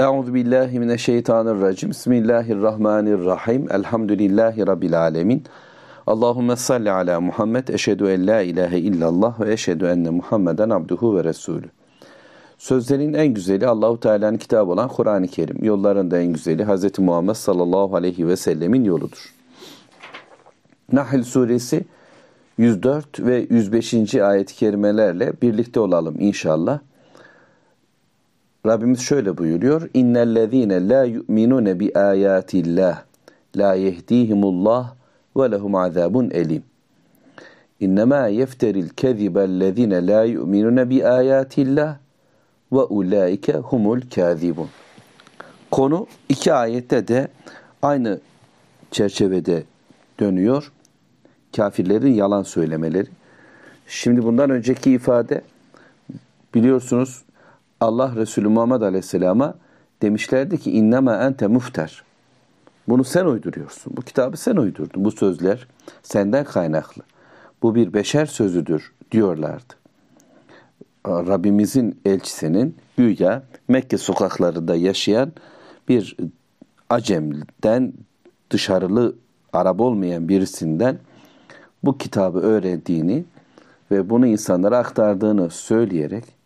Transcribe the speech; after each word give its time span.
Euzu 0.00 0.34
billahi 0.34 0.78
mineşşeytanirracim. 0.78 1.90
Bismillahirrahmanirrahim. 1.90 3.72
Elhamdülillahi 3.72 4.66
rabbil 4.66 5.00
alamin. 5.00 5.44
Allahumme 6.06 6.56
salli 6.56 6.90
ala 6.90 7.20
Muhammed. 7.20 7.68
Eşhedü 7.68 8.06
en 8.06 8.26
la 8.26 8.40
ilahe 8.40 8.78
illallah 8.78 9.40
ve 9.40 9.52
eşhedü 9.52 9.84
enne 9.84 10.10
Muhammeden 10.10 10.70
abduhu 10.70 11.16
ve 11.16 11.24
resulü. 11.24 11.66
Sözlerin 12.58 13.12
en 13.12 13.26
güzeli 13.34 13.66
Allahu 13.66 14.00
Teala'nın 14.00 14.36
kitabı 14.36 14.70
olan 14.70 14.88
Kur'an-ı 14.88 15.28
Kerim. 15.28 15.64
Yolların 15.64 16.10
da 16.10 16.18
en 16.18 16.32
güzeli 16.32 16.64
Hz. 16.64 16.98
Muhammed 16.98 17.34
sallallahu 17.34 17.96
aleyhi 17.96 18.28
ve 18.28 18.36
sellemin 18.36 18.84
yoludur. 18.84 19.34
Nahl 20.92 21.22
suresi 21.22 21.84
104 22.58 23.20
ve 23.20 23.46
105. 23.50 24.14
ayet-i 24.14 24.54
kerimelerle 24.54 25.32
birlikte 25.42 25.80
olalım 25.80 26.16
inşallah. 26.20 26.78
Rabbimiz 28.66 29.00
şöyle 29.00 29.38
buyuruyor. 29.38 29.90
İnnellezîne 29.94 30.88
lâ 30.88 31.04
yu'minûne 31.04 31.80
bi 31.80 31.92
âyâtillâh 31.94 32.98
lâ 33.56 33.74
yehdîhimullah 33.74 34.94
ve 35.36 35.50
lehum 35.50 35.74
azâbun 35.74 36.30
elim. 36.30 36.62
İnnemâ 37.80 38.26
yefteril 38.26 38.88
kezibellezîne 38.88 40.06
lâ 40.06 40.24
yu'minûne 40.24 40.90
bi 40.90 41.06
âyâtillah 41.06 41.96
ve 42.72 42.80
ulaike 42.80 43.52
humul 43.52 44.00
kâzibun. 44.14 44.68
Konu 45.70 46.06
iki 46.28 46.52
ayette 46.52 47.08
de 47.08 47.28
aynı 47.82 48.20
çerçevede 48.90 49.62
dönüyor. 50.20 50.72
Kafirlerin 51.56 52.14
yalan 52.14 52.42
söylemeleri. 52.42 53.08
Şimdi 53.86 54.22
bundan 54.22 54.50
önceki 54.50 54.92
ifade 54.92 55.42
biliyorsunuz 56.54 57.22
Allah 57.80 58.16
Resulü 58.16 58.48
Muhammed 58.48 58.82
Aleyhisselam'a 58.82 59.54
demişlerdi 60.02 60.58
ki 60.58 60.70
innema 60.70 61.16
ente 61.16 61.46
mufter. 61.46 62.02
Bunu 62.88 63.04
sen 63.04 63.24
uyduruyorsun. 63.24 63.96
Bu 63.96 64.02
kitabı 64.02 64.36
sen 64.36 64.56
uydurdun. 64.56 65.04
Bu 65.04 65.10
sözler 65.10 65.66
senden 66.02 66.44
kaynaklı. 66.44 67.02
Bu 67.62 67.74
bir 67.74 67.92
beşer 67.92 68.26
sözüdür 68.26 68.92
diyorlardı. 69.12 69.74
Rabbimizin 71.06 72.00
elçisinin 72.04 72.76
güya 72.96 73.42
Mekke 73.68 73.98
sokaklarında 73.98 74.76
yaşayan 74.76 75.32
bir 75.88 76.16
Acem'den 76.90 77.92
dışarılı 78.50 79.14
Arap 79.52 79.80
olmayan 79.80 80.28
birisinden 80.28 80.98
bu 81.84 81.98
kitabı 81.98 82.38
öğrendiğini 82.38 83.24
ve 83.90 84.10
bunu 84.10 84.26
insanlara 84.26 84.78
aktardığını 84.78 85.50
söyleyerek 85.50 86.39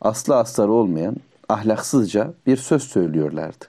aslı 0.00 0.36
astarı 0.36 0.72
olmayan 0.72 1.16
ahlaksızca 1.48 2.32
bir 2.46 2.56
söz 2.56 2.82
söylüyorlardı. 2.82 3.64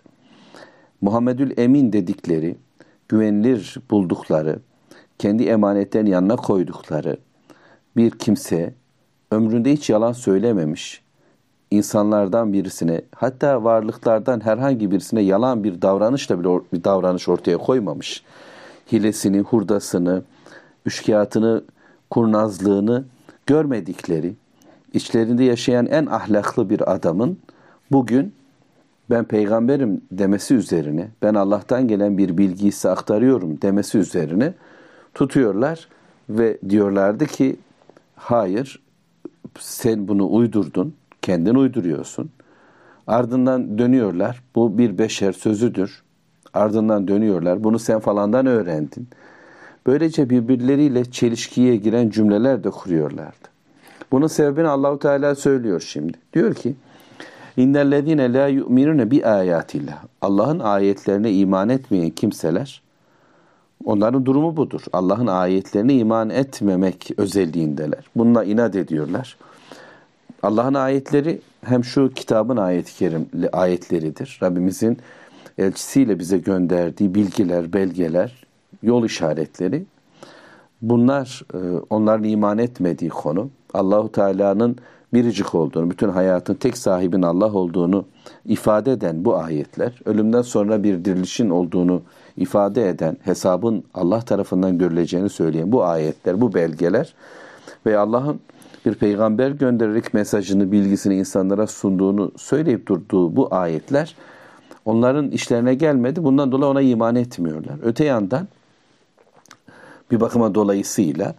Muhammedül 1.02 1.58
Emin 1.58 1.94
dedikleri, 1.94 2.56
güvenilir 3.10 3.78
buldukları, 3.92 4.60
kendi 5.20 5.44
emanetlerini 5.44 6.10
yanına 6.10 6.36
koydukları 6.36 7.18
bir 7.98 8.12
kimse 8.12 8.74
ömründe 9.32 9.74
hiç 9.74 9.90
yalan 9.90 10.12
söylememiş, 10.12 11.02
insanlardan 11.72 12.54
birisine 12.54 13.02
hatta 13.16 13.64
varlıklardan 13.64 14.46
herhangi 14.46 14.92
birisine 14.92 15.22
yalan 15.22 15.64
bir 15.64 15.82
davranışla 15.82 16.40
bile 16.40 16.50
bir 16.74 16.84
davranış 16.84 17.30
ortaya 17.30 17.58
koymamış. 17.58 18.24
Hilesini, 18.92 19.40
hurdasını, 19.40 20.24
üçkağıtını, 20.86 21.64
kurnazlığını 22.10 23.06
görmedikleri, 23.46 24.36
içlerinde 24.94 25.44
yaşayan 25.44 25.86
en 25.86 26.06
ahlaklı 26.06 26.70
bir 26.70 26.94
adamın 26.94 27.38
bugün 27.92 28.34
ben 29.10 29.24
peygamberim 29.24 30.02
demesi 30.12 30.56
üzerine, 30.56 31.08
ben 31.22 31.34
Allah'tan 31.34 31.88
gelen 31.88 32.18
bir 32.18 32.38
bilgiyi 32.38 32.72
size 32.72 32.90
aktarıyorum 32.90 33.62
demesi 33.62 33.98
üzerine 33.98 34.54
tutuyorlar 35.14 35.88
ve 36.30 36.58
diyorlardı 36.70 37.26
ki 37.26 37.56
hayır 38.16 38.82
sen 39.60 40.08
bunu 40.08 40.30
uydurdun, 40.32 40.94
kendin 41.22 41.56
uyduruyorsun. 41.56 42.30
Ardından 43.08 43.78
dönüyorlar. 43.78 44.44
Bu 44.56 44.78
bir 44.78 44.98
beşer 44.98 45.32
sözüdür. 45.32 46.04
Ardından 46.54 47.08
dönüyorlar. 47.08 47.64
Bunu 47.64 47.80
sen 47.80 48.00
falandan 48.00 48.46
öğrendin. 48.46 49.08
Böylece 49.86 50.30
birbirleriyle 50.30 51.06
çelişkiye 51.06 51.76
giren 51.76 52.10
cümleler 52.10 52.64
de 52.64 52.70
kuruyorlardı. 52.70 53.57
Bunun 54.12 54.28
sebebini 54.28 54.68
Allahu 54.68 55.00
Teala 55.00 55.36
söylüyor 55.36 55.82
şimdi. 55.82 56.18
Diyor 56.34 56.54
ki: 56.54 56.76
İnnellezîne 57.58 58.34
lâ 58.34 58.48
yu'minûne 58.48 59.12
bi 59.12 59.26
âyâtillah. 59.26 60.04
Allah'ın 60.22 60.60
ayetlerine 60.60 61.32
iman 61.32 61.70
etmeyen 61.70 62.10
kimseler 62.10 62.82
onların 63.86 64.26
durumu 64.26 64.58
budur. 64.58 64.82
Allah'ın 64.94 65.28
ayetlerine 65.28 65.94
iman 65.94 66.30
etmemek 66.30 67.12
özelliğindeler. 67.18 68.06
Bununla 68.16 68.44
inat 68.44 68.76
ediyorlar. 68.76 69.38
Allah'ın 70.44 70.74
ayetleri 70.74 71.42
hem 71.66 71.84
şu 71.84 72.12
kitabın 72.16 72.58
ayet-i 72.58 72.96
kerimli 72.96 73.50
ayetleridir. 73.50 74.40
Rabbimizin 74.44 74.98
elçisiyle 75.58 76.20
bize 76.20 76.38
gönderdiği 76.38 77.16
bilgiler, 77.16 77.74
belgeler, 77.74 78.46
yol 78.84 79.06
işaretleri. 79.06 79.86
Bunlar 80.82 81.42
e, 81.54 81.58
onların 81.90 82.24
iman 82.24 82.58
etmediği 82.58 83.10
konu. 83.10 83.50
Allahu 83.74 84.12
Teala'nın 84.12 84.78
biricik 85.14 85.56
olduğunu, 85.56 85.92
bütün 85.92 86.10
hayatın 86.10 86.54
tek 86.54 86.78
sahibin 86.78 87.22
Allah 87.22 87.54
olduğunu 87.54 88.06
ifade 88.46 88.92
eden 88.92 89.26
bu 89.26 89.36
ayetler, 89.36 90.02
ölümden 90.06 90.42
sonra 90.42 90.84
bir 90.84 91.06
dirilişin 91.06 91.50
olduğunu 91.50 92.02
ifade 92.38 92.90
eden, 92.90 93.18
hesabın 93.24 93.84
Allah 93.94 94.22
tarafından 94.22 94.78
görüleceğini 94.78 95.30
söyleyen 95.30 95.72
bu 95.72 95.84
ayetler, 95.84 96.42
bu 96.42 96.54
belgeler 96.54 97.14
ve 97.86 97.98
Allah'ın 97.98 98.40
bir 98.86 98.96
peygamber 98.96 99.52
göndererek 99.52 100.14
mesajını, 100.14 100.72
bilgisini 100.72 101.16
insanlara 101.16 101.68
sunduğunu 101.68 102.32
söyleyip 102.38 102.88
durduğu 102.88 103.36
bu 103.36 103.48
ayetler 103.52 104.16
onların 104.86 105.32
işlerine 105.32 105.76
gelmedi. 105.76 106.24
Bundan 106.24 106.52
dolayı 106.52 106.72
ona 106.72 106.82
iman 106.82 107.16
etmiyorlar. 107.16 107.76
Öte 107.84 108.06
yandan 108.06 108.48
bir 110.12 110.20
bakıma 110.20 110.56
dolayısıyla 110.56 111.36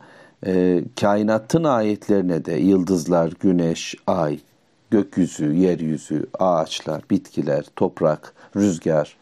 e, 0.47 0.85
kainatın 1.01 1.65
ayetlerine 1.65 2.45
de 2.45 2.53
yıldızlar, 2.53 3.33
güneş, 3.41 3.95
ay, 4.07 4.39
gökyüzü, 4.91 5.55
yeryüzü, 5.55 6.27
ağaçlar, 6.39 7.03
bitkiler, 7.11 7.65
toprak, 7.77 8.33
rüzgar 8.57 9.17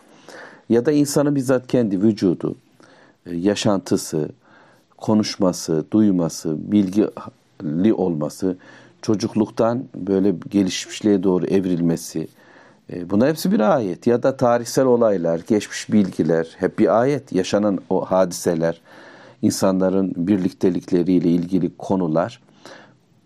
ya 0.69 0.87
da 0.87 0.93
insanın 0.93 1.35
bizzat 1.35 1.67
kendi 1.67 2.03
vücudu, 2.03 2.57
e, 3.27 3.35
yaşantısı, 3.35 4.29
konuşması, 4.97 5.85
duyması, 5.91 6.73
bilgili 6.73 7.95
olması, 7.95 8.57
çocukluktan 9.03 9.85
böyle 9.95 10.35
gelişmişliğe 10.51 11.23
doğru 11.23 11.47
evrilmesi, 11.47 12.29
e, 12.93 13.11
bunlar 13.11 13.29
hepsi 13.29 13.53
bir 13.53 13.61
ayet. 13.61 14.07
Ya 14.07 14.23
da 14.23 14.37
tarihsel 14.37 14.85
olaylar, 14.85 15.41
geçmiş 15.47 15.93
bilgiler 15.93 16.49
hep 16.59 16.79
bir 16.79 17.01
ayet. 17.01 17.33
Yaşanan 17.33 17.79
o 17.91 18.05
hadiseler, 18.05 18.81
insanların 19.43 20.13
birliktelikleriyle 20.17 21.29
ilgili 21.29 21.77
konular. 21.77 22.41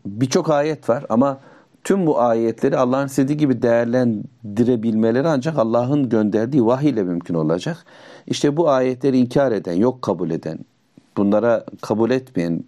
Birçok 0.07 0.51
ayet 0.51 0.89
var 0.89 1.05
ama 1.09 1.41
tüm 1.85 2.07
bu 2.07 2.21
ayetleri 2.21 2.77
Allah'ın 2.77 3.07
istediği 3.07 3.37
gibi 3.37 3.63
değerlendirebilmeleri 3.63 5.29
ancak 5.29 5.59
Allah'ın 5.59 6.09
gönderdiği 6.09 6.67
vahiy 6.67 6.91
ile 6.91 7.03
mümkün 7.03 7.35
olacak. 7.35 7.85
İşte 8.27 8.57
bu 8.57 8.71
ayetleri 8.71 9.19
inkar 9.19 9.53
eden, 9.53 9.75
yok 9.75 10.03
kabul 10.03 10.31
eden, 10.31 10.59
bunlara 11.17 11.65
kabul 11.81 12.11
etmeyen, 12.11 12.65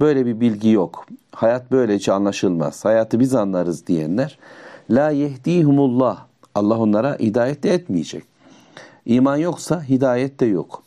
böyle 0.00 0.26
bir 0.26 0.40
bilgi 0.40 0.70
yok. 0.70 1.06
Hayat 1.32 1.70
böylece 1.70 2.12
anlaşılmaz. 2.12 2.84
Hayatı 2.84 3.20
biz 3.20 3.34
anlarız 3.34 3.86
diyenler 3.86 4.38
la 4.90 5.10
yehdihumullah. 5.10 6.26
Allah 6.54 6.78
onlara 6.78 7.18
hidayet 7.18 7.62
de 7.62 7.74
etmeyecek. 7.74 8.24
İman 9.06 9.36
yoksa 9.36 9.82
hidayet 9.82 10.40
de 10.40 10.46
yok. 10.46 10.83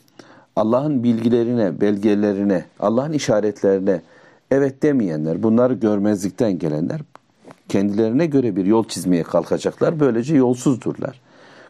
Allah'ın 0.58 1.04
bilgilerine, 1.04 1.82
belgelerine, 1.82 2.66
Allah'ın 2.80 3.12
işaretlerine 3.12 4.02
evet 4.52 4.84
demeyenler, 4.84 5.44
bunları 5.44 5.74
görmezlikten 5.74 6.60
gelenler 6.60 7.02
kendilerine 7.70 8.26
göre 8.26 8.56
bir 8.56 8.66
yol 8.66 8.88
çizmeye 8.88 9.24
kalkacaklar. 9.24 10.00
Böylece 10.00 10.36
yolsuzdurlar. 10.36 11.22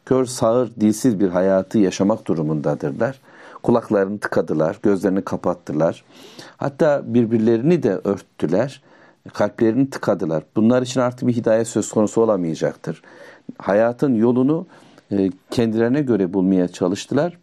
Kör, 0.06 0.26
sağır, 0.26 0.72
dilsiz 0.80 1.20
bir 1.20 1.30
hayatı 1.30 1.78
yaşamak 1.78 2.28
durumundadırlar. 2.28 3.20
Kulaklarını 3.64 4.20
tıkadılar, 4.20 4.80
gözlerini 4.84 5.22
kapattılar. 5.22 6.04
Hatta 6.58 7.02
birbirlerini 7.06 7.84
de 7.84 8.02
örttüler, 8.04 8.82
kalplerini 9.34 9.90
tıkadılar. 9.90 10.44
Bunlar 10.56 10.82
için 10.82 11.00
artık 11.00 11.28
bir 11.28 11.34
hidayet 11.34 11.68
söz 11.68 11.90
konusu 11.90 12.22
olamayacaktır. 12.22 13.02
Hayatın 13.58 14.16
yolunu 14.16 14.68
e, 15.12 15.32
kendilerine 15.52 16.02
göre 16.02 16.34
bulmaya 16.34 16.68
çalıştılar. 16.68 17.38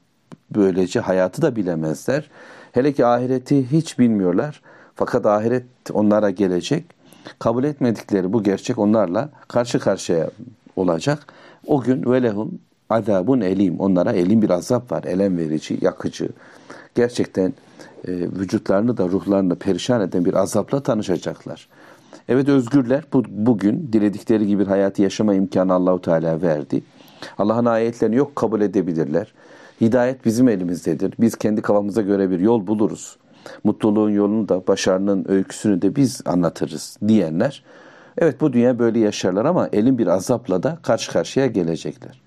Böylece 0.51 1.01
hayatı 1.01 1.43
da 1.43 1.57
bilemezler. 1.57 2.31
Hele 2.73 2.93
ki 2.93 3.07
ahireti 3.07 3.71
hiç 3.73 3.99
bilmiyorlar. 3.99 4.63
Fakat 4.95 5.27
ahiret 5.27 5.65
onlara 5.93 6.31
gelecek. 6.31 6.85
Kabul 7.39 7.65
etmedikleri 7.65 8.33
bu 8.33 8.43
gerçek 8.43 8.79
onlarla 8.79 9.31
karşı 9.49 9.79
karşıya 9.79 10.31
olacak. 10.77 11.27
O 11.67 11.81
gün 11.81 12.11
velehum 12.11 12.59
azabun 12.91 13.41
elim. 13.41 13.81
Onlara 13.81 14.13
elim 14.13 14.43
bir 14.43 14.51
azap 14.51 14.93
var. 14.93 15.05
Elem 15.05 15.39
verici, 15.39 15.79
yakıcı. 15.81 16.29
Gerçekten 16.95 17.53
e, 18.09 18.13
vücutlarını 18.13 18.97
da 18.97 19.09
ruhlarını 19.09 19.57
perişan 19.57 20.01
eden 20.01 20.25
bir 20.25 20.35
azapla 20.35 20.83
tanışacaklar. 20.83 21.69
Evet 22.29 22.49
özgürler. 22.49 23.05
Bu, 23.13 23.25
bugün 23.29 23.89
diledikleri 23.93 24.47
gibi 24.47 24.65
hayatı 24.65 25.03
yaşama 25.03 25.35
imkanı 25.35 25.73
Allahu 25.73 26.01
Teala 26.01 26.43
verdi. 26.43 26.83
Allah'ın 27.39 27.65
ayetlerini 27.65 28.17
yok 28.17 28.37
kabul 28.37 28.61
edebilirler. 28.61 29.35
Hidayet 29.81 30.25
bizim 30.25 30.49
elimizdedir. 30.49 31.15
Biz 31.21 31.37
kendi 31.37 31.63
kafamıza 31.63 32.03
göre 32.03 32.31
bir 32.31 32.41
yol 32.41 32.67
buluruz. 32.67 33.17
Mutluluğun 33.65 34.11
yolunu 34.11 34.49
da, 34.49 34.67
başarının 34.67 35.25
öyküsünü 35.29 35.83
de 35.83 35.97
biz 35.97 36.21
anlatırız 36.27 36.99
diyenler. 37.09 37.65
Evet 38.19 38.41
bu 38.41 38.53
dünya 38.53 38.79
böyle 38.79 38.99
yaşarlar 38.99 39.45
ama 39.45 39.69
elin 39.73 39.99
bir 39.99 40.07
azapla 40.07 40.63
da 40.63 40.79
karşı 40.83 41.13
karşıya 41.13 41.47
gelecekler. 41.47 42.21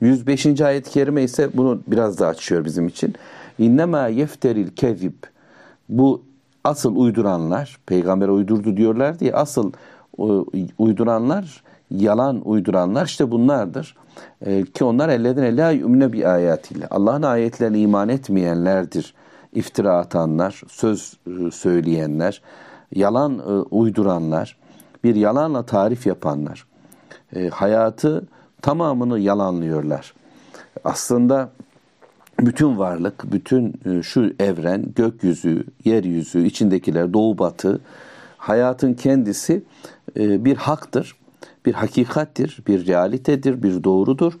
105. 0.00 0.60
ayet-i 0.60 0.90
kerime 0.90 1.22
ise 1.22 1.50
bunu 1.54 1.80
biraz 1.86 2.18
daha 2.18 2.28
açıyor 2.30 2.64
bizim 2.64 2.88
için. 2.88 3.14
İnnemâ 3.58 4.08
yefteril 4.08 4.68
kezib. 4.68 5.14
Bu 5.88 6.22
asıl 6.64 6.96
uyduranlar, 6.96 7.78
peygamber 7.86 8.28
uydurdu 8.28 8.76
diyorlar 8.76 9.20
diye 9.20 9.32
asıl 9.32 9.72
uyduranlar, 10.78 11.62
yalan 11.98 12.48
uyduranlar 12.48 13.06
işte 13.06 13.30
bunlardır. 13.30 13.96
Ee, 14.46 14.64
ki 14.64 14.84
onlar 14.84 15.08
ellerden 15.08 15.56
la 15.56 15.70
yu'mine 15.70 16.12
bi 16.12 16.28
ayatiyle. 16.28 16.86
Allah'ın 16.86 17.22
ayetlerine 17.22 17.78
iman 17.78 18.08
etmeyenlerdir. 18.08 19.14
İftira 19.52 19.98
atanlar, 19.98 20.62
söz 20.68 21.16
e, 21.26 21.50
söyleyenler, 21.50 22.42
yalan 22.94 23.38
e, 23.38 23.42
uyduranlar, 23.52 24.56
bir 25.04 25.14
yalanla 25.14 25.62
tarif 25.62 26.06
yapanlar. 26.06 26.66
E, 27.36 27.48
hayatı 27.48 28.24
tamamını 28.62 29.18
yalanlıyorlar. 29.18 30.14
Aslında 30.84 31.50
bütün 32.40 32.78
varlık, 32.78 33.32
bütün 33.32 33.74
e, 33.84 34.02
şu 34.02 34.32
evren, 34.40 34.86
gökyüzü, 34.96 35.64
yeryüzü, 35.84 36.46
içindekiler, 36.46 37.12
doğu 37.12 37.38
batı, 37.38 37.80
hayatın 38.38 38.94
kendisi 38.94 39.62
e, 40.16 40.44
bir 40.44 40.56
haktır, 40.56 41.16
bir 41.66 41.74
hakikattir, 41.74 42.58
bir 42.66 42.86
realitedir, 42.86 43.62
bir 43.62 43.84
doğrudur 43.84 44.32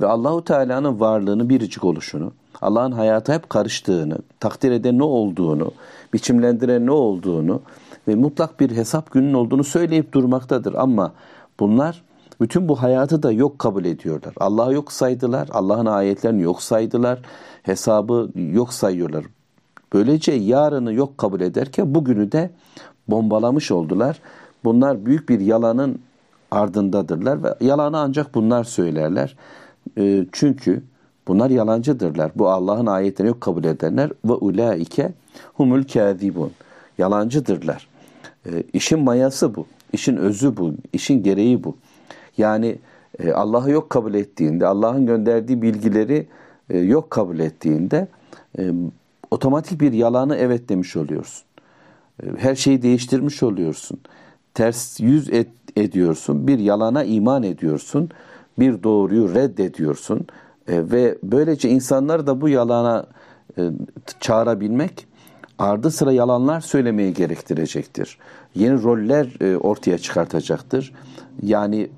ve 0.00 0.06
Allahu 0.06 0.44
Teala'nın 0.44 1.00
varlığını 1.00 1.48
biricik 1.48 1.84
oluşunu, 1.84 2.32
Allah'ın 2.60 2.92
hayata 2.92 3.34
hep 3.34 3.50
karıştığını, 3.50 4.18
takdir 4.40 4.70
eden 4.72 4.98
ne 4.98 5.02
olduğunu, 5.02 5.72
biçimlendiren 6.12 6.86
ne 6.86 6.90
olduğunu 6.90 7.62
ve 8.08 8.14
mutlak 8.14 8.60
bir 8.60 8.70
hesap 8.70 9.10
günün 9.10 9.34
olduğunu 9.34 9.64
söyleyip 9.64 10.12
durmaktadır 10.12 10.74
ama 10.74 11.12
bunlar 11.60 12.02
bütün 12.40 12.68
bu 12.68 12.82
hayatı 12.82 13.22
da 13.22 13.32
yok 13.32 13.58
kabul 13.58 13.84
ediyorlar. 13.84 14.34
Allah'ı 14.40 14.74
yok 14.74 14.92
saydılar, 14.92 15.48
Allah'ın 15.52 15.86
ayetlerini 15.86 16.42
yok 16.42 16.62
saydılar, 16.62 17.18
hesabı 17.62 18.30
yok 18.34 18.72
sayıyorlar. 18.72 19.24
Böylece 19.92 20.32
yarını 20.32 20.92
yok 20.92 21.18
kabul 21.18 21.40
ederken 21.40 21.94
bugünü 21.94 22.32
de 22.32 22.50
bombalamış 23.08 23.70
oldular. 23.70 24.20
Bunlar 24.64 25.06
büyük 25.06 25.28
bir 25.28 25.40
yalanın 25.40 26.00
ardındadırlar 26.50 27.42
ve 27.42 27.54
yalanı 27.60 27.98
ancak 27.98 28.34
bunlar 28.34 28.64
söylerler. 28.64 29.36
E, 29.98 30.26
çünkü 30.32 30.82
bunlar 31.28 31.50
yalancıdırlar. 31.50 32.32
Bu 32.36 32.48
Allah'ın 32.48 32.86
ayetlerini 32.86 33.28
yok 33.28 33.40
kabul 33.40 33.64
edenler 33.64 34.10
ve 34.24 34.32
ulaike 34.32 35.12
humul 35.54 35.82
kâzibun. 35.82 36.52
Yalancıdırlar. 36.98 37.88
E, 38.46 38.50
işin 38.72 38.98
mayası 38.98 39.54
bu. 39.54 39.66
İşin 39.92 40.16
özü 40.16 40.56
bu. 40.56 40.74
işin 40.92 41.22
gereği 41.22 41.64
bu. 41.64 41.76
Yani 42.38 42.78
e, 43.18 43.32
Allah'ı 43.32 43.70
yok 43.70 43.90
kabul 43.90 44.14
ettiğinde, 44.14 44.66
Allah'ın 44.66 45.06
gönderdiği 45.06 45.62
bilgileri 45.62 46.26
e, 46.70 46.78
yok 46.78 47.10
kabul 47.10 47.38
ettiğinde 47.38 48.08
e, 48.58 48.72
otomatik 49.30 49.80
bir 49.80 49.92
yalanı 49.92 50.36
evet 50.36 50.68
demiş 50.68 50.96
oluyorsun. 50.96 51.44
E, 52.22 52.26
her 52.38 52.54
şeyi 52.54 52.82
değiştirmiş 52.82 53.42
oluyorsun. 53.42 54.00
Ters 54.54 55.00
yüz 55.00 55.30
et, 55.30 55.48
ediyorsun. 55.76 56.46
Bir 56.46 56.58
yalana 56.58 57.04
iman 57.04 57.42
ediyorsun. 57.42 58.08
Bir 58.58 58.82
doğruyu 58.82 59.34
reddediyorsun. 59.34 60.26
E, 60.68 60.90
ve 60.90 61.18
böylece 61.22 61.68
insanlar 61.68 62.26
da 62.26 62.40
bu 62.40 62.48
yalana 62.48 63.06
e, 63.58 63.62
çağırabilmek 64.20 65.06
ardı 65.58 65.90
sıra 65.90 66.12
yalanlar 66.12 66.60
söylemeyi 66.60 67.14
gerektirecektir. 67.14 68.18
Yeni 68.54 68.82
roller 68.82 69.26
e, 69.40 69.56
ortaya 69.56 69.98
çıkartacaktır. 69.98 70.92
Yani 71.42 71.90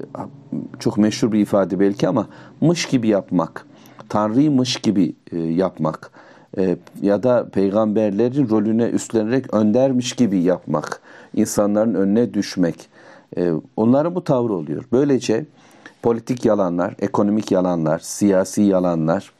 çok 0.78 0.98
meşhur 0.98 1.32
bir 1.32 1.40
ifade 1.40 1.80
belki 1.80 2.08
ama 2.08 2.28
mış 2.60 2.86
gibi 2.86 3.08
yapmak, 3.08 3.66
Tanrıymış 4.08 4.76
gibi 4.76 5.14
e, 5.32 5.38
yapmak 5.38 6.10
ya 7.02 7.22
da 7.22 7.48
peygamberlerin 7.52 8.48
rolüne 8.48 8.84
üstlenerek 8.84 9.54
öndermiş 9.54 10.12
gibi 10.12 10.42
yapmak, 10.42 11.00
insanların 11.34 11.94
önüne 11.94 12.34
düşmek. 12.34 12.88
Onların 13.76 14.14
bu 14.14 14.25
tavrı 14.25 14.52
oluyor. 14.52 14.84
Böylece 14.93 15.46
politik 16.02 16.44
yalanlar, 16.44 16.94
ekonomik 16.99 17.50
yalanlar, 17.50 17.99
siyasi 17.99 18.62
yalanlar 18.62 19.32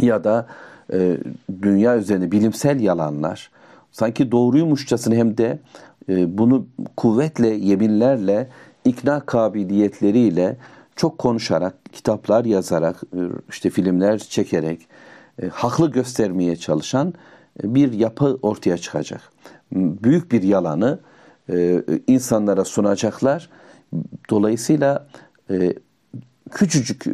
ya 0.00 0.24
da 0.24 0.46
e, 0.92 1.18
dünya 1.62 1.96
üzerine 1.96 2.32
bilimsel 2.32 2.80
yalanlar 2.80 3.50
sanki 3.92 4.32
doğruymuşçasına 4.32 5.14
hem 5.14 5.38
de 5.38 5.58
e, 6.08 6.38
bunu 6.38 6.66
kuvvetle, 6.96 7.48
yeminlerle, 7.48 8.48
ikna 8.84 9.20
kabiliyetleriyle 9.20 10.56
çok 10.96 11.18
konuşarak, 11.18 11.74
kitaplar 11.92 12.44
yazarak, 12.44 13.02
e, 13.12 13.20
işte 13.50 13.70
filmler 13.70 14.18
çekerek, 14.18 14.88
e, 15.42 15.48
haklı 15.48 15.90
göstermeye 15.90 16.56
çalışan 16.56 17.14
e, 17.64 17.74
bir 17.74 17.92
yapı 17.92 18.38
ortaya 18.42 18.78
çıkacak. 18.78 19.20
Büyük 19.72 20.32
bir 20.32 20.42
yalanı 20.42 20.98
e, 21.52 21.82
insanlara 22.06 22.64
sunacaklar. 22.64 23.50
Dolayısıyla 24.30 25.06
e, 25.50 25.74
küçücük 26.50 27.04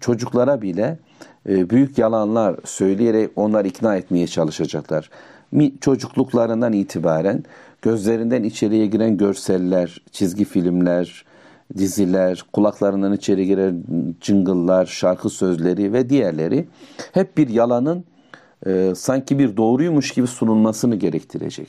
çocuklara 0.00 0.62
bile 0.62 0.98
e, 1.48 1.70
büyük 1.70 1.98
yalanlar 1.98 2.56
söyleyerek 2.64 3.30
onları 3.36 3.68
ikna 3.68 3.96
etmeye 3.96 4.26
çalışacaklar. 4.26 5.10
Çocukluklarından 5.80 6.72
itibaren 6.72 7.44
gözlerinden 7.82 8.42
içeriye 8.42 8.86
giren 8.86 9.16
görseller, 9.16 10.02
çizgi 10.12 10.44
filmler, 10.44 11.24
diziler, 11.78 12.44
kulaklarından 12.52 13.12
içeri 13.12 13.46
giren 13.46 13.84
cıngıllar, 14.20 14.86
şarkı 14.86 15.30
sözleri 15.30 15.92
ve 15.92 16.10
diğerleri 16.10 16.68
hep 17.12 17.36
bir 17.36 17.48
yalanın 17.48 18.04
e, 18.66 18.92
sanki 18.96 19.38
bir 19.38 19.56
doğruymuş 19.56 20.10
gibi 20.10 20.26
sunulmasını 20.26 20.96
gerektirecek. 20.96 21.68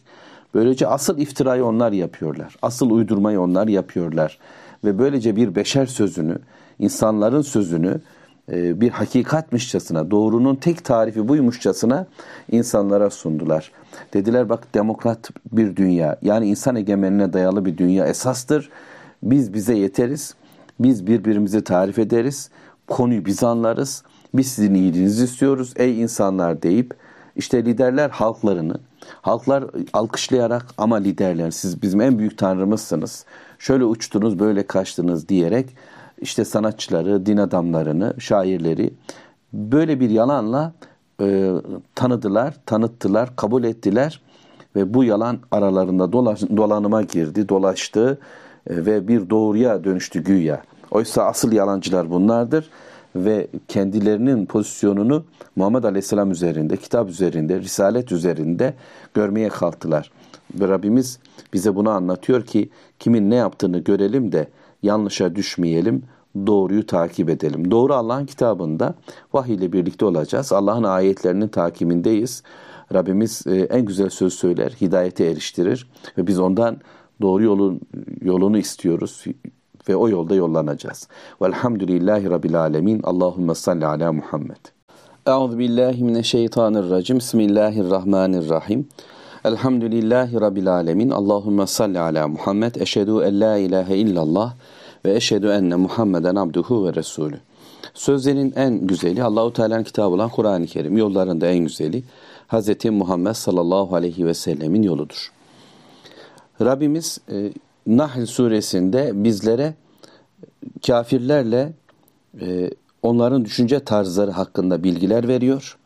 Böylece 0.55 0.87
asıl 0.87 1.17
iftirayı 1.17 1.65
onlar 1.65 1.91
yapıyorlar. 1.91 2.55
Asıl 2.61 2.89
uydurmayı 2.89 3.41
onlar 3.41 3.67
yapıyorlar. 3.67 4.37
Ve 4.85 4.99
böylece 4.99 5.35
bir 5.35 5.55
beşer 5.55 5.85
sözünü, 5.85 6.37
insanların 6.79 7.41
sözünü 7.41 8.01
e, 8.51 8.81
bir 8.81 8.89
hakikatmişçasına, 8.89 10.11
doğrunun 10.11 10.55
tek 10.55 10.85
tarifi 10.85 11.27
buymuşçasına 11.27 12.07
insanlara 12.51 13.09
sundular. 13.09 13.71
Dediler 14.13 14.49
bak 14.49 14.73
demokrat 14.73 15.29
bir 15.51 15.75
dünya, 15.75 16.17
yani 16.21 16.47
insan 16.47 16.75
egemenine 16.75 17.33
dayalı 17.33 17.65
bir 17.65 17.77
dünya 17.77 18.07
esastır. 18.07 18.69
Biz 19.23 19.53
bize 19.53 19.73
yeteriz, 19.73 20.35
biz 20.79 21.07
birbirimizi 21.07 21.63
tarif 21.63 21.99
ederiz, 21.99 22.49
konuyu 22.87 23.25
biz 23.25 23.43
anlarız, 23.43 24.03
biz 24.33 24.47
sizin 24.47 24.73
iyiliğinizi 24.73 25.25
istiyoruz 25.25 25.73
ey 25.75 26.01
insanlar 26.01 26.61
deyip, 26.61 26.93
işte 27.35 27.65
liderler 27.65 28.09
halklarını, 28.09 28.75
halklar 29.21 29.63
alkışlayarak 29.93 30.65
ama 30.77 30.95
liderler 30.95 31.51
siz 31.51 31.81
bizim 31.81 32.01
en 32.01 32.19
büyük 32.19 32.37
tanrımızsınız, 32.37 33.25
şöyle 33.59 33.85
uçtunuz 33.85 34.39
böyle 34.39 34.67
kaçtınız. 34.67 35.29
diyerek, 35.29 35.69
işte 36.21 36.45
sanatçıları, 36.45 37.25
din 37.25 37.37
adamlarını, 37.37 38.13
şairleri 38.19 38.93
böyle 39.53 39.99
bir 39.99 40.09
yalanla 40.09 40.73
e, 41.21 41.51
tanıdılar, 41.95 42.55
tanıttılar, 42.65 43.35
kabul 43.35 43.63
ettiler 43.63 44.21
ve 44.75 44.93
bu 44.93 45.03
yalan 45.03 45.39
aralarında 45.51 46.11
dolaş, 46.11 46.41
dolanıma 46.41 47.01
girdi, 47.01 47.49
dolaştı 47.49 48.19
e, 48.69 48.85
ve 48.85 49.07
bir 49.07 49.29
doğruya 49.29 49.83
dönüştü 49.83 50.23
güya. 50.23 50.61
Oysa 50.91 51.23
asıl 51.23 51.51
yalancılar 51.51 52.11
bunlardır 52.11 52.69
ve 53.15 53.47
kendilerinin 53.67 54.45
pozisyonunu 54.45 55.23
Muhammed 55.55 55.83
Aleyhisselam 55.83 56.31
üzerinde, 56.31 56.77
kitap 56.77 57.09
üzerinde, 57.09 57.59
risalet 57.59 58.11
üzerinde 58.11 58.73
görmeye 59.13 59.49
kalktılar. 59.49 60.11
Ve 60.53 60.67
Rabbimiz 60.67 61.19
bize 61.53 61.75
bunu 61.75 61.89
anlatıyor 61.89 62.45
ki 62.45 62.69
kimin 62.99 63.29
ne 63.29 63.35
yaptığını 63.35 63.79
görelim 63.79 64.31
de 64.31 64.47
yanlışa 64.83 65.35
düşmeyelim, 65.35 66.03
doğruyu 66.47 66.85
takip 66.85 67.29
edelim. 67.29 67.71
Doğru 67.71 67.93
Allah'ın 67.93 68.25
kitabında 68.25 68.95
vahiy 69.33 69.55
ile 69.55 69.73
birlikte 69.73 70.05
olacağız. 70.05 70.53
Allah'ın 70.53 70.83
ayetlerinin 70.83 71.47
takimindeyiz. 71.47 72.43
Rabbimiz 72.93 73.47
e, 73.47 73.59
en 73.59 73.85
güzel 73.85 74.09
söz 74.09 74.33
söyler, 74.33 74.71
hidayete 74.81 75.25
eriştirir 75.25 75.89
ve 76.17 76.27
biz 76.27 76.39
ondan 76.39 76.77
doğru 77.21 77.43
yolun 77.43 77.81
yolunu 78.21 78.57
istiyoruz 78.57 79.25
ve 79.89 79.95
o 79.95 80.09
yolda 80.09 80.35
yollanacağız. 80.35 81.07
Velhamdülillahi 81.41 82.29
Rabbil 82.29 82.59
Alemin. 82.59 83.01
Allahümme 83.03 83.55
salli 83.55 83.85
ala 83.85 84.13
Muhammed. 84.13 84.65
Euzu 85.27 85.59
billahi 85.59 86.03
mineşşeytanirracim. 86.03 87.17
Bismillahirrahmanirrahim. 87.17 88.87
Elhamdülillahi 89.45 90.41
Rabbil 90.41 90.73
Alemin. 90.73 91.09
Allahümme 91.09 91.67
salli 91.67 91.99
ala 91.99 92.27
Muhammed. 92.27 92.75
Eşhedü 92.75 93.11
en 93.11 93.39
la 93.41 93.57
ilahe 93.57 93.97
illallah 93.97 94.53
ve 95.05 95.15
eşhedü 95.15 95.47
enne 95.47 95.75
Muhammeden 95.75 96.35
abduhu 96.35 96.87
ve 96.87 96.93
resulü. 96.93 97.39
Sözlerin 97.93 98.53
en 98.55 98.87
güzeli 98.87 99.23
Allahu 99.23 99.53
Teala'nın 99.53 99.83
kitabı 99.83 100.15
olan 100.15 100.29
Kur'an-ı 100.29 100.65
Kerim. 100.65 100.97
Yollarında 100.97 101.47
en 101.47 101.57
güzeli 101.57 102.03
Hz. 102.47 102.85
Muhammed 102.85 103.33
sallallahu 103.33 103.95
aleyhi 103.95 104.25
ve 104.25 104.33
sellemin 104.33 104.83
yoludur. 104.83 105.31
Rabbimiz 106.61 107.17
e, 107.31 107.51
Nahl 107.87 108.25
suresinde 108.25 109.11
bizlere 109.13 109.73
kafirlerle 110.87 111.73
e, 112.41 112.69
onların 113.01 113.45
düşünce 113.45 113.79
tarzları 113.79 114.31
hakkında 114.31 114.83
bilgiler 114.83 115.27
veriyor. 115.27 115.77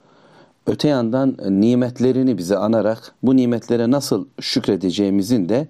Öte 0.67 0.87
yandan 0.87 1.37
nimetlerini 1.49 2.37
bize 2.37 2.57
anarak 2.57 3.15
bu 3.23 3.35
nimetlere 3.35 3.91
nasıl 3.91 4.25
şükredeceğimizin 4.39 5.49
de 5.49 5.67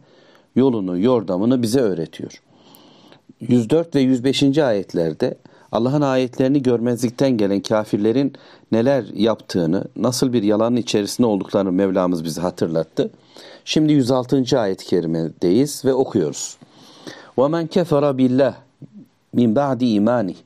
yolunu, 0.55 0.99
yordamını 0.99 1.61
bize 1.61 1.79
öğretiyor. 1.79 2.41
104 3.41 3.95
ve 3.95 3.99
105. 3.99 4.57
ayetlerde 4.57 5.37
Allah'ın 5.71 6.01
ayetlerini 6.01 6.63
görmezlikten 6.63 7.31
gelen 7.31 7.59
kafirlerin 7.59 8.33
neler 8.71 9.05
yaptığını, 9.13 9.83
nasıl 9.95 10.33
bir 10.33 10.43
yalanın 10.43 10.75
içerisinde 10.75 11.27
olduklarını 11.27 11.71
Mevlamız 11.71 12.23
bize 12.23 12.41
hatırlattı. 12.41 13.11
Şimdi 13.64 13.92
106. 13.92 14.60
ayet-i 14.60 14.86
kerimedeyiz 14.86 15.84
ve 15.84 15.94
okuyoruz. 15.94 16.56
وَمَنْ 17.36 17.68
كَفَرَ 17.68 18.16
بِاللّٰهِ 18.16 18.52
min 19.32 19.56
ba'di 19.56 19.86
imani 19.86 20.36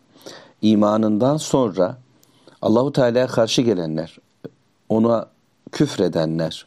imanından 0.62 1.36
sonra 1.36 1.96
Allahu 2.62 2.92
Teala'ya 2.92 3.26
karşı 3.26 3.62
gelenler, 3.62 4.18
ona 4.88 5.26
küfredenler, 5.72 6.66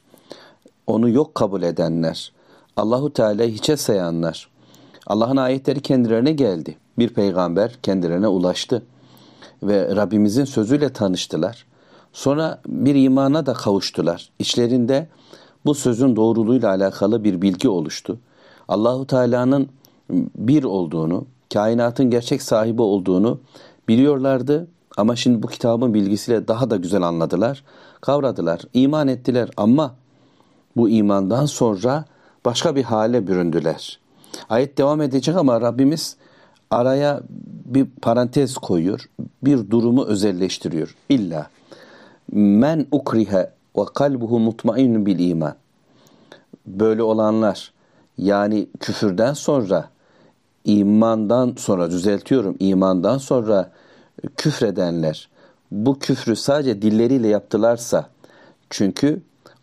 onu 0.88 1.09
yok 1.09 1.35
kabul 1.35 1.63
edenler, 1.63 2.31
Allahu 2.77 3.13
Teala'yı 3.13 3.51
hiçe 3.51 3.77
sayanlar, 3.77 4.50
Allah'ın 5.07 5.38
ayetleri 5.38 5.81
kendilerine 5.81 6.31
geldi. 6.31 6.77
Bir 6.97 7.09
peygamber 7.09 7.77
kendilerine 7.83 8.27
ulaştı 8.27 8.83
ve 9.63 9.95
Rabbimizin 9.95 10.45
sözüyle 10.45 10.93
tanıştılar. 10.93 11.65
Sonra 12.13 12.61
bir 12.67 12.95
imana 12.95 13.45
da 13.45 13.53
kavuştular. 13.53 14.29
İçlerinde 14.39 15.07
bu 15.66 15.75
sözün 15.75 16.16
doğruluğuyla 16.16 16.68
alakalı 16.68 17.25
bir 17.25 17.42
bilgi 17.42 17.68
oluştu. 17.68 18.18
Allahu 18.68 19.06
Teala'nın 19.06 19.68
bir 20.38 20.64
olduğunu, 20.64 21.26
kainatın 21.52 22.11
gerçek 22.11 22.42
sahibi 22.42 22.82
olduğunu 22.82 23.40
biliyorlardı 23.88 24.68
ama 24.96 25.16
şimdi 25.16 25.42
bu 25.42 25.46
kitabın 25.46 25.94
bilgisiyle 25.94 26.49
daha 26.49 26.70
da 26.70 26.76
güzel 26.76 27.02
anladılar, 27.02 27.64
kavradılar, 28.00 28.61
iman 28.75 29.08
ettiler 29.08 29.50
ama 29.56 29.94
bu 30.76 30.88
imandan 30.88 31.46
sonra 31.46 32.04
başka 32.44 32.76
bir 32.76 32.82
hale 32.82 33.26
büründüler. 33.26 33.99
Ayet 34.49 34.78
devam 34.78 35.02
edecek 35.02 35.37
ama 35.37 35.61
Rabbimiz 35.61 36.16
araya 36.70 37.20
bir 37.64 37.87
parantez 38.02 38.54
koyuyor, 38.54 39.08
bir 39.42 39.70
durumu 39.70 40.04
özelleştiriyor. 40.04 40.96
İlla 41.08 41.50
men 42.32 42.87
ukrihe 42.92 43.55
ve 43.76 43.85
kalbuhu 43.95 44.38
mutmainnun 44.38 45.06
bil 45.06 45.30
iman. 45.30 45.54
Böyle 46.66 47.02
olanlar 47.02 47.73
yani 48.18 48.68
küfürden 48.80 49.33
sonra 49.33 49.90
imandan 50.64 51.54
sonra 51.59 51.90
düzeltiyorum 51.90 52.56
imandan 52.59 53.18
sonra 53.18 53.73
küfredenler 54.37 55.28
bu 55.71 55.99
küfrü 55.99 56.37
sadece 56.37 56.83
dilleriyle 56.83 57.28
yaptılarsa 57.28 58.11
çünkü 58.71 59.23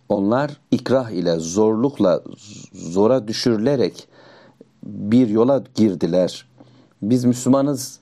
onlar 0.10 0.58
ikrah 0.72 1.10
ile 1.10 1.36
zorlukla 1.39 2.24
zora 2.74 3.27
düşürülerek 3.27 4.08
bir 4.84 5.27
yola 5.27 5.63
girdiler. 5.75 6.46
Biz 7.01 7.25
Müslümanız 7.25 8.00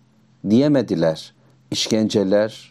diyemediler. 0.50 1.34
İşkenceler, 1.72 2.71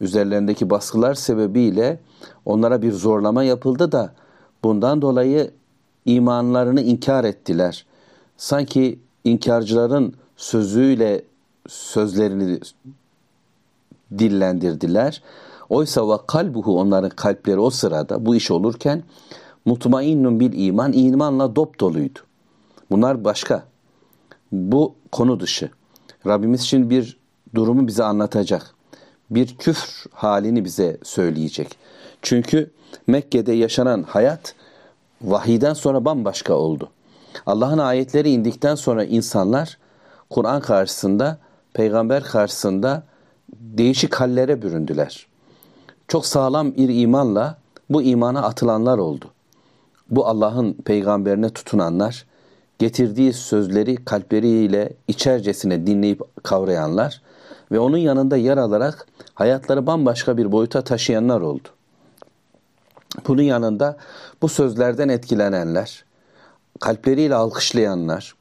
üzerlerindeki 0.00 0.70
baskılar 0.70 1.14
sebebiyle 1.14 2.00
onlara 2.44 2.82
bir 2.82 2.92
zorlama 2.92 3.44
yapıldı 3.44 3.92
da 3.92 4.14
bundan 4.64 5.02
dolayı 5.02 5.50
imanlarını 6.04 6.80
inkar 6.80 7.24
ettiler. 7.24 7.86
Sanki 8.36 8.98
inkarcıların 9.24 10.14
sözüyle 10.36 11.24
sözlerini 11.68 12.60
dillendirdiler. 14.18 15.22
Oysa 15.68 16.08
ve 16.08 16.16
kalbuhu 16.26 16.80
onların 16.80 17.10
kalpleri 17.10 17.58
o 17.58 17.70
sırada 17.70 18.26
bu 18.26 18.36
iş 18.36 18.50
olurken 18.50 19.02
mutmainnun 19.64 20.40
bil 20.40 20.66
iman 20.66 20.92
imanla 20.92 21.56
dop 21.56 21.80
doluydu. 21.80 22.18
Bunlar 22.90 23.24
başka. 23.24 23.64
Bu 24.52 24.94
konu 25.12 25.40
dışı. 25.40 25.70
Rabbimiz 26.26 26.60
şimdi 26.60 26.90
bir 26.90 27.18
durumu 27.54 27.86
bize 27.86 28.04
anlatacak. 28.04 28.74
Bir 29.30 29.56
küfr 29.56 30.06
halini 30.12 30.64
bize 30.64 30.98
söyleyecek. 31.02 31.76
Çünkü 32.22 32.70
Mekke'de 33.06 33.52
yaşanan 33.52 34.02
hayat 34.02 34.54
vahiden 35.22 35.74
sonra 35.74 36.04
bambaşka 36.04 36.54
oldu. 36.54 36.90
Allah'ın 37.46 37.78
ayetleri 37.78 38.30
indikten 38.30 38.74
sonra 38.74 39.04
insanlar 39.04 39.78
Kur'an 40.30 40.60
karşısında, 40.60 41.38
peygamber 41.72 42.24
karşısında 42.24 43.02
değişik 43.60 44.14
hallere 44.14 44.62
büründüler. 44.62 45.26
Çok 46.08 46.26
sağlam 46.26 46.76
bir 46.76 46.88
imanla 46.88 47.58
bu 47.90 48.02
imana 48.02 48.42
atılanlar 48.42 48.98
oldu. 48.98 49.24
Bu 50.10 50.26
Allah'ın 50.26 50.72
peygamberine 50.72 51.50
tutunanlar, 51.50 52.26
getirdiği 52.78 53.32
sözleri 53.32 54.04
kalpleriyle 54.04 54.92
içercesine 55.08 55.86
dinleyip 55.86 56.20
kavrayanlar 56.42 57.22
ve 57.72 57.78
onun 57.78 57.96
yanında 57.96 58.36
yer 58.36 58.56
alarak 58.56 59.06
hayatları 59.34 59.86
bambaşka 59.86 60.36
bir 60.36 60.52
boyuta 60.52 60.82
taşıyanlar 60.82 61.40
oldu. 61.40 61.68
Bunun 63.28 63.42
yanında 63.42 63.96
bu 64.42 64.48
sözlerden 64.48 65.08
etkilenenler, 65.08 66.04
kalpleriyle 66.80 67.34
alkışlayanlar, 67.34 68.34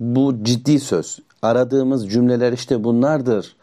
bu 0.00 0.44
ciddi 0.44 0.80
söz, 0.80 1.18
aradığımız 1.42 2.10
cümleler 2.10 2.52
işte 2.52 2.84
bunlardır 2.84 3.56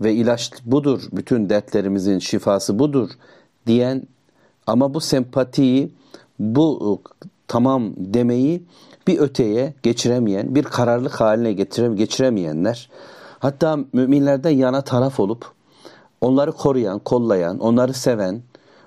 ve 0.00 0.12
ilaç 0.12 0.52
budur, 0.64 1.02
bütün 1.12 1.50
dertlerimizin 1.50 2.18
şifası 2.18 2.78
budur 2.78 3.10
diyen 3.66 4.02
ama 4.66 4.94
bu 4.94 5.00
sempatiyi, 5.00 5.92
bu 6.38 7.02
tamam 7.48 7.92
demeyi 7.96 8.62
bir 9.06 9.18
öteye 9.18 9.74
geçiremeyen, 9.82 10.54
bir 10.54 10.62
kararlılık 10.62 11.20
haline 11.20 11.52
geçiremeyenler, 11.94 12.90
hatta 13.44 13.78
müminlerden 13.92 14.50
yana 14.50 14.80
taraf 14.82 15.20
olup 15.20 15.52
onları 16.20 16.52
koruyan, 16.52 16.98
kollayan, 16.98 17.58
onları 17.58 17.94
seven, 17.94 18.42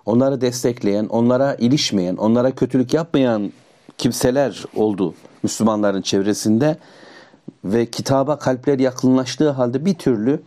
onları 0.06 0.42
destekleyen, 0.42 1.06
onlara 1.06 1.56
ilişmeyen, 1.56 2.16
onlara 2.16 2.52
kötülük 2.52 2.94
yapmayan 2.94 3.52
kimseler 3.98 4.66
oldu 4.76 5.14
Müslümanların 5.44 6.02
çevresinde 6.02 6.78
ve 7.66 7.86
kitaba 7.86 8.38
kalpler 8.38 8.80
yakınlaştığı 8.80 9.50
halde 9.50 9.86
bir 9.86 9.94
türlü 9.94 10.42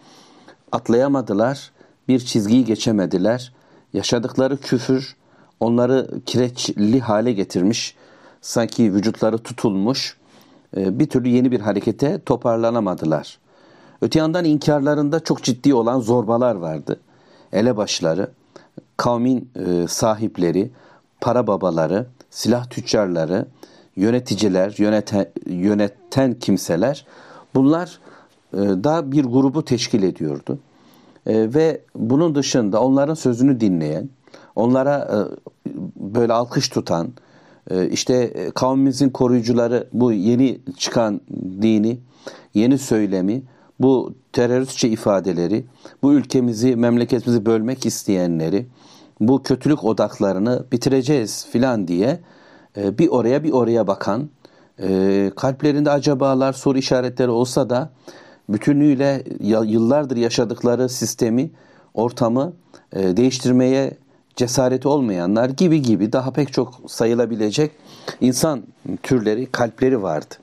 atlayamadılar, 0.73 1.71
bir 2.09 2.21
çizgiyi 2.21 2.64
geçemediler. 2.64 3.52
Yaşadıkları 3.93 4.57
küfür 4.57 5.17
onları 5.61 6.11
kireçli 6.26 7.00
hale 7.00 7.33
getirmiş, 7.33 7.95
sanki 8.40 8.95
vücutları 8.95 9.38
tutulmuş, 9.38 10.17
e, 10.76 10.99
bir 10.99 11.09
türlü 11.09 11.29
yeni 11.29 11.52
bir 11.52 11.61
harekete 11.61 12.21
toparlanamadılar. 12.21 13.38
Öte 14.02 14.19
yandan 14.19 14.45
inkarlarında 14.45 15.21
çok 15.21 15.42
ciddi 15.42 15.75
olan 15.75 16.00
zorbalar 16.00 16.54
vardı. 16.54 17.00
Elebaşları, 17.52 18.30
kavmin 18.97 19.50
e, 19.57 19.87
sahipleri, 19.88 20.71
para 21.21 21.47
babaları, 21.47 22.07
silah 22.30 22.71
tüccarları, 22.71 23.47
yöneticiler, 23.97 24.75
yöneten, 24.78 25.26
yöneten 25.47 26.35
kimseler 26.35 27.07
bunlar 27.54 28.00
e, 28.52 28.59
da 28.59 29.12
bir 29.12 29.25
grubu 29.25 29.64
teşkil 29.64 30.02
ediyordu. 30.02 30.59
E, 31.26 31.54
ve 31.54 31.80
bunun 31.95 32.35
dışında 32.35 32.83
onların 32.83 33.14
sözünü 33.14 33.61
dinleyen, 33.61 34.09
onlara 34.57 35.28
böyle 35.97 36.33
alkış 36.33 36.69
tutan, 36.69 37.09
işte 37.90 38.33
kavmimizin 38.54 39.11
koruyucuları 39.11 39.88
bu 39.92 40.12
yeni 40.12 40.61
çıkan 40.78 41.21
dini, 41.62 41.99
yeni 42.54 42.78
söylemi, 42.78 43.42
bu 43.81 44.15
teröristçe 44.33 44.89
ifadeleri, 44.89 45.65
bu 46.03 46.13
ülkemizi, 46.13 46.77
memleketimizi 46.77 47.47
bölmek 47.47 47.87
isteyenleri, 47.87 48.67
bu 49.21 49.43
kötülük 49.43 49.85
odaklarını 49.85 50.65
bitireceğiz 50.73 51.47
filan 51.53 51.89
diye 51.89 52.21
e, 52.77 52.99
bir 52.99 53.09
oraya 53.09 53.45
bir 53.45 53.53
oraya 53.53 53.87
bakan 53.87 54.31
e, 54.83 55.31
kalplerinde 55.37 55.91
acabalar, 55.91 56.53
soru 56.53 56.79
işaretleri 56.79 57.31
olsa 57.31 57.71
da 57.71 57.91
bütünüyle 58.49 59.25
yıllardır 59.41 60.17
yaşadıkları 60.17 60.89
sistemi, 60.89 61.51
ortamı 61.95 62.53
e, 62.93 63.17
değiştirmeye 63.17 63.97
cesareti 64.37 64.89
olmayanlar 64.89 65.49
gibi 65.49 65.83
gibi 65.83 66.13
daha 66.13 66.31
pek 66.33 66.53
çok 66.53 66.81
sayılabilecek 66.87 67.71
insan 68.21 68.63
türleri, 69.03 69.47
kalpleri 69.47 70.03
vardı. 70.03 70.35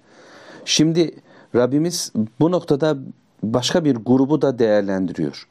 Şimdi 0.65 1.15
Rabbimiz 1.55 2.11
bu 2.39 2.51
noktada 2.51 2.97
başka 3.43 3.85
bir 3.85 3.95
grubu 3.95 4.41
da 4.41 4.59
değerlendiriyor. 4.59 5.47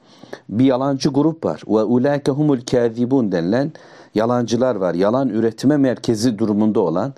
Bir 0.49 0.65
yalancı 0.65 1.09
grup 1.09 1.45
var. 1.45 1.63
Ve 1.69 1.83
ulaike 1.83 2.33
humul 2.33 2.61
kâzibun 2.71 3.33
denilen 3.33 3.73
yalancılar 4.15 4.77
var. 4.77 4.95
Yalan 4.95 5.29
üretime 5.29 5.77
merkezi 5.77 6.39
durumunda 6.39 6.81
olan 6.81 7.15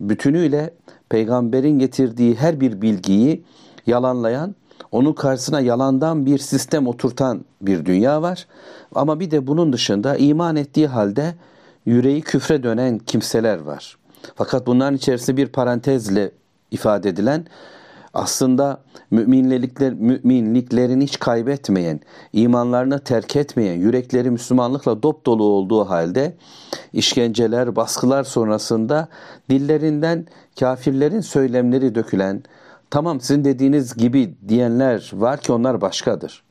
bütünüyle 0.00 0.74
peygamberin 1.08 1.78
getirdiği 1.78 2.34
her 2.34 2.60
bir 2.60 2.82
bilgiyi 2.82 3.44
yalanlayan, 3.86 4.54
onun 4.92 5.12
karşısına 5.12 5.60
yalandan 5.60 6.26
bir 6.26 6.38
sistem 6.38 6.86
oturtan 6.86 7.44
bir 7.60 7.84
dünya 7.84 8.22
var. 8.22 8.46
Ama 8.94 9.20
bir 9.20 9.30
de 9.30 9.46
bunun 9.46 9.72
dışında 9.72 10.16
iman 10.16 10.56
ettiği 10.56 10.86
halde 10.86 11.34
yüreği 11.86 12.22
küfre 12.22 12.62
dönen 12.62 12.98
kimseler 12.98 13.58
var. 13.58 13.96
Fakat 14.34 14.66
bunların 14.66 14.96
içerisinde 14.96 15.36
bir 15.36 15.46
parantezle 15.46 16.30
ifade 16.70 17.08
edilen 17.08 17.46
aslında 18.14 18.80
müminlikler, 19.10 19.92
müminliklerini 19.92 21.04
hiç 21.04 21.18
kaybetmeyen, 21.18 22.00
imanlarını 22.32 23.04
terk 23.04 23.36
etmeyen, 23.36 23.74
yürekleri 23.74 24.30
Müslümanlıkla 24.30 25.02
dop 25.02 25.26
dolu 25.26 25.44
olduğu 25.44 25.84
halde 25.84 26.34
işkenceler, 26.92 27.76
baskılar 27.76 28.24
sonrasında 28.24 29.08
dillerinden 29.50 30.26
kafirlerin 30.60 31.20
söylemleri 31.20 31.94
dökülen, 31.94 32.42
tamam 32.90 33.20
sizin 33.20 33.44
dediğiniz 33.44 33.94
gibi 33.96 34.34
diyenler 34.48 35.10
var 35.14 35.40
ki 35.40 35.52
onlar 35.52 35.80
başkadır. 35.80 36.42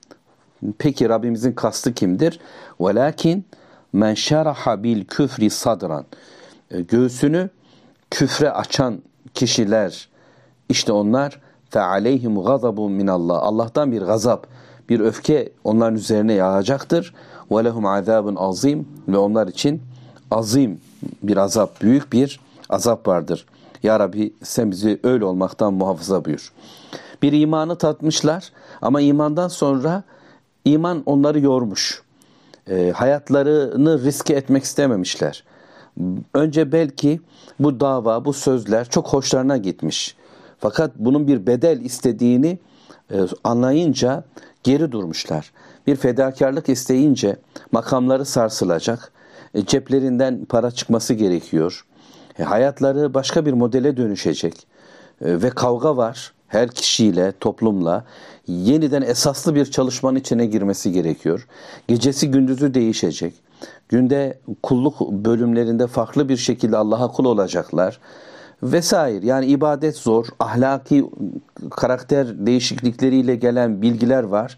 Peki 0.77 1.09
Rabbimizin 1.09 1.51
kastı 1.51 1.93
kimdir? 1.93 2.39
Velakin 2.81 3.45
men 3.93 4.13
şeraha 4.13 4.83
bil 4.83 5.05
küfri 5.05 5.49
sadran. 5.49 6.05
E, 6.71 6.81
göğsünü 6.81 7.49
küfre 8.11 8.51
açan 8.51 9.01
kişiler 9.33 10.09
işte 10.69 10.91
onlar 10.91 11.39
fe 11.71 11.81
aleyhim 11.81 12.43
gazabun 12.43 12.91
min 12.91 13.07
Allah. 13.07 13.39
Allah'tan 13.39 13.91
bir 13.91 14.01
gazap, 14.01 14.47
bir 14.89 14.99
öfke 14.99 15.49
onların 15.63 15.95
üzerine 15.95 16.33
yağacaktır. 16.33 17.13
Ve 17.51 17.63
lehum 17.63 17.85
azim 18.37 18.87
ve 19.07 19.17
onlar 19.17 19.47
için 19.47 19.81
azim 20.31 20.81
bir 21.23 21.37
azap, 21.37 21.81
büyük 21.81 22.13
bir 22.13 22.39
azap 22.69 23.07
vardır. 23.07 23.45
Ya 23.83 23.99
Rabbi 23.99 24.33
sen 24.43 24.71
bizi 24.71 24.99
öyle 25.03 25.25
olmaktan 25.25 25.73
muhafaza 25.73 26.25
buyur. 26.25 26.53
Bir 27.21 27.31
imanı 27.31 27.77
tatmışlar 27.77 28.51
ama 28.81 29.01
imandan 29.01 29.47
sonra 29.47 30.03
iman 30.65 31.03
onları 31.05 31.39
yormuş. 31.39 32.03
E, 32.69 32.91
hayatlarını 32.95 34.03
riske 34.03 34.33
etmek 34.33 34.63
istememişler. 34.63 35.43
Önce 36.33 36.71
belki 36.71 37.21
bu 37.59 37.79
dava, 37.79 38.25
bu 38.25 38.33
sözler 38.33 38.89
çok 38.89 39.07
hoşlarına 39.07 39.57
gitmiş. 39.57 40.15
Fakat 40.61 40.91
bunun 40.95 41.27
bir 41.27 41.47
bedel 41.47 41.81
istediğini 41.81 42.59
e, 43.11 43.19
anlayınca 43.43 44.23
geri 44.63 44.91
durmuşlar. 44.91 45.51
Bir 45.87 45.95
fedakarlık 45.95 46.69
isteyince 46.69 47.35
makamları 47.71 48.25
sarsılacak, 48.25 49.11
e, 49.53 49.65
ceplerinden 49.65 50.45
para 50.45 50.71
çıkması 50.71 51.13
gerekiyor. 51.13 51.85
E, 52.39 52.43
hayatları 52.43 53.13
başka 53.13 53.45
bir 53.45 53.53
modele 53.53 53.97
dönüşecek 53.97 54.67
ve 55.21 55.49
kavga 55.49 55.97
var 55.97 56.33
her 56.47 56.69
kişiyle, 56.69 57.33
toplumla 57.39 58.05
yeniden 58.47 59.01
esaslı 59.01 59.55
bir 59.55 59.65
çalışmanın 59.65 60.15
içine 60.15 60.45
girmesi 60.45 60.91
gerekiyor. 60.91 61.47
Gecesi 61.87 62.31
gündüzü 62.31 62.73
değişecek. 62.73 63.33
Günde 63.89 64.39
kulluk 64.63 65.01
bölümlerinde 65.01 65.87
farklı 65.87 66.29
bir 66.29 66.37
şekilde 66.37 66.77
Allah'a 66.77 67.07
kul 67.07 67.25
olacaklar 67.25 67.99
vesaire. 68.63 69.25
Yani 69.25 69.45
ibadet 69.45 69.97
zor, 69.97 70.25
ahlaki 70.39 71.05
karakter 71.71 72.45
değişiklikleriyle 72.45 73.35
gelen 73.35 73.81
bilgiler 73.81 74.23
var. 74.23 74.57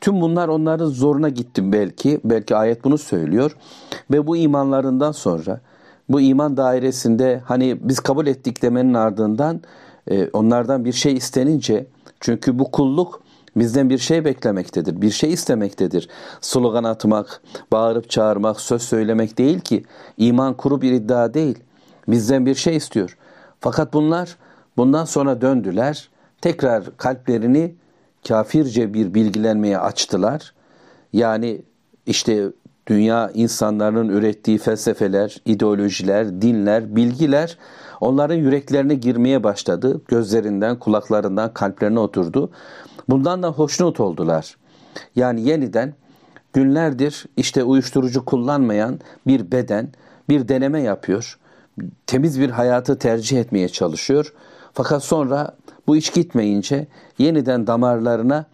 Tüm 0.00 0.20
bunlar 0.20 0.48
onların 0.48 0.86
zoruna 0.86 1.28
gitti 1.28 1.72
belki. 1.72 2.20
Belki 2.24 2.56
ayet 2.56 2.84
bunu 2.84 2.98
söylüyor. 2.98 3.56
Ve 4.10 4.26
bu 4.26 4.36
imanlarından 4.36 5.12
sonra 5.12 5.60
bu 6.08 6.20
iman 6.20 6.56
dairesinde 6.56 7.40
hani 7.44 7.78
biz 7.80 8.00
kabul 8.00 8.26
ettik 8.26 8.62
demenin 8.62 8.94
ardından 8.94 9.60
e, 10.10 10.28
onlardan 10.32 10.84
bir 10.84 10.92
şey 10.92 11.14
istenince 11.14 11.86
çünkü 12.20 12.58
bu 12.58 12.70
kulluk 12.70 13.22
bizden 13.56 13.90
bir 13.90 13.98
şey 13.98 14.24
beklemektedir, 14.24 15.02
bir 15.02 15.10
şey 15.10 15.32
istemektedir. 15.32 16.08
Slogan 16.40 16.84
atmak, 16.84 17.42
bağırıp 17.72 18.10
çağırmak, 18.10 18.60
söz 18.60 18.82
söylemek 18.82 19.38
değil 19.38 19.60
ki. 19.60 19.84
iman 20.16 20.54
kuru 20.54 20.82
bir 20.82 20.92
iddia 20.92 21.34
değil. 21.34 21.58
Bizden 22.08 22.46
bir 22.46 22.54
şey 22.54 22.76
istiyor. 22.76 23.16
Fakat 23.60 23.92
bunlar 23.92 24.36
bundan 24.76 25.04
sonra 25.04 25.40
döndüler. 25.40 26.08
Tekrar 26.40 26.96
kalplerini 26.96 27.74
kafirce 28.28 28.94
bir 28.94 29.14
bilgilenmeye 29.14 29.78
açtılar. 29.78 30.54
Yani 31.12 31.62
işte 32.06 32.46
dünya 32.86 33.30
insanların 33.34 34.08
ürettiği 34.08 34.58
felsefeler, 34.58 35.40
ideolojiler, 35.44 36.42
dinler, 36.42 36.96
bilgiler 36.96 37.58
onların 38.00 38.34
yüreklerine 38.34 38.94
girmeye 38.94 39.44
başladı. 39.44 40.00
Gözlerinden, 40.08 40.78
kulaklarından, 40.78 41.54
kalplerine 41.54 41.98
oturdu. 41.98 42.50
Bundan 43.08 43.42
da 43.42 43.48
hoşnut 43.48 44.00
oldular. 44.00 44.56
Yani 45.16 45.48
yeniden 45.48 45.94
günlerdir 46.52 47.26
işte 47.36 47.64
uyuşturucu 47.64 48.24
kullanmayan 48.24 49.00
bir 49.26 49.52
beden 49.52 49.88
bir 50.28 50.48
deneme 50.48 50.80
yapıyor 50.82 51.39
temiz 52.06 52.40
bir 52.40 52.50
hayatı 52.50 52.98
tercih 52.98 53.40
etmeye 53.40 53.68
çalışıyor. 53.68 54.32
Fakat 54.72 55.04
sonra 55.04 55.56
bu 55.86 55.96
iş 55.96 56.10
gitmeyince 56.10 56.86
yeniden 57.18 57.66
damarlarına 57.66 58.44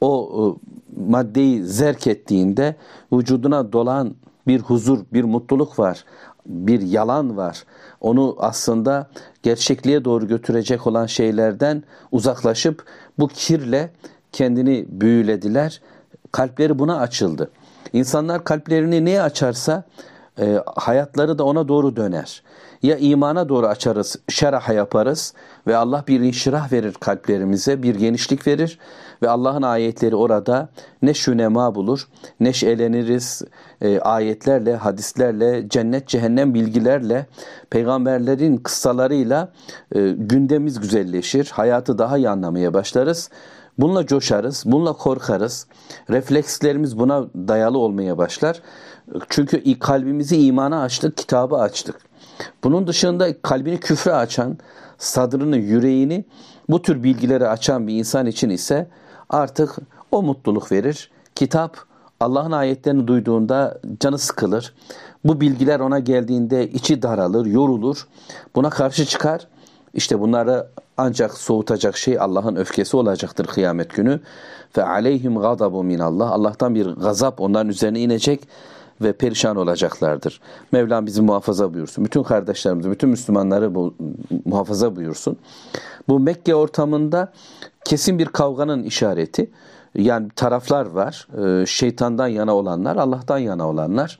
o 0.00 0.58
maddeyi 0.96 1.64
zerk 1.64 2.06
ettiğinde 2.06 2.76
vücuduna 3.12 3.72
dolan 3.72 4.14
bir 4.46 4.60
huzur, 4.60 4.98
bir 5.12 5.24
mutluluk 5.24 5.78
var, 5.78 6.04
bir 6.46 6.80
yalan 6.80 7.36
var. 7.36 7.64
Onu 8.00 8.36
aslında 8.38 9.08
gerçekliğe 9.42 10.04
doğru 10.04 10.28
götürecek 10.28 10.86
olan 10.86 11.06
şeylerden 11.06 11.82
uzaklaşıp 12.12 12.84
bu 13.18 13.28
kirle 13.28 13.90
kendini 14.32 14.86
büyülediler. 14.88 15.80
Kalpleri 16.32 16.78
buna 16.78 16.98
açıldı. 16.98 17.50
İnsanlar 17.92 18.44
kalplerini 18.44 19.04
neye 19.04 19.22
açarsa 19.22 19.84
e, 20.38 20.62
hayatları 20.76 21.38
da 21.38 21.44
ona 21.44 21.68
doğru 21.68 21.96
döner. 21.96 22.42
Ya 22.82 22.96
imana 22.96 23.48
doğru 23.48 23.66
açarız, 23.66 24.16
şeraha 24.28 24.72
yaparız 24.72 25.34
ve 25.66 25.76
Allah 25.76 26.04
bir 26.08 26.20
inşirah 26.20 26.72
verir 26.72 26.92
kalplerimize, 26.92 27.82
bir 27.82 27.94
genişlik 27.94 28.46
verir 28.46 28.78
ve 29.22 29.28
Allah'ın 29.28 29.62
ayetleri 29.62 30.16
orada 30.16 30.68
neşünema 31.02 31.74
bulur, 31.74 32.08
neşeleniriz 32.40 33.42
e, 33.80 34.00
ayetlerle, 34.00 34.76
hadislerle, 34.76 35.68
cennet 35.68 36.08
cehennem 36.08 36.54
bilgilerle, 36.54 37.26
peygamberlerin 37.70 38.56
kıssalarıyla 38.56 39.52
e, 39.94 40.10
gündemimiz 40.10 40.80
güzelleşir, 40.80 41.50
hayatı 41.54 41.98
daha 41.98 42.16
iyi 42.16 42.28
anlamaya 42.28 42.74
başlarız. 42.74 43.30
Bununla 43.78 44.06
coşarız, 44.06 44.62
bununla 44.66 44.92
korkarız. 44.92 45.66
Reflekslerimiz 46.10 46.98
buna 46.98 47.24
dayalı 47.34 47.78
olmaya 47.78 48.18
başlar. 48.18 48.62
Çünkü 49.28 49.78
kalbimizi 49.78 50.46
imana 50.46 50.82
açtık, 50.82 51.16
kitabı 51.16 51.56
açtık. 51.56 51.96
Bunun 52.64 52.86
dışında 52.86 53.42
kalbini 53.42 53.80
küfre 53.80 54.14
açan, 54.14 54.58
sadrını, 54.98 55.56
yüreğini 55.56 56.24
bu 56.68 56.82
tür 56.82 57.02
bilgileri 57.02 57.48
açan 57.48 57.86
bir 57.86 57.94
insan 57.94 58.26
için 58.26 58.50
ise 58.50 58.88
artık 59.30 59.76
o 60.12 60.22
mutluluk 60.22 60.72
verir. 60.72 61.10
Kitap 61.34 61.76
Allah'ın 62.20 62.52
ayetlerini 62.52 63.08
duyduğunda 63.08 63.80
canı 64.00 64.18
sıkılır. 64.18 64.74
Bu 65.24 65.40
bilgiler 65.40 65.80
ona 65.80 65.98
geldiğinde 65.98 66.70
içi 66.70 67.02
daralır, 67.02 67.46
yorulur. 67.46 68.08
Buna 68.54 68.70
karşı 68.70 69.04
çıkar. 69.04 69.46
İşte 69.94 70.20
bunları 70.20 70.66
ancak 70.96 71.34
soğutacak 71.34 71.96
şey 71.96 72.20
Allah'ın 72.20 72.56
öfkesi 72.56 72.96
olacaktır 72.96 73.46
kıyamet 73.46 73.94
günü. 73.94 74.20
Fe 74.72 74.84
aleyhim 74.84 75.38
gadabu 75.38 75.84
min 75.84 75.98
Allah. 75.98 76.30
Allah'tan 76.30 76.74
bir 76.74 76.86
gazap 76.86 77.40
onların 77.40 77.68
üzerine 77.68 78.00
inecek 78.00 78.48
ve 79.02 79.12
perişan 79.12 79.56
olacaklardır. 79.56 80.40
Mevlam 80.72 81.06
bizi 81.06 81.22
muhafaza 81.22 81.74
buyursun. 81.74 82.04
Bütün 82.04 82.22
kardeşlerimizi, 82.22 82.90
bütün 82.90 83.10
Müslümanları 83.10 83.74
bu, 83.74 83.94
muhafaza 84.44 84.96
buyursun. 84.96 85.36
Bu 86.08 86.20
Mekke 86.20 86.54
ortamında 86.54 87.32
kesin 87.84 88.18
bir 88.18 88.26
kavganın 88.26 88.82
işareti. 88.82 89.50
yani 89.94 90.28
taraflar 90.36 90.86
var. 90.86 91.28
E, 91.62 91.66
şeytandan 91.66 92.28
yana 92.28 92.56
olanlar, 92.56 92.96
Allah'tan 92.96 93.38
yana 93.38 93.68
olanlar. 93.68 94.18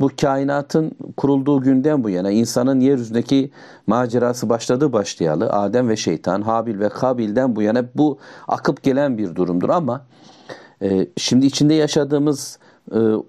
Bu 0.00 0.10
kainatın 0.20 0.92
kurulduğu 1.16 1.60
günden 1.60 2.04
bu 2.04 2.10
yana 2.10 2.30
insanın 2.30 2.80
yeryüzündeki 2.80 3.50
macerası 3.86 4.48
başladı 4.48 4.92
başlayalı. 4.92 5.52
Adem 5.52 5.88
ve 5.88 5.96
şeytan, 5.96 6.42
Habil 6.42 6.80
ve 6.80 6.88
Kabil'den 6.88 7.56
bu 7.56 7.62
yana 7.62 7.84
bu 7.94 8.18
akıp 8.48 8.82
gelen 8.82 9.18
bir 9.18 9.34
durumdur 9.34 9.68
ama 9.68 10.04
e, 10.82 11.06
şimdi 11.16 11.46
içinde 11.46 11.74
yaşadığımız 11.74 12.58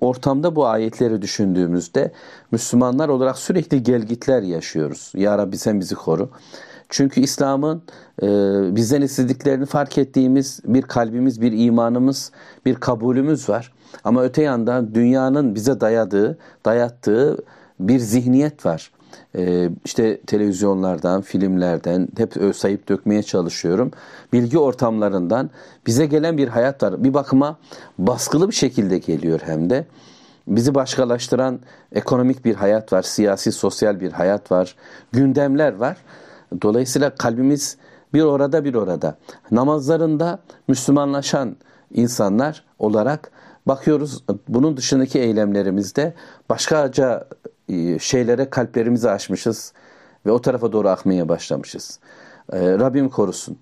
ortamda 0.01 0.55
bu 0.55 0.67
ayetleri 0.67 1.21
düşündüğümüzde 1.21 2.11
Müslümanlar 2.51 3.09
olarak 3.09 3.37
sürekli 3.37 3.83
gelgitler 3.83 4.41
yaşıyoruz. 4.41 5.11
Ya 5.15 5.37
Rabbi 5.37 5.57
sen 5.57 5.79
bizi 5.79 5.95
koru. 5.95 6.29
Çünkü 6.89 7.21
İslam'ın 7.21 7.81
e, 8.21 8.25
bizden 8.75 9.01
istediklerini 9.01 9.65
fark 9.65 9.97
ettiğimiz 9.97 10.59
bir 10.65 10.81
kalbimiz, 10.81 11.41
bir 11.41 11.51
imanımız, 11.51 12.31
bir 12.65 12.75
kabulümüz 12.75 13.49
var. 13.49 13.73
Ama 14.03 14.23
öte 14.23 14.41
yandan 14.41 14.95
dünyanın 14.95 15.55
bize 15.55 15.81
dayadığı, 15.81 16.37
dayattığı 16.65 17.37
bir 17.79 17.99
zihniyet 17.99 18.65
var. 18.65 18.91
Ee, 19.35 19.69
işte 19.85 20.21
televizyonlardan, 20.21 21.21
filmlerden 21.21 22.07
hep 22.17 22.55
sayıp 22.55 22.89
dökmeye 22.89 23.23
çalışıyorum. 23.23 23.91
Bilgi 24.33 24.59
ortamlarından 24.59 25.49
bize 25.87 26.05
gelen 26.05 26.37
bir 26.37 26.47
hayat 26.47 26.83
var. 26.83 27.03
Bir 27.03 27.13
bakıma 27.13 27.57
baskılı 27.97 28.47
bir 28.49 28.55
şekilde 28.55 28.97
geliyor 28.97 29.39
hem 29.43 29.69
de. 29.69 29.85
Bizi 30.47 30.75
başkalaştıran 30.75 31.59
ekonomik 31.91 32.45
bir 32.45 32.55
hayat 32.55 32.93
var, 32.93 33.01
siyasi, 33.01 33.51
sosyal 33.51 33.99
bir 33.99 34.11
hayat 34.11 34.51
var, 34.51 34.75
gündemler 35.11 35.75
var. 35.75 35.97
Dolayısıyla 36.61 37.15
kalbimiz 37.15 37.77
bir 38.13 38.21
orada 38.21 38.65
bir 38.65 38.73
orada. 38.73 39.17
Namazlarında 39.51 40.39
Müslümanlaşan 40.67 41.55
insanlar 41.93 42.63
olarak 42.79 43.31
bakıyoruz 43.65 44.23
bunun 44.47 44.77
dışındaki 44.77 45.19
eylemlerimizde 45.19 46.13
başkaca 46.49 47.27
şeylere 47.99 48.49
kalplerimizi 48.49 49.09
açmışız 49.09 49.73
ve 50.25 50.31
o 50.31 50.41
tarafa 50.41 50.71
doğru 50.71 50.89
akmaya 50.89 51.29
başlamışız. 51.29 51.99
E, 52.53 52.59
Rabbim 52.59 53.09
korusun. 53.09 53.57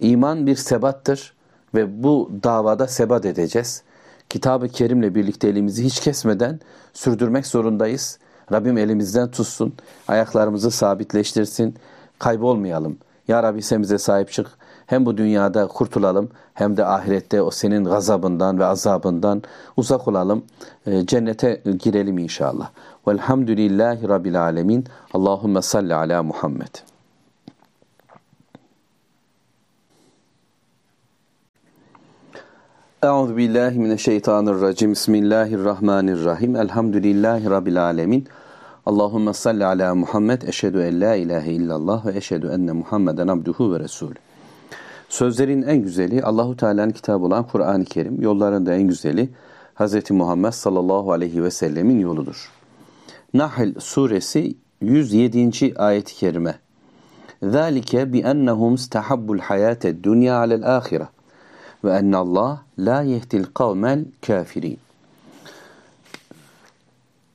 İman 0.00 0.46
bir 0.46 0.56
sebattır 0.56 1.34
ve 1.74 2.02
bu 2.02 2.30
davada 2.42 2.88
sebat 2.88 3.24
edeceğiz. 3.26 3.82
Kitab-ı 4.28 4.68
Kerim'le 4.68 5.14
birlikte 5.14 5.48
elimizi 5.48 5.84
hiç 5.84 6.00
kesmeden 6.00 6.60
sürdürmek 6.92 7.46
zorundayız. 7.46 8.18
Rabbim 8.52 8.78
elimizden 8.78 9.30
tutsun, 9.30 9.74
ayaklarımızı 10.08 10.70
sabitleştirsin, 10.70 11.74
kaybolmayalım. 12.18 12.98
Ya 13.28 13.42
Rabbi 13.42 13.62
sen 13.62 13.82
bize 13.82 13.98
sahip 13.98 14.32
çık. 14.32 14.46
Hem 14.86 15.06
bu 15.06 15.16
dünyada 15.16 15.66
kurtulalım 15.66 16.30
hem 16.54 16.76
de 16.76 16.84
ahirette 16.84 17.42
o 17.42 17.50
senin 17.50 17.84
gazabından 17.84 18.58
ve 18.58 18.64
azabından 18.64 19.42
uzak 19.76 20.08
olalım. 20.08 20.44
E, 20.86 21.06
cennete 21.06 21.62
girelim 21.78 22.18
inşallah. 22.18 22.70
Velhamdülillahi 23.08 24.08
Rabbil 24.08 24.42
alemin. 24.42 24.84
Allahümme 25.14 25.62
salli 25.62 25.94
ala 25.94 26.22
Muhammed. 26.22 26.74
Euzu 33.02 33.36
billahi 33.36 33.78
mineşşeytanirracim. 33.78 34.92
Bismillahirrahmanirrahim. 34.92 36.56
Elhamdülillahi 36.56 37.50
rabbil 37.50 37.84
alamin. 37.84 38.28
Allahumme 38.86 39.32
salli 39.32 39.64
ala 39.64 39.94
Muhammed. 39.94 40.42
Eşhedü 40.42 40.80
en 40.80 41.00
la 41.00 41.14
ilahe 41.14 41.52
illallah 41.52 42.06
ve 42.06 42.16
eşhedü 42.16 42.46
enne 42.46 42.72
Muhammeden 42.72 43.28
abduhu 43.28 43.74
ve 43.74 43.80
resulü. 43.80 44.14
Sözlerin 45.08 45.62
en 45.62 45.76
güzeli 45.76 46.22
Allahu 46.22 46.56
Teala'nın 46.56 46.90
kitabı 46.90 47.24
olan 47.24 47.46
Kur'an-ı 47.46 47.84
Kerim. 47.84 48.22
Yolların 48.22 48.66
da 48.66 48.74
en 48.74 48.82
güzeli 48.82 49.28
Hz. 49.74 50.10
Muhammed 50.10 50.50
sallallahu 50.50 51.12
aleyhi 51.12 51.42
ve 51.42 51.50
sellemin 51.50 51.98
yoludur. 51.98 52.53
Nahl 53.34 53.80
suresi 53.80 54.56
107. 54.80 55.74
ayet-i 55.76 56.14
kerime. 56.14 56.58
Zalike 57.42 58.12
bi 58.12 58.20
ennehum 58.20 58.74
istahabbul 58.74 59.38
hayate 59.38 60.04
dunya 60.04 60.36
alel 60.36 60.76
ahire 60.76 61.08
ve 61.84 61.92
enne 61.92 62.16
Allah 62.16 62.62
la 62.78 63.02
yehdil 63.02 63.44
kavmel 63.54 64.04
kafirin. 64.26 64.78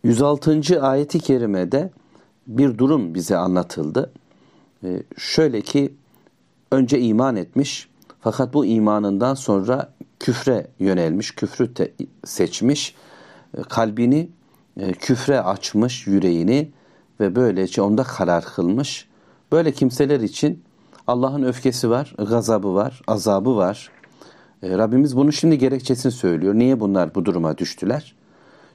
106. 0.03 0.81
ayeti 0.81 1.19
kerimede 1.19 1.91
bir 2.47 2.77
durum 2.77 3.15
bize 3.15 3.37
anlatıldı. 3.37 4.11
Ee, 4.83 5.03
şöyle 5.17 5.61
ki 5.61 5.93
önce 6.71 6.99
iman 6.99 7.35
etmiş 7.35 7.89
fakat 8.21 8.53
bu 8.53 8.65
imanından 8.65 9.33
sonra 9.33 9.93
küfre 10.19 10.67
yönelmiş, 10.79 11.35
küfrü 11.35 11.73
te- 11.73 11.91
seçmiş, 12.25 12.95
e, 13.57 13.61
kalbini 13.61 14.29
küfre 14.99 15.41
açmış 15.41 16.07
yüreğini 16.07 16.71
ve 17.19 17.35
böylece 17.35 17.81
onda 17.81 18.03
karar 18.03 18.45
kılmış. 18.45 19.07
Böyle 19.51 19.71
kimseler 19.71 20.19
için 20.19 20.63
Allah'ın 21.07 21.43
öfkesi 21.43 21.89
var, 21.89 22.15
gazabı 22.17 22.75
var, 22.75 23.01
azabı 23.07 23.55
var. 23.55 23.91
E, 24.63 24.77
Rabbimiz 24.77 25.17
bunu 25.17 25.31
şimdi 25.31 25.57
gerekçesini 25.57 26.11
söylüyor. 26.11 26.53
Niye 26.55 26.79
bunlar 26.79 27.15
bu 27.15 27.25
duruma 27.25 27.57
düştüler? 27.57 28.15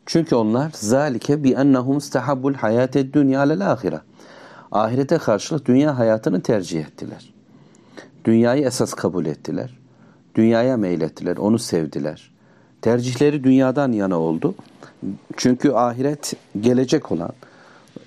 Çünkü 0.07 0.35
onlar 0.35 0.71
zalike 0.75 1.45
bi 1.45 1.53
ennehum 1.53 1.99
istahabbul 1.99 2.55
hayate 2.55 3.13
dünya 3.13 3.41
alel 3.41 3.73
ahire. 3.73 4.01
Ahirete 4.73 5.19
karşılık 5.19 5.67
dünya 5.67 5.99
hayatını 5.99 6.43
tercih 6.43 6.81
ettiler. 6.81 7.35
Dünyayı 8.25 8.65
esas 8.67 8.95
kabul 8.95 9.27
ettiler. 9.27 9.79
Dünyaya 10.35 10.77
meylettiler, 10.77 11.37
onu 11.37 11.59
sevdiler. 11.59 12.31
Tercihleri 12.83 13.45
dünyadan 13.45 13.93
yana 13.93 14.21
oldu. 14.21 14.55
Çünkü 15.37 15.73
ahiret 15.73 16.35
gelecek 16.61 17.13
olan, 17.13 17.33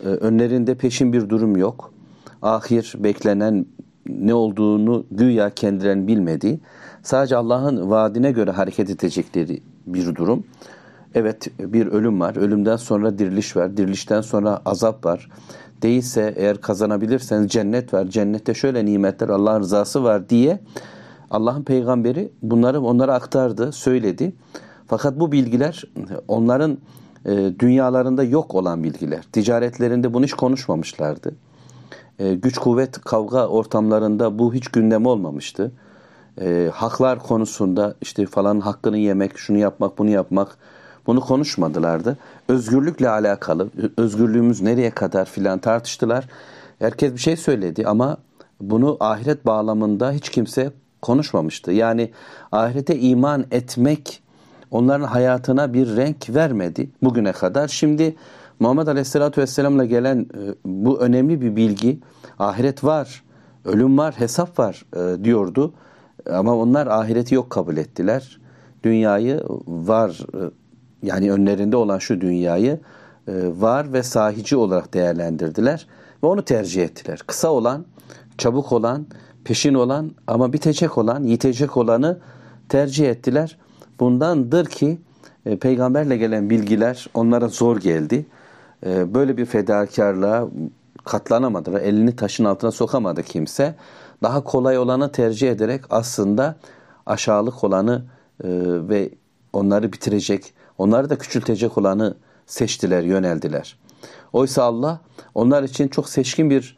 e, 0.03 0.07
önlerinde 0.07 0.75
peşin 0.75 1.13
bir 1.13 1.29
durum 1.29 1.57
yok. 1.57 1.93
Ahir 2.41 2.95
beklenen 2.99 3.65
ne 4.09 4.33
olduğunu 4.33 5.05
güya 5.11 5.49
kendilerinin 5.49 6.07
bilmediği, 6.07 6.59
sadece 7.03 7.35
Allah'ın 7.35 7.89
vaadine 7.89 8.31
göre 8.31 8.51
hareket 8.51 8.89
edecekleri 8.89 9.61
bir 9.87 10.15
durum. 10.15 10.43
Evet 11.15 11.47
bir 11.59 11.87
ölüm 11.87 12.19
var, 12.19 12.35
ölümden 12.35 12.75
sonra 12.75 13.19
diriliş 13.19 13.55
var, 13.55 13.77
dirilişten 13.77 14.21
sonra 14.21 14.61
azap 14.65 15.05
var. 15.05 15.29
Değilse 15.81 16.33
eğer 16.37 16.61
kazanabilirseniz 16.61 17.51
cennet 17.51 17.93
var, 17.93 18.05
cennette 18.05 18.53
şöyle 18.53 18.85
nimetler, 18.85 19.29
Allah'ın 19.29 19.59
rızası 19.59 20.03
var 20.03 20.29
diye 20.29 20.59
Allah'ın 21.31 21.63
peygamberi 21.63 22.31
bunları 22.41 22.81
onlara 22.81 23.13
aktardı, 23.13 23.71
söyledi. 23.71 24.33
Fakat 24.87 25.19
bu 25.19 25.31
bilgiler 25.31 25.83
onların 26.27 26.77
e, 27.25 27.31
dünyalarında 27.59 28.23
yok 28.23 28.55
olan 28.55 28.83
bilgiler. 28.83 29.23
Ticaretlerinde 29.31 30.13
bunu 30.13 30.25
hiç 30.25 30.33
konuşmamışlardı. 30.33 31.35
E, 32.19 32.33
güç 32.33 32.57
kuvvet 32.57 33.01
kavga 33.01 33.47
ortamlarında 33.47 34.39
bu 34.39 34.53
hiç 34.53 34.67
gündem 34.67 35.05
olmamıştı. 35.05 35.71
E, 36.41 36.69
haklar 36.73 37.19
konusunda 37.19 37.95
işte 38.01 38.25
falan 38.25 38.59
hakkını 38.59 38.97
yemek, 38.97 39.37
şunu 39.37 39.57
yapmak, 39.57 39.97
bunu 39.97 40.09
yapmak 40.09 40.57
bunu 41.07 41.21
konuşmadılardı. 41.21 42.17
Özgürlükle 42.49 43.09
alakalı, 43.09 43.69
özgürlüğümüz 43.97 44.61
nereye 44.61 44.91
kadar 44.91 45.25
filan 45.25 45.59
tartıştılar. 45.59 46.27
Herkes 46.79 47.13
bir 47.13 47.19
şey 47.19 47.37
söyledi 47.37 47.87
ama 47.87 48.17
bunu 48.61 48.97
ahiret 48.99 49.45
bağlamında 49.45 50.11
hiç 50.11 50.29
kimse 50.29 50.71
konuşmamıştı. 51.01 51.71
Yani 51.71 52.11
ahirete 52.51 52.99
iman 52.99 53.45
etmek 53.51 54.21
onların 54.71 55.05
hayatına 55.05 55.73
bir 55.73 55.95
renk 55.95 56.29
vermedi 56.29 56.89
bugüne 57.03 57.31
kadar. 57.31 57.67
Şimdi 57.67 58.15
Muhammed 58.59 58.87
Aleyhisselatü 58.87 59.41
Vesselam'la 59.41 59.85
gelen 59.85 60.19
e, 60.19 60.53
bu 60.65 60.99
önemli 60.99 61.41
bir 61.41 61.55
bilgi, 61.55 61.99
ahiret 62.39 62.83
var, 62.83 63.23
ölüm 63.65 63.97
var, 63.97 64.15
hesap 64.17 64.59
var 64.59 64.85
e, 64.95 65.23
diyordu. 65.23 65.73
Ama 66.31 66.55
onlar 66.55 66.87
ahireti 66.87 67.35
yok 67.35 67.49
kabul 67.49 67.77
ettiler. 67.77 68.39
Dünyayı 68.83 69.43
var, 69.67 70.19
e, 70.33 70.39
yani 71.03 71.31
önlerinde 71.31 71.77
olan 71.77 71.97
şu 71.97 72.21
dünyayı 72.21 72.79
var 73.47 73.93
ve 73.93 74.03
sahici 74.03 74.55
olarak 74.55 74.93
değerlendirdiler. 74.93 75.87
Ve 76.23 76.27
onu 76.27 76.41
tercih 76.41 76.83
ettiler. 76.83 77.19
Kısa 77.27 77.49
olan, 77.49 77.85
çabuk 78.37 78.71
olan, 78.71 79.07
peşin 79.43 79.73
olan 79.73 80.11
ama 80.27 80.53
bitecek 80.53 80.97
olan, 80.97 81.23
yitecek 81.23 81.77
olanı 81.77 82.19
tercih 82.69 83.09
ettiler. 83.09 83.57
Bundandır 83.99 84.65
ki 84.65 84.97
e, 85.45 85.57
peygamberle 85.57 86.17
gelen 86.17 86.49
bilgiler 86.49 87.07
onlara 87.13 87.47
zor 87.47 87.77
geldi. 87.77 88.25
E, 88.85 89.13
böyle 89.13 89.37
bir 89.37 89.45
fedakarlığa 89.45 90.47
katlanamadılar. 91.05 91.81
Elini 91.81 92.15
taşın 92.15 92.45
altına 92.45 92.71
sokamadı 92.71 93.23
kimse. 93.23 93.75
Daha 94.23 94.43
kolay 94.43 94.77
olanı 94.77 95.11
tercih 95.11 95.51
ederek 95.51 95.81
aslında 95.89 96.55
aşağılık 97.05 97.63
olanı 97.63 98.03
e, 98.43 98.47
ve 98.89 99.09
onları 99.53 99.93
bitirecek, 99.93 100.53
onları 100.77 101.09
da 101.09 101.17
küçültecek 101.17 101.77
olanı 101.77 102.15
seçtiler, 102.45 103.03
yöneldiler. 103.03 103.79
Oysa 104.33 104.63
Allah 104.63 104.99
onlar 105.35 105.63
için 105.63 105.87
çok 105.87 106.09
seçkin 106.09 106.49
bir 106.49 106.77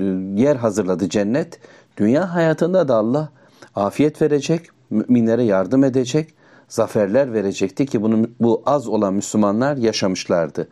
e, 0.00 0.04
yer 0.42 0.56
hazırladı 0.56 1.08
cennet. 1.08 1.60
Dünya 1.96 2.34
hayatında 2.34 2.88
da 2.88 2.94
Allah 2.94 3.28
afiyet 3.74 4.22
verecek, 4.22 4.66
müminlere 4.90 5.42
yardım 5.42 5.84
edecek, 5.84 6.34
zaferler 6.68 7.32
verecekti 7.32 7.86
ki 7.86 8.02
bunun 8.02 8.34
bu 8.40 8.62
az 8.66 8.88
olan 8.88 9.14
Müslümanlar 9.14 9.76
yaşamışlardı. 9.76 10.68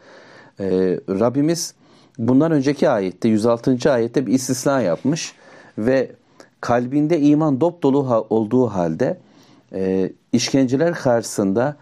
Ee, 0.61 0.65
Rabbimiz 1.09 1.75
bundan 2.19 2.53
önceki 2.53 2.89
ayette 2.89 3.29
106. 3.29 3.93
ayette 3.93 4.27
bir 4.27 4.33
istisna 4.33 4.81
yapmış 4.81 5.35
ve 5.79 6.11
kalbinde 6.61 7.21
iman 7.21 7.61
dop 7.61 7.83
dolu 7.83 8.27
olduğu 8.31 8.67
halde 8.67 9.19
e, 9.73 10.13
işkenceler 10.33 10.95
karşısında 10.95 11.77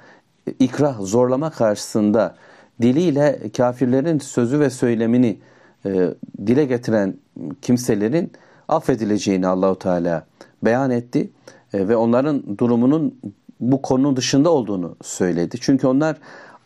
ikrah, 0.59 1.01
zorlama 1.01 1.51
karşısında 1.51 2.37
diliyle 2.83 3.41
kafirlerin 3.57 4.19
sözü 4.19 4.61
ve 4.61 4.71
söylemini 4.71 5.39
e, 5.87 6.15
dile 6.47 6.65
getiren 6.65 7.15
kimselerin 7.63 8.33
affedileceğini 8.69 9.47
Allahu 9.47 9.79
Teala 9.79 10.27
beyan 10.63 10.91
etti 10.91 11.31
e, 11.75 11.89
ve 11.89 11.97
onların 11.97 12.59
durumunun 12.59 13.21
bu 13.61 13.83
konunun 13.83 14.17
dışında 14.17 14.51
olduğunu 14.51 14.97
söyledi. 15.03 15.57
Çünkü 15.61 15.87
onlar 15.87 16.17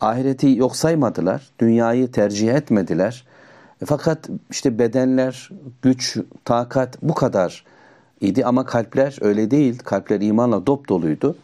ahireti 0.01 0.49
yok 0.49 0.75
saymadılar, 0.75 1.49
dünyayı 1.59 2.11
tercih 2.11 2.53
etmediler. 2.53 3.25
E, 3.81 3.85
fakat 3.85 4.29
işte 4.49 4.79
bedenler, 4.79 5.49
güç, 5.81 6.17
takat 6.45 7.01
bu 7.01 7.13
kadar 7.13 7.65
idi 8.21 8.45
ama 8.45 8.65
kalpler 8.65 9.17
öyle 9.21 9.51
değil. 9.51 9.79
Kalpler 9.79 10.21
imanla 10.21 10.65
dop 10.65 10.89
doluydu. 10.89 11.35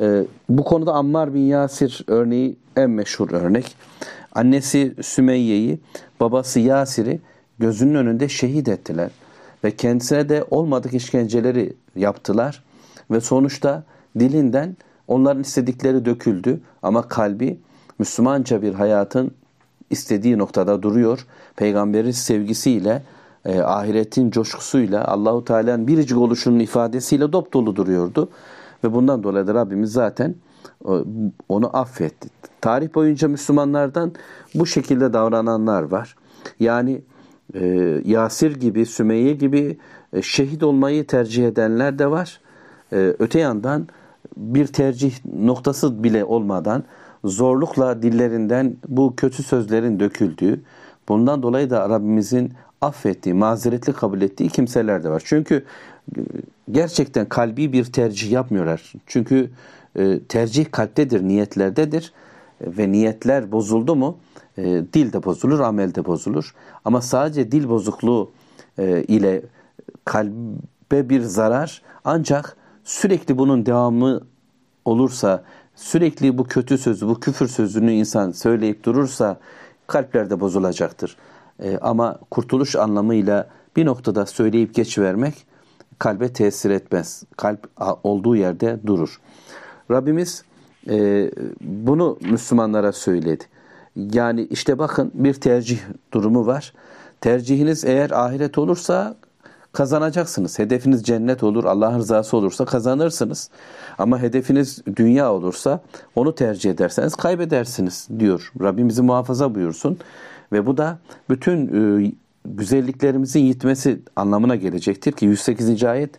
Ee, 0.00 0.24
bu 0.48 0.64
konuda 0.64 0.92
Ammar 0.92 1.34
bin 1.34 1.40
Yasir 1.40 2.04
örneği 2.06 2.56
en 2.76 2.90
meşhur 2.90 3.30
örnek. 3.30 3.76
Annesi 4.32 4.94
Sümeyye'yi, 5.02 5.80
babası 6.20 6.60
Yasir'i 6.60 7.20
gözünün 7.58 7.94
önünde 7.94 8.28
şehit 8.28 8.68
ettiler. 8.68 9.10
Ve 9.64 9.70
kendisine 9.70 10.28
de 10.28 10.44
olmadık 10.50 10.94
işkenceleri 10.94 11.72
yaptılar. 11.96 12.64
Ve 13.10 13.20
sonuçta 13.20 13.84
dilinden 14.18 14.76
onların 15.08 15.42
istedikleri 15.42 16.04
döküldü. 16.04 16.60
Ama 16.82 17.08
kalbi 17.08 17.58
Müslümanca 17.98 18.62
bir 18.62 18.74
hayatın 18.74 19.30
istediği 19.90 20.38
noktada 20.38 20.82
duruyor. 20.82 21.26
Peygamberin 21.56 22.10
sevgisiyle, 22.10 23.02
e, 23.44 23.60
ahiretin 23.60 24.30
coşkusuyla, 24.30 25.04
Allahu 25.04 25.44
Teala'nın 25.44 25.86
biricik 25.86 26.18
oluşunun 26.18 26.58
ifadesiyle 26.58 27.32
dop 27.32 27.52
dolu 27.52 27.76
duruyordu. 27.76 28.28
Ve 28.84 28.92
bundan 28.92 29.22
dolayı 29.22 29.46
da 29.46 29.54
Rabbimiz 29.54 29.92
zaten 29.92 30.34
e, 30.84 30.92
onu 31.48 31.76
affetti. 31.76 32.28
Tarih 32.60 32.94
boyunca 32.94 33.28
Müslümanlardan 33.28 34.12
bu 34.54 34.66
şekilde 34.66 35.12
davrananlar 35.12 35.82
var. 35.82 36.16
Yani 36.60 37.02
e, 37.54 37.66
Yasir 38.04 38.60
gibi, 38.60 38.86
Sümeyye 38.86 39.34
gibi 39.34 39.78
e, 40.12 40.22
şehit 40.22 40.62
olmayı 40.62 41.06
tercih 41.06 41.46
edenler 41.46 41.98
de 41.98 42.10
var. 42.10 42.40
E, 42.92 43.14
öte 43.18 43.38
yandan 43.38 43.88
bir 44.40 44.66
tercih 44.66 45.12
noktası 45.40 46.04
bile 46.04 46.24
olmadan 46.24 46.84
zorlukla 47.24 48.02
dillerinden 48.02 48.76
bu 48.88 49.16
kötü 49.16 49.42
sözlerin 49.42 50.00
döküldüğü, 50.00 50.60
bundan 51.08 51.42
dolayı 51.42 51.70
da 51.70 51.88
Rabbimizin 51.88 52.52
affettiği, 52.80 53.34
mazeretli 53.34 53.92
kabul 53.92 54.20
ettiği 54.22 54.48
kimseler 54.48 55.04
de 55.04 55.10
var. 55.10 55.22
Çünkü 55.24 55.64
e, 56.16 56.20
gerçekten 56.70 57.28
kalbi 57.28 57.72
bir 57.72 57.84
tercih 57.84 58.30
yapmıyorlar. 58.30 58.92
Çünkü 59.06 59.50
e, 59.96 60.20
tercih 60.28 60.66
kalptedir, 60.70 61.22
niyetlerdedir 61.22 62.12
e, 62.60 62.76
ve 62.78 62.92
niyetler 62.92 63.52
bozuldu 63.52 63.96
mu 63.96 64.18
dil 64.92 65.12
de 65.12 65.24
bozulur, 65.24 65.60
amel 65.60 65.94
de 65.94 66.04
bozulur. 66.04 66.54
Ama 66.84 67.00
sadece 67.00 67.52
dil 67.52 67.68
bozukluğu 67.68 68.30
ile 69.08 69.42
kalbe 70.04 71.08
bir 71.08 71.20
zarar 71.20 71.82
ancak 72.04 72.56
sürekli 72.84 73.38
bunun 73.38 73.66
devamı 73.66 74.20
olursa, 74.90 75.44
sürekli 75.74 76.38
bu 76.38 76.44
kötü 76.44 76.78
sözü, 76.78 77.08
bu 77.08 77.20
küfür 77.20 77.48
sözünü 77.48 77.92
insan 77.92 78.32
söyleyip 78.32 78.84
durursa 78.84 79.40
kalplerde 79.86 80.40
bozulacaktır. 80.40 81.16
E, 81.62 81.78
ama 81.78 82.18
kurtuluş 82.30 82.76
anlamıyla 82.76 83.48
bir 83.76 83.86
noktada 83.86 84.26
söyleyip 84.26 84.74
geçivermek 84.74 85.34
kalbe 85.98 86.32
tesir 86.32 86.70
etmez. 86.70 87.22
Kalp 87.36 87.68
olduğu 88.02 88.36
yerde 88.36 88.80
durur. 88.86 89.20
Rabbimiz 89.90 90.44
e, 90.90 91.30
bunu 91.60 92.18
Müslümanlara 92.30 92.92
söyledi. 92.92 93.44
Yani 93.96 94.42
işte 94.50 94.78
bakın 94.78 95.10
bir 95.14 95.34
tercih 95.34 95.78
durumu 96.12 96.46
var. 96.46 96.72
Tercihiniz 97.20 97.84
eğer 97.84 98.10
ahiret 98.10 98.58
olursa 98.58 99.16
kazanacaksınız. 99.72 100.58
Hedefiniz 100.58 101.02
cennet 101.02 101.42
olur, 101.42 101.64
Allah'ın 101.64 101.98
rızası 101.98 102.36
olursa 102.36 102.64
kazanırsınız. 102.64 103.50
Ama 103.98 104.18
hedefiniz 104.18 104.82
dünya 104.96 105.32
olursa 105.32 105.80
onu 106.16 106.34
tercih 106.34 106.70
ederseniz 106.70 107.14
kaybedersiniz 107.14 108.08
diyor. 108.18 108.52
Rabbimizi 108.60 109.02
muhafaza 109.02 109.54
buyursun. 109.54 109.98
Ve 110.52 110.66
bu 110.66 110.76
da 110.76 110.98
bütün 111.30 111.66
e, 111.66 112.12
güzelliklerimizin 112.44 113.40
yitmesi 113.40 114.02
anlamına 114.16 114.56
gelecektir 114.56 115.12
ki 115.12 115.26
108. 115.26 115.84
ayet 115.84 116.10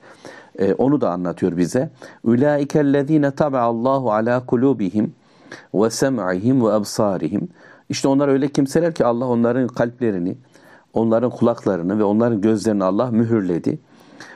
e, 0.59 0.73
onu 0.73 1.01
da 1.01 1.11
anlatıyor 1.11 1.57
bize. 1.57 1.89
Ulaikellezine 2.23 3.31
tabeallahu 3.31 4.11
ala 4.11 4.45
kulubihim 4.45 5.13
ve 5.73 5.89
sem'ihim 5.89 6.65
ve 6.65 6.71
absarihim. 6.71 7.49
İşte 7.89 8.07
onlar 8.07 8.27
öyle 8.27 8.47
kimseler 8.47 8.93
ki 8.93 9.05
Allah 9.05 9.25
onların 9.25 9.67
kalplerini, 9.67 10.37
onların 10.93 11.29
kulaklarını 11.29 11.99
ve 11.99 12.03
onların 12.03 12.41
gözlerini 12.41 12.83
Allah 12.83 13.11
mühürledi. 13.11 13.79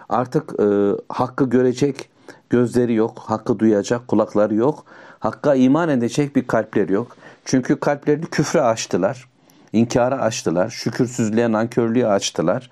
Artık 0.09 0.59
e, 0.59 0.65
hakkı 1.09 1.49
görecek 1.49 2.09
gözleri 2.49 2.93
yok, 2.93 3.19
hakkı 3.19 3.59
duyacak 3.59 4.07
kulakları 4.07 4.55
yok, 4.55 4.85
hakka 5.19 5.55
iman 5.55 5.89
edecek 5.89 6.35
bir 6.35 6.47
kalpleri 6.47 6.93
yok. 6.93 7.17
Çünkü 7.45 7.79
kalplerini 7.79 8.25
küfre 8.25 8.61
açtılar, 8.61 9.29
inkara 9.73 10.21
açtılar, 10.21 10.69
şükürsüzlüğe, 10.69 11.51
nankörlüğe 11.51 12.07
açtılar. 12.07 12.71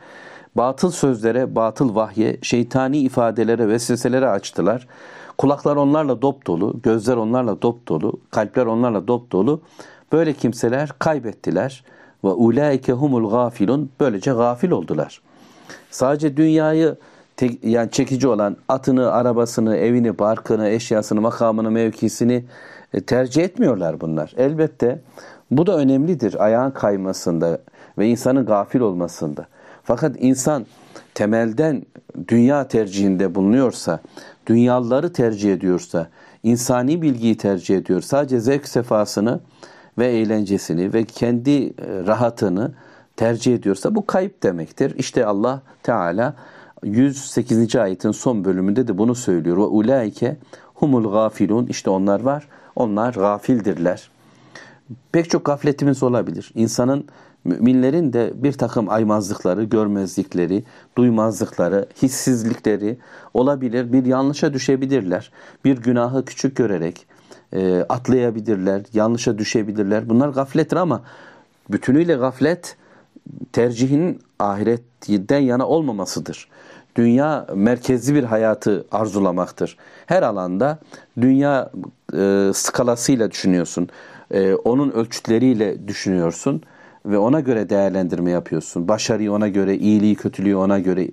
Batıl 0.56 0.91
sözlere, 0.91 1.56
batıl 1.56 1.96
vahye, 1.96 2.38
şeytani 2.41 3.00
ifadelere, 3.00 3.67
vesveselere 3.67 4.30
açtılar. 4.30 4.88
Kulaklar 5.38 5.76
onlarla 5.76 6.22
dop 6.22 6.48
dolu, 6.48 6.82
gözler 6.84 7.15
onlarla 7.15 7.62
dop 7.62 7.88
dolu, 7.88 8.19
kalpler 8.32 8.65
onlarla 8.65 9.08
dop 9.08 9.32
dolu. 9.32 9.62
Böyle 10.12 10.34
kimseler 10.34 10.89
kaybettiler 11.00 11.84
ve 12.24 12.28
ulaike 12.28 12.94
humul 12.94 13.30
gafilun 13.30 13.90
böylece 14.00 14.32
gafil 14.32 14.72
oldular. 14.72 15.22
Sadece 15.92 16.38
dünyayı 16.38 16.96
tek, 17.38 17.64
yani 17.64 17.92
çekici 17.92 18.28
olan 18.28 18.58
atını, 18.70 19.12
arabasını, 19.12 19.78
evini, 19.78 20.20
barkını, 20.20 20.70
eşyasını, 20.70 21.22
makamını, 21.22 21.72
mevkisini 21.72 22.46
e, 22.94 23.02
tercih 23.02 23.44
etmiyorlar 23.44 24.02
bunlar. 24.02 24.34
Elbette 24.38 25.02
bu 25.52 25.68
da 25.68 25.78
önemlidir 25.78 26.46
ayağın 26.46 26.72
kaymasında 26.72 27.60
ve 27.98 28.08
insanın 28.08 28.46
gafil 28.46 28.80
olmasında. 28.80 29.48
Fakat 29.84 30.16
insan 30.20 30.66
temelden 31.14 31.84
dünya 32.28 32.68
tercihinde 32.68 33.36
bulunuyorsa, 33.36 34.00
dünyaları 34.48 35.14
tercih 35.14 35.54
ediyorsa, 35.54 36.08
insani 36.44 37.02
bilgiyi 37.02 37.38
tercih 37.38 37.78
ediyor, 37.78 38.02
sadece 38.02 38.40
zevk 38.40 38.68
sefasını 38.68 39.40
ve 39.97 40.08
eğlencesini 40.08 40.93
ve 40.93 41.03
kendi 41.03 41.51
e, 41.51 41.71
rahatını 42.08 42.71
tercih 43.15 43.56
ediyorsa 43.56 43.95
bu 43.95 44.06
kayıp 44.06 44.43
demektir. 44.43 44.95
İşte 44.97 45.25
Allah 45.25 45.62
Teala 45.84 46.36
108. 46.84 47.75
ayetin 47.75 48.12
son 48.12 48.45
bölümünde 48.45 48.88
de 48.88 48.97
bunu 48.97 49.15
söylüyor. 49.15 49.58
Ve 49.58 49.62
ulaike 49.62 50.38
humul 50.73 51.12
gafilun 51.12 51.67
işte 51.67 51.89
onlar 51.89 52.19
var. 52.19 52.47
Onlar 52.75 53.13
gafildirler. 53.13 54.10
Pek 55.12 55.29
çok 55.29 55.45
gafletimiz 55.45 56.03
olabilir. 56.03 56.51
İnsanın 56.56 57.06
müminlerin 57.45 58.13
de 58.13 58.34
bir 58.36 58.51
takım 58.51 58.89
aymazlıkları, 58.89 59.63
görmezlikleri, 59.63 60.63
duymazlıkları, 60.97 61.88
hissizlikleri 62.01 62.97
olabilir. 63.34 63.93
Bir 63.93 64.06
yanlışa 64.06 64.53
düşebilirler. 64.53 65.32
Bir 65.65 65.77
günahı 65.77 66.25
küçük 66.25 66.56
görerek 66.56 67.06
e, 67.54 67.86
atlayabilirler, 67.89 68.82
yanlışa 68.94 69.38
düşebilirler. 69.38 70.10
Bunlar 70.10 70.30
gaflettir 70.30 70.78
ama 70.78 71.02
bütünüyle 71.70 72.16
gaflet 72.16 72.76
tercihinin 73.54 74.20
ahiretten 74.39 75.39
yana 75.39 75.68
olmamasıdır. 75.68 76.48
Dünya 76.96 77.48
merkezli 77.56 78.16
bir 78.16 78.24
hayatı 78.24 78.86
arzulamaktır. 78.92 79.78
Her 80.06 80.24
alanda 80.24 80.80
dünya 81.22 81.72
e, 82.13 82.52
skalasıyla 82.54 83.32
düşünüyorsun. 83.32 83.89
E, 84.32 84.54
onun 84.54 84.92
ölçütleriyle 84.92 85.88
düşünüyorsun 85.88 86.62
ve 87.06 87.18
ona 87.18 87.39
göre 87.39 87.70
değerlendirme 87.70 88.32
yapıyorsun. 88.32 88.88
Başarıyı 88.88 89.32
ona 89.32 89.48
göre, 89.48 89.78
iyiliği, 89.78 90.16
kötülüğü 90.16 90.56
ona 90.56 90.80
göre, 90.80 91.08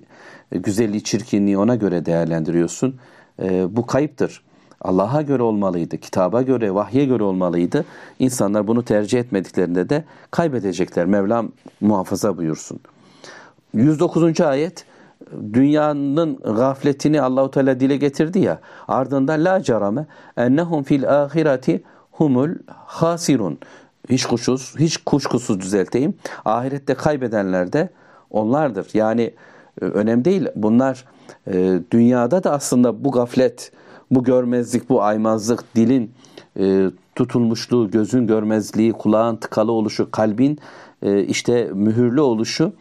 güzelliği, 0.51 1.03
çirkinliği 1.03 1.57
ona 1.57 1.75
göre 1.75 2.05
değerlendiriyorsun. 2.05 2.95
E, 3.43 3.75
bu 3.75 3.85
kayıptır. 3.85 4.43
Allah'a 4.81 5.21
göre 5.21 5.43
olmalıydı, 5.43 5.97
kitaba 5.97 6.41
göre, 6.41 6.73
vahye 6.73 7.05
göre 7.05 7.23
olmalıydı. 7.23 7.85
İnsanlar 8.19 8.67
bunu 8.67 8.85
tercih 8.85 9.19
etmediklerinde 9.19 9.89
de 9.89 10.03
kaybedecekler. 10.31 11.05
Mevlam 11.05 11.51
muhafaza 11.81 12.37
buyursun. 12.37 12.79
109. 13.73 14.41
ayet 14.41 14.85
dünyanın 15.53 16.37
gafletini 16.37 17.21
Allahu 17.21 17.51
Teala 17.51 17.79
dile 17.79 17.97
getirdi 17.97 18.39
ya. 18.39 18.59
Ardından 18.87 19.45
la 19.45 19.63
carame 19.63 20.05
ennehum 20.37 20.83
fil 20.83 21.23
ahireti 21.23 21.83
humul 22.11 22.49
hasirun. 22.75 23.59
Hiç 24.09 24.25
kuşkusuz, 24.25 24.75
hiç 24.79 24.97
kuşkusuz 24.97 25.59
düzelteyim. 25.59 26.13
Ahirette 26.45 26.93
kaybedenler 26.93 27.73
de 27.73 27.89
onlardır. 28.29 28.87
Yani 28.93 29.33
e, 29.81 29.85
önemli 29.85 30.25
değil. 30.25 30.47
Bunlar 30.55 31.05
e, 31.47 31.79
dünyada 31.91 32.43
da 32.43 32.51
aslında 32.51 33.03
bu 33.03 33.11
gaflet, 33.11 33.71
bu 34.11 34.23
görmezlik, 34.23 34.89
bu 34.89 35.03
aymazlık, 35.03 35.75
dilin 35.75 36.11
e, 36.59 36.91
tutulmuşluğu, 37.15 37.91
gözün 37.91 38.27
görmezliği, 38.27 38.93
kulağın 38.93 39.35
tıkalı 39.35 39.71
oluşu, 39.71 40.11
kalbin 40.11 40.59
e, 41.01 41.23
işte 41.23 41.69
mühürlü 41.73 42.21
oluşu 42.21 42.73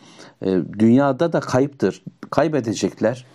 e, 0.43 0.59
dünyada 0.79 1.33
da 1.33 1.40
kayıptır. 1.40 2.03
Kaybedecekler. 2.31 3.27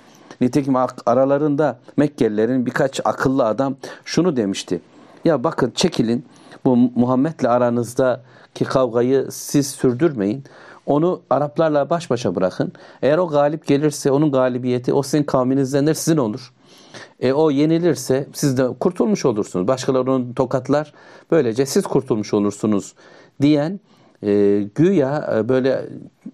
Nitekim 0.41 0.75
aralarında 1.05 1.79
Mekkelilerin 1.97 2.65
birkaç 2.65 3.01
akıllı 3.05 3.45
adam 3.45 3.75
şunu 4.05 4.35
demişti. 4.35 4.81
Ya 5.25 5.43
bakın 5.43 5.71
çekilin 5.75 6.25
bu 6.65 6.75
Muhammed'le 6.75 7.45
aranızdaki 7.45 8.65
kavgayı 8.65 9.27
siz 9.31 9.67
sürdürmeyin. 9.67 10.43
Onu 10.85 11.21
Araplarla 11.29 11.89
baş 11.89 12.09
başa 12.09 12.35
bırakın. 12.35 12.71
Eğer 13.01 13.17
o 13.17 13.27
galip 13.27 13.67
gelirse 13.67 14.11
onun 14.11 14.31
galibiyeti 14.31 14.93
o 14.93 15.03
sizin 15.03 15.23
kavminizdendir 15.23 15.93
sizin 15.93 16.17
olur. 16.17 16.53
E, 17.19 17.33
o 17.33 17.51
yenilirse 17.51 18.27
siz 18.33 18.57
de 18.57 18.67
kurtulmuş 18.79 19.25
olursunuz. 19.25 19.67
Başkaları 19.67 20.11
onu 20.11 20.35
tokatlar. 20.35 20.93
Böylece 21.31 21.65
siz 21.65 21.83
kurtulmuş 21.83 22.33
olursunuz 22.33 22.93
diyen 23.41 23.79
e, 24.23 24.61
güya 24.75 25.35
e, 25.37 25.49
böyle 25.49 25.89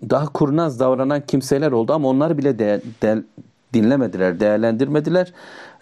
daha 0.09 0.25
kurnaz 0.25 0.79
davranan 0.79 1.21
kimseler 1.21 1.71
oldu 1.71 1.93
ama 1.93 2.09
onlar 2.09 2.37
bile 2.37 2.59
de, 2.59 2.81
de, 3.01 3.23
dinlemediler, 3.73 4.39
değerlendirmediler, 4.39 5.33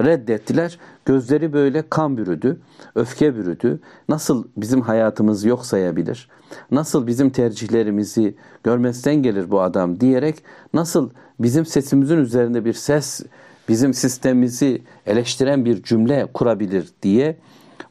reddettiler. 0.02 0.80
Gözleri 1.06 1.54
böyle 1.54 1.84
kan 1.89 2.18
bürüdü, 2.18 2.60
öfke 2.96 3.36
bürüdü. 3.36 3.80
Nasıl 4.10 4.44
bizim 4.58 4.82
hayatımızı 4.82 5.50
yok 5.50 5.65
sayabilir? 5.65 6.30
Nasıl 6.72 7.08
bizim 7.08 7.30
tercihlerimizi 7.30 8.36
görmezden 8.63 9.15
gelir 9.15 9.52
bu 9.52 9.62
adam 9.62 10.00
diyerek 10.00 10.44
nasıl 10.74 11.10
bizim 11.39 11.65
sesimizin 11.65 12.18
üzerinde 12.18 12.65
bir 12.65 12.74
ses 12.74 13.22
bizim 13.69 13.93
sistemimizi 13.93 14.82
eleştiren 15.05 15.65
bir 15.65 15.84
cümle 15.84 16.27
kurabilir 16.34 16.89
diye 17.01 17.36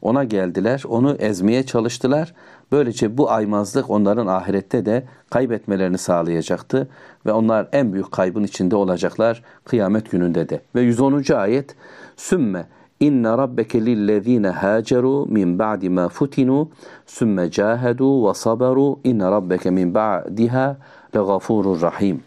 ona 0.01 0.23
geldiler, 0.23 0.83
onu 0.87 1.15
ezmeye 1.15 1.65
çalıştılar. 1.65 2.33
Böylece 2.71 3.17
bu 3.17 3.31
aymazlık 3.31 3.89
onların 3.89 4.27
ahirette 4.27 4.85
de 4.85 5.03
kaybetmelerini 5.29 5.97
sağlayacaktı 5.97 6.89
ve 7.25 7.31
onlar 7.31 7.67
en 7.71 7.93
büyük 7.93 8.11
kaybın 8.11 8.43
içinde 8.43 8.75
olacaklar 8.75 9.43
kıyamet 9.65 10.11
gününde 10.11 10.49
de. 10.49 10.61
Ve 10.75 10.81
110. 10.81 11.33
ayet 11.33 11.75
Sümme 12.17 12.65
inne 12.99 13.29
rabbeke 13.29 13.85
lillezine 13.85 14.49
haceru 14.49 15.25
min 15.25 15.59
ba'di 15.59 15.89
ma 15.89 16.09
futinu 16.09 16.69
sümme 17.05 17.51
cahedu 17.51 18.29
ve 18.29 18.33
sabaru 18.33 18.99
inne 19.03 19.31
rabbeke 19.31 19.69
min 19.69 19.93
ba'diha 19.93 20.77
legafurur 21.15 21.81
rahim. 21.81 22.21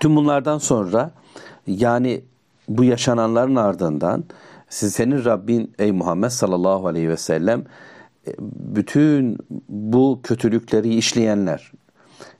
Tüm 0.00 0.16
bunlardan 0.16 0.58
sonra 0.58 1.10
yani 1.68 2.20
bu 2.68 2.84
yaşananların 2.84 3.56
ardından 3.56 4.24
siz 4.68 4.92
senin 4.92 5.24
Rabbin 5.24 5.72
ey 5.78 5.92
Muhammed 5.92 6.28
sallallahu 6.28 6.86
aleyhi 6.86 7.08
ve 7.08 7.16
sellem 7.16 7.64
e, 8.26 8.30
bütün 8.38 9.38
bu 9.68 10.20
kötülükleri 10.22 10.94
işleyenler 10.94 11.72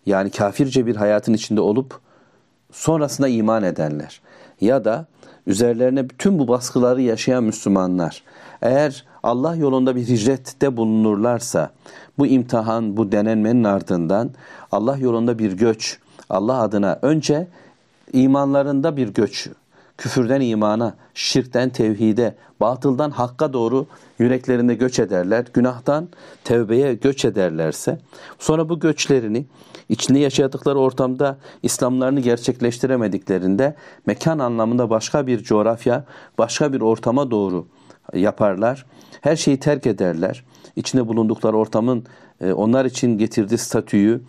yani 0.07 0.31
kafirce 0.31 0.87
bir 0.87 0.97
hayatın 0.97 1.35
içinde 1.35 1.61
olup 1.61 2.01
sonrasında 2.73 3.29
iman 3.29 3.62
edenler 3.62 4.21
ya 4.61 4.85
da 4.85 5.07
üzerlerine 5.47 6.11
bütün 6.11 6.38
bu 6.38 6.49
baskıları 6.49 7.03
yaşayan 7.03 7.45
Müslümanlar 7.45 8.23
eğer 8.62 9.05
Allah 9.23 9.57
yolunda 9.57 9.97
bir 9.97 10.09
hicrette 10.09 10.77
bulunurlarsa 10.77 11.71
bu 12.19 12.27
imtihan, 12.27 12.97
bu 12.97 13.12
denenmenin 13.12 13.64
ardından 13.64 14.31
Allah 14.73 14.97
yolunda 14.97 15.38
bir 15.38 15.53
göç, 15.53 15.99
Allah 16.31 16.61
adına 16.61 16.99
önce 17.03 17.49
imanlarında 18.12 18.97
bir 18.97 19.09
göç, 19.09 19.49
küfürden 19.99 20.40
imana, 20.40 20.94
şirkten 21.14 21.71
tevhide, 21.71 22.35
batıldan 22.61 23.11
hakka 23.11 23.53
doğru 23.53 23.87
yüreklerinde 24.18 24.75
göç 24.75 24.99
ederler. 24.99 25.44
Günahtan 25.55 26.09
tevbeye 26.44 26.94
göç 26.94 27.25
ederlerse 27.25 27.99
sonra 28.38 28.68
bu 28.68 28.81
göçlerini 28.81 29.47
içinde 29.88 30.18
yaşadıkları 30.18 30.79
ortamda 30.79 31.38
İslamlarını 31.62 32.21
gerçekleştiremediklerinde 32.21 33.75
mekan 34.07 34.38
anlamında 34.38 34.90
başka 34.90 35.27
bir 35.27 35.42
coğrafya, 35.42 36.05
başka 36.38 36.73
bir 36.73 36.81
ortama 36.81 37.31
doğru 37.31 37.66
yaparlar. 38.14 38.87
Her 39.21 39.37
şeyi 39.37 39.61
terk 39.61 39.87
ederler. 39.87 40.44
İçinde 40.77 41.09
bulundukları 41.09 41.57
ortamın 41.57 42.05
e, 42.40 42.53
onlar 42.53 42.85
için 42.85 43.18
getirdiği 43.18 43.59
statüyü, 43.59 44.21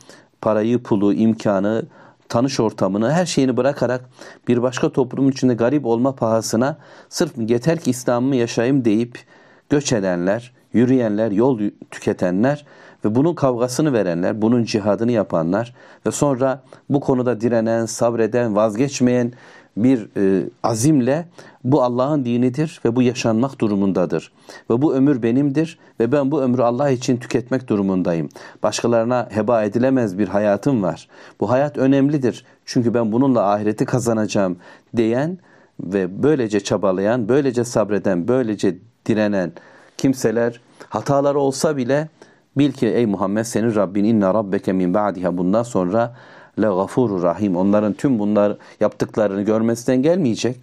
parayı, 0.42 0.84
pulu, 0.84 1.14
imkanı, 1.14 1.86
tanış 2.30 2.60
ortamını, 2.60 3.12
her 3.12 3.26
şeyini 3.26 3.58
bırakarak 3.58 4.10
bir 4.48 4.62
başka 4.62 4.92
toplumun 4.92 5.32
içinde 5.32 5.54
garip 5.54 5.86
olma 5.86 6.16
pahasına 6.16 6.78
sırf 7.10 7.32
yeter 7.38 7.80
ki 7.80 7.90
İslam'ımı 7.90 8.36
yaşayayım 8.36 8.86
deyip 8.86 9.20
göç 9.70 9.94
edenler, 9.94 10.54
yürüyenler, 10.74 11.32
yol 11.32 11.60
tüketenler 11.92 12.66
ve 13.06 13.16
bunun 13.16 13.34
kavgasını 13.34 13.94
verenler, 13.94 14.42
bunun 14.42 14.64
cihadını 14.64 15.12
yapanlar 15.12 15.76
ve 16.06 16.12
sonra 16.12 16.64
bu 16.90 17.00
konuda 17.00 17.42
direnen, 17.42 17.86
sabreden, 17.86 18.56
vazgeçmeyen 18.56 19.34
bir 19.84 20.10
e, 20.18 20.50
azimle 20.64 21.26
bu 21.64 21.84
Allah'ın 21.84 22.26
dinidir 22.26 22.82
ve 22.86 22.96
bu 22.96 23.02
yaşanmak 23.02 23.60
durumundadır. 23.60 24.32
Ve 24.70 24.82
bu 24.82 24.96
ömür 24.96 25.24
benimdir 25.24 25.80
ve 26.00 26.12
ben 26.12 26.32
bu 26.32 26.42
ömrü 26.42 26.62
Allah 26.62 26.90
için 26.90 27.18
tüketmek 27.18 27.68
durumundayım. 27.68 28.30
Başkalarına 28.64 29.28
heba 29.32 29.64
edilemez 29.64 30.18
bir 30.18 30.28
hayatım 30.28 30.84
var. 30.84 31.08
Bu 31.40 31.50
hayat 31.50 31.78
önemlidir 31.78 32.46
çünkü 32.66 32.94
ben 32.94 33.12
bununla 33.12 33.52
ahireti 33.52 33.86
kazanacağım 33.86 34.58
diyen 34.98 35.38
ve 35.80 36.24
böylece 36.24 36.60
çabalayan, 36.60 37.30
böylece 37.30 37.64
sabreden, 37.64 38.28
böylece 38.28 38.78
direnen 39.06 39.52
kimseler 39.98 40.62
hataları 40.90 41.40
olsa 41.40 41.78
bile 41.78 42.10
bil 42.58 42.72
ki 42.72 42.88
ey 42.88 43.06
Muhammed 43.06 43.44
senin 43.44 43.76
Rabbin 43.76 44.04
inne 44.04 44.26
rabbeke 44.26 44.74
min 44.74 44.94
ba'diha 44.94 45.38
bundan 45.38 45.64
sonra 45.64 46.16
le 46.58 46.68
gafurur 46.68 47.24
rahim. 47.24 47.58
Onların 47.58 47.94
tüm 47.94 48.20
bunlar 48.20 48.58
yaptıklarını 48.80 49.42
görmesinden 49.42 50.02
gelmeyecek. 50.02 50.58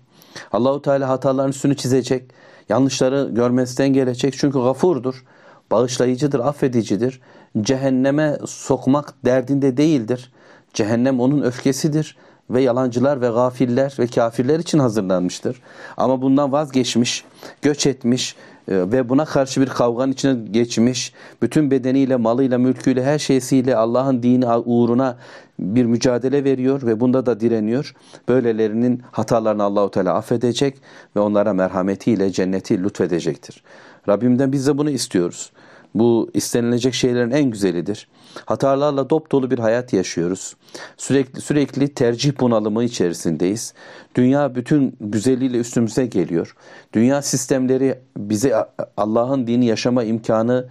Allahu 0.53 0.83
Teala 0.83 1.09
hataların 1.09 1.51
üstünü 1.51 1.77
çizecek. 1.77 2.31
Yanlışları 2.69 3.29
görmesinden 3.33 3.93
gelecek. 3.93 4.35
Çünkü 4.39 4.59
gafurdur. 4.59 5.25
Bağışlayıcıdır, 5.71 6.41
affedicidir. 6.41 7.21
Cehenneme 7.61 8.39
sokmak 8.47 9.15
derdinde 9.25 9.77
değildir. 9.77 10.33
Cehennem 10.75 11.21
onun 11.21 11.43
öfkesidir 11.43 12.17
ve 12.51 12.63
yalancılar 12.63 13.21
ve 13.21 13.29
gafiller 13.29 13.97
ve 13.99 14.07
kafirler 14.07 14.59
için 14.59 14.79
hazırlanmıştır. 14.79 15.63
Ama 15.97 16.23
bundan 16.23 16.53
vazgeçmiş, 16.53 17.25
göç 17.63 17.87
etmiş, 17.87 18.37
ve 18.69 19.09
buna 19.09 19.25
karşı 19.25 19.61
bir 19.61 19.67
kavganın 19.67 20.13
içine 20.13 20.49
geçmiş, 20.51 21.13
bütün 21.43 21.71
bedeniyle, 21.71 22.17
malıyla, 22.17 22.59
mülküyle, 22.59 23.05
her 23.05 23.19
şeysiyle 23.19 23.77
Allah'ın 23.77 24.23
dini 24.23 24.47
uğruna 24.47 25.17
bir 25.59 25.85
mücadele 25.85 26.45
veriyor 26.45 26.83
ve 26.87 27.01
bunda 27.01 27.27
da 27.27 27.41
direniyor. 27.41 27.95
Böylelerinin 28.29 29.03
hatalarını 29.13 29.63
Allahu 29.63 29.91
Teala 29.91 30.15
affedecek 30.15 30.77
ve 31.17 31.21
onlara 31.21 31.53
merhametiyle 31.53 32.33
cenneti 32.33 32.83
lütfedecektir. 32.83 33.63
Rabbimden 34.09 34.53
biz 34.53 34.67
de 34.67 34.79
bunu 34.79 34.91
istiyoruz. 34.91 35.51
Bu 35.95 36.31
istenilecek 36.35 36.95
şeylerin 36.95 37.31
en 37.31 37.51
güzelidir. 37.51 38.09
Hatalarla 38.47 39.11
dop 39.11 39.33
dolu 39.33 39.51
bir 39.51 39.59
hayat 39.59 39.93
yaşıyoruz. 39.93 40.57
Sürekli 40.97 41.41
sürekli 41.41 41.95
tercih 41.95 42.41
bunalımı 42.41 42.85
içerisindeyiz. 42.85 43.75
Dünya 44.15 44.55
bütün 44.55 44.97
güzelliğiyle 45.01 45.59
üstümüze 45.59 46.07
geliyor. 46.07 46.57
Dünya 46.93 47.23
sistemleri 47.23 47.99
bize 48.17 48.55
Allah'ın 48.97 49.47
dini 49.47 49.67
yaşama 49.67 50.05
imkanı 50.05 50.69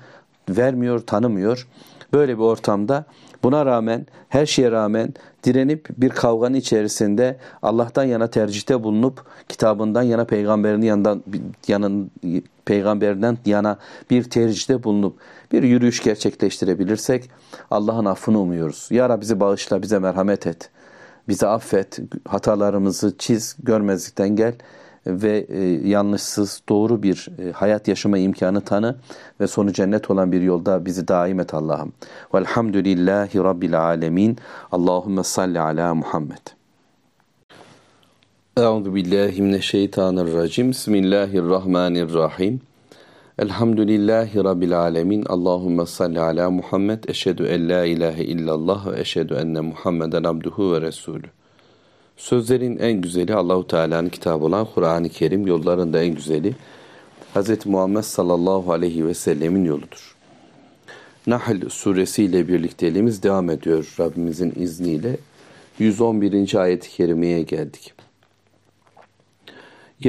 vermiyor, 0.49 0.99
tanımıyor. 0.99 1.67
Böyle 2.13 2.37
bir 2.37 2.43
ortamda 2.43 3.05
buna 3.43 3.65
rağmen, 3.65 4.05
her 4.29 4.45
şeye 4.45 4.71
rağmen 4.71 5.13
direnip 5.43 5.87
bir 5.97 6.09
kavganın 6.09 6.53
içerisinde 6.53 7.37
Allah'tan 7.61 8.03
yana 8.03 8.27
tercihte 8.27 8.83
bulunup 8.83 9.25
kitabından 9.49 10.03
yana 10.03 10.25
peygamberinin 10.25 10.85
yanından 10.85 11.23
yanın 11.67 12.11
peygamberinden 12.65 13.37
yana 13.45 13.77
bir 14.09 14.23
tercihte 14.23 14.83
bulunup 14.83 15.17
bir 15.51 15.63
yürüyüş 15.63 16.03
gerçekleştirebilirsek 16.03 17.29
Allah'ın 17.71 18.05
affını 18.05 18.39
umuyoruz. 18.39 18.87
Ya 18.91 19.09
Rabbi 19.09 19.21
bizi 19.21 19.39
bağışla, 19.39 19.81
bize 19.81 19.99
merhamet 19.99 20.47
et. 20.47 20.69
Bizi 21.27 21.47
affet, 21.47 21.99
hatalarımızı 22.27 23.15
çiz, 23.17 23.55
görmezlikten 23.63 24.29
gel 24.29 24.53
ve 25.07 25.45
e, 25.49 25.63
yanlışsız 25.89 26.61
doğru 26.69 27.03
bir 27.03 27.29
e, 27.39 27.51
hayat 27.51 27.87
yaşama 27.87 28.17
imkanı 28.17 28.61
tanı 28.61 28.95
ve 29.39 29.47
sonu 29.47 29.73
cennet 29.73 30.11
olan 30.11 30.31
bir 30.31 30.41
yolda 30.41 30.85
bizi 30.85 31.07
daim 31.07 31.39
et 31.39 31.53
Allah'ım. 31.53 31.93
Velhamdülillahi 32.33 33.39
Rabbil 33.39 33.81
alemin. 33.81 34.37
Allahümme 34.71 35.23
salli 35.23 35.59
ala 35.59 35.95
Muhammed. 35.95 36.47
Euzu 38.57 38.95
billahi 38.95 39.41
mineşşeytanirracim. 39.41 40.69
Bismillahirrahmanirrahim. 40.69 42.61
Elhamdülillahi 43.39 44.43
rabbil 44.43 44.79
alamin. 44.79 45.23
Allahumme 45.25 45.85
salli 45.85 46.19
ala 46.19 46.49
Muhammed. 46.49 47.03
Eşhedü 47.07 47.45
en 47.45 47.69
la 47.69 47.85
ilahe 47.85 48.23
illallah 48.23 48.91
ve 48.91 48.99
eşhedü 48.99 49.33
enne 49.33 49.59
Muhammeden 49.59 50.23
abduhu 50.23 50.73
ve 50.73 50.81
resulü. 50.81 51.27
Sözlerin 52.17 52.77
en 52.77 53.01
güzeli 53.01 53.35
Allahu 53.35 53.67
Teala'nın 53.67 54.09
kitabı 54.09 54.45
olan 54.45 54.67
Kur'an-ı 54.75 55.09
Kerim, 55.09 55.47
yolların 55.47 55.93
da 55.93 56.03
en 56.03 56.15
güzeli 56.15 56.55
Hz. 57.35 57.65
Muhammed 57.65 58.01
sallallahu 58.01 58.71
aleyhi 58.71 59.07
ve 59.07 59.13
sellemin 59.13 59.65
yoludur. 59.65 60.15
Nahl 61.27 61.69
suresiyle 61.69 62.47
birlikteliğimiz 62.47 63.23
devam 63.23 63.49
ediyor 63.49 63.95
Rabbimizin 63.99 64.53
izniyle. 64.55 65.17
111. 65.79 66.55
ayet-i 66.55 66.89
kerimeye 66.89 67.41
geldik. 67.41 67.93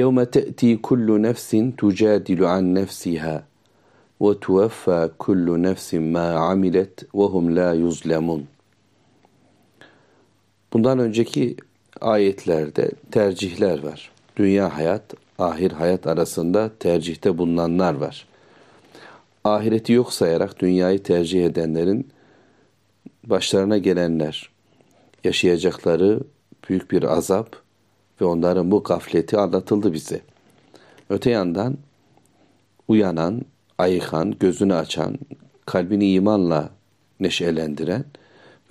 يَوْمَ 0.00 0.22
تَأْتِي 0.22 0.76
كُلُّ 0.76 1.08
نَفْسٍ 1.28 1.50
تُجَادِلُ 1.80 2.40
عَنْ 2.52 2.64
نَفْسِهَا 2.80 3.36
وَتُوَفَّى 4.20 5.00
كُلُّ 5.24 5.48
نَفْسٍ 5.68 5.94
مَا 6.14 6.28
عَمِلَتْ 6.46 6.96
وَهُمْ 7.18 7.44
لَا 7.58 7.70
يُظْلَمُونَ 7.84 8.42
Bundan 10.72 10.98
önceki 10.98 11.56
ayetlerde 12.00 12.90
tercihler 13.10 13.82
var. 13.82 14.10
Dünya 14.36 14.76
hayat, 14.76 15.14
ahir 15.38 15.72
hayat 15.72 16.06
arasında 16.06 16.70
tercihte 16.78 17.38
bulunanlar 17.38 17.94
var. 17.94 18.26
Ahireti 19.44 19.92
yok 19.92 20.12
sayarak 20.12 20.60
dünyayı 20.60 21.02
tercih 21.02 21.46
edenlerin 21.46 22.08
başlarına 23.24 23.78
gelenler, 23.78 24.50
yaşayacakları 25.24 26.20
büyük 26.68 26.90
bir 26.90 27.02
azap 27.02 27.62
ve 28.21 28.25
onların 28.25 28.71
bu 28.71 28.83
gafleti 28.83 29.37
anlatıldı 29.37 29.93
bize. 29.93 30.21
Öte 31.09 31.29
yandan 31.29 31.77
uyanan, 32.87 33.41
ayıkan, 33.77 34.35
gözünü 34.39 34.73
açan, 34.73 35.17
kalbini 35.65 36.11
imanla 36.11 36.69
neşelendiren 37.19 38.05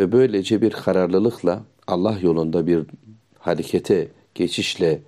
ve 0.00 0.12
böylece 0.12 0.62
bir 0.62 0.70
kararlılıkla 0.70 1.62
Allah 1.86 2.18
yolunda 2.22 2.66
bir 2.66 2.82
harekete, 3.38 4.08
geçişle 4.34 5.00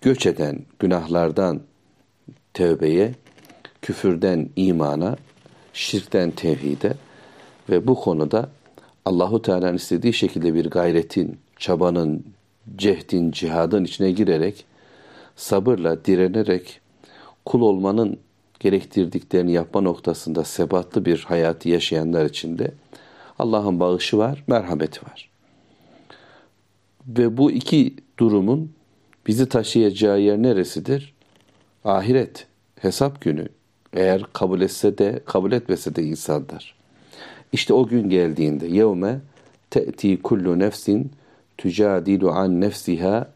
göç 0.00 0.26
eden 0.26 0.58
günahlardan 0.78 1.60
tövbeye, 2.54 3.14
küfürden 3.82 4.48
imana, 4.56 5.16
şirkten 5.72 6.30
tevhide 6.30 6.94
ve 7.70 7.86
bu 7.86 7.94
konuda 7.94 8.50
Allahu 9.04 9.42
Teala'nın 9.42 9.76
istediği 9.76 10.12
şekilde 10.12 10.54
bir 10.54 10.70
gayretin, 10.70 11.38
çabanın, 11.58 12.24
cehdin, 12.76 13.30
cihadın 13.30 13.84
içine 13.84 14.10
girerek 14.10 14.64
sabırla, 15.36 16.04
direnerek 16.04 16.80
kul 17.44 17.60
olmanın 17.60 18.18
gerektirdiklerini 18.60 19.52
yapma 19.52 19.80
noktasında 19.80 20.44
sebatlı 20.44 21.04
bir 21.04 21.18
hayatı 21.18 21.68
yaşayanlar 21.68 22.24
için 22.24 22.58
de 22.58 22.74
Allah'ın 23.38 23.80
bağışı 23.80 24.18
var, 24.18 24.44
merhameti 24.46 25.00
var. 25.06 25.30
Ve 27.06 27.36
bu 27.36 27.50
iki 27.50 27.94
durumun 28.18 28.72
bizi 29.26 29.48
taşıyacağı 29.48 30.20
yer 30.20 30.38
neresidir? 30.38 31.14
Ahiret, 31.84 32.46
hesap 32.80 33.20
günü. 33.20 33.48
Eğer 33.92 34.22
kabul 34.32 34.60
etse 34.60 34.98
de, 34.98 35.20
kabul 35.26 35.52
etmese 35.52 35.96
de 35.96 36.02
insanlar. 36.02 36.74
İşte 37.52 37.74
o 37.74 37.86
gün 37.86 38.10
geldiğinde 38.10 38.66
yevme 38.66 39.20
te'ti 39.70 40.22
kullu 40.22 40.58
nefsin 40.58 41.12
tücadilu 41.58 42.30
an 42.30 42.60
nefsiha 42.60 43.28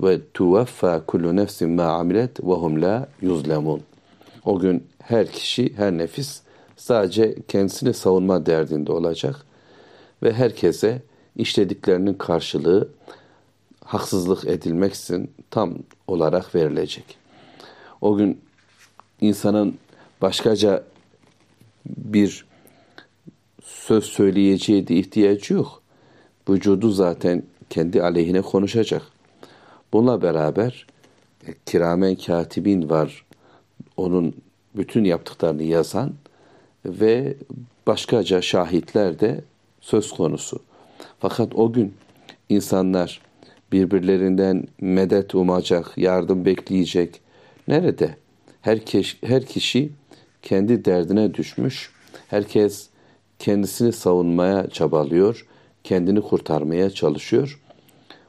ve 0.00 0.20
tuvaffa 0.34 1.06
kullu 1.06 1.36
nefsin 1.36 1.70
ma 1.70 1.84
amilet 1.84 2.40
ve 2.40 2.52
hum 2.52 2.82
la. 2.82 3.08
O 4.44 4.58
gün 4.58 4.86
her 4.98 5.32
kişi, 5.32 5.76
her 5.76 5.92
nefis 5.92 6.42
sadece 6.76 7.36
kendisini 7.48 7.94
savunma 7.94 8.46
derdinde 8.46 8.92
olacak 8.92 9.46
ve 10.22 10.32
herkese 10.32 11.02
işlediklerinin 11.36 12.14
karşılığı 12.14 12.88
haksızlık 13.84 14.44
edilmeksin 14.44 15.30
tam 15.50 15.74
olarak 16.06 16.54
verilecek. 16.54 17.18
O 18.00 18.16
gün 18.16 18.40
insanın 19.20 19.78
başkaca 20.22 20.84
bir 21.86 22.46
söz 23.62 24.04
söyleyeceği 24.04 24.88
de 24.88 24.94
ihtiyacı 24.94 25.54
yok. 25.54 25.83
Vücudu 26.48 26.90
zaten 26.90 27.42
kendi 27.70 28.02
aleyhine 28.02 28.42
konuşacak. 28.42 29.02
Bununla 29.92 30.22
beraber 30.22 30.86
e, 31.46 31.54
kiramen 31.66 32.14
katibin 32.14 32.90
var. 32.90 33.24
Onun 33.96 34.34
bütün 34.76 35.04
yaptıklarını 35.04 35.62
yazan 35.62 36.12
ve 36.86 37.36
başkaca 37.86 38.42
şahitler 38.42 39.20
de 39.20 39.40
söz 39.80 40.12
konusu. 40.12 40.58
Fakat 41.18 41.54
o 41.54 41.72
gün 41.72 41.94
insanlar 42.48 43.20
birbirlerinden 43.72 44.68
medet 44.80 45.34
umacak, 45.34 45.92
yardım 45.96 46.44
bekleyecek. 46.44 47.20
Nerede? 47.68 48.16
Herkes, 48.62 49.16
her 49.24 49.46
kişi 49.46 49.90
kendi 50.42 50.84
derdine 50.84 51.34
düşmüş. 51.34 51.90
Herkes 52.28 52.88
kendisini 53.38 53.92
savunmaya 53.92 54.70
çabalıyor, 54.70 55.46
kendini 55.84 56.20
kurtarmaya 56.20 56.90
çalışıyor. 56.90 57.60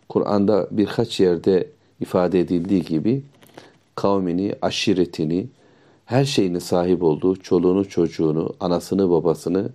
Kur'an'da 0.09 0.67
birkaç 0.71 1.19
yerde 1.19 1.67
ifade 2.01 2.39
edildiği 2.39 2.81
gibi 2.81 3.23
kavmini, 3.95 4.55
aşiretini, 4.61 5.47
her 6.05 6.25
şeyini 6.25 6.61
sahip 6.61 7.03
olduğu 7.03 7.35
çoluğunu, 7.35 7.89
çocuğunu, 7.89 8.53
anasını, 8.59 9.09
babasını, 9.09 9.69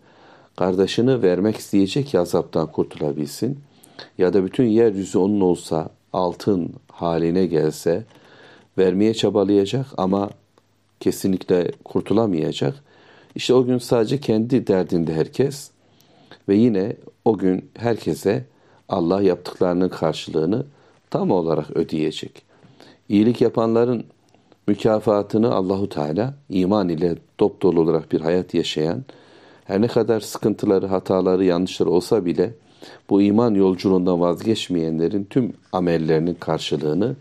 kardeşini 0.56 1.22
vermek 1.22 1.56
isteyecek 1.56 2.06
ki 2.06 2.18
azaptan 2.18 2.72
kurtulabilsin. 2.72 3.58
Ya 4.18 4.32
da 4.32 4.44
bütün 4.44 4.64
yeryüzü 4.64 5.18
onun 5.18 5.40
olsa, 5.40 5.88
altın 6.12 6.72
haline 6.92 7.46
gelse, 7.46 8.04
vermeye 8.78 9.14
çabalayacak 9.14 9.86
ama 9.96 10.30
kesinlikle 11.00 11.70
kurtulamayacak. 11.84 12.84
İşte 13.34 13.54
o 13.54 13.64
gün 13.64 13.78
sadece 13.78 14.20
kendi 14.20 14.66
derdinde 14.66 15.14
herkes 15.14 15.70
ve 16.48 16.54
yine 16.54 16.96
o 17.24 17.38
gün 17.38 17.70
herkese 17.78 18.44
Allah 18.88 19.22
yaptıklarının 19.22 19.88
karşılığını 19.88 20.66
tam 21.10 21.30
olarak 21.30 21.70
ödeyecek. 21.70 22.42
İyilik 23.08 23.40
yapanların 23.40 24.04
mükafatını 24.66 25.54
Allahu 25.54 25.88
Teala 25.88 26.34
iman 26.48 26.88
ile 26.88 27.16
dop 27.40 27.62
dolu 27.62 27.80
olarak 27.80 28.12
bir 28.12 28.20
hayat 28.20 28.54
yaşayan, 28.54 29.04
her 29.64 29.80
ne 29.80 29.86
kadar 29.86 30.20
sıkıntıları, 30.20 30.86
hataları, 30.86 31.44
yanlışları 31.44 31.90
olsa 31.90 32.24
bile 32.24 32.54
bu 33.10 33.22
iman 33.22 33.54
yolculuğundan 33.54 34.20
vazgeçmeyenlerin 34.20 35.24
tüm 35.30 35.52
amellerinin 35.72 36.34
karşılığını 36.34 37.16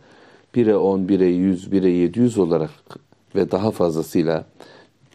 1'e 0.55 0.76
10, 0.76 0.99
1'e 0.99 1.26
100, 1.26 1.68
1'e 1.68 1.89
700 1.89 2.38
olarak 2.38 2.70
ve 3.36 3.51
daha 3.51 3.72
fazlasıyla 3.72 4.45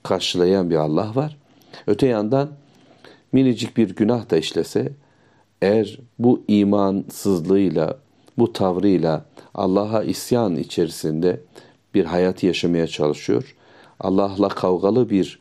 karşılayan 0.02 0.70
bir 0.70 0.76
Allah 0.76 1.12
var. 1.14 1.36
Öte 1.86 2.06
yandan 2.06 2.48
minicik 3.34 3.76
bir 3.76 3.96
günah 3.96 4.30
da 4.30 4.36
işlese 4.36 4.92
eğer 5.62 5.98
bu 6.18 6.42
imansızlığıyla, 6.48 7.98
bu 8.38 8.52
tavrıyla 8.52 9.24
Allah'a 9.54 10.02
isyan 10.02 10.56
içerisinde 10.56 11.40
bir 11.94 12.04
hayat 12.04 12.42
yaşamaya 12.42 12.86
çalışıyor. 12.86 13.56
Allah'la 14.00 14.48
kavgalı 14.48 15.10
bir 15.10 15.38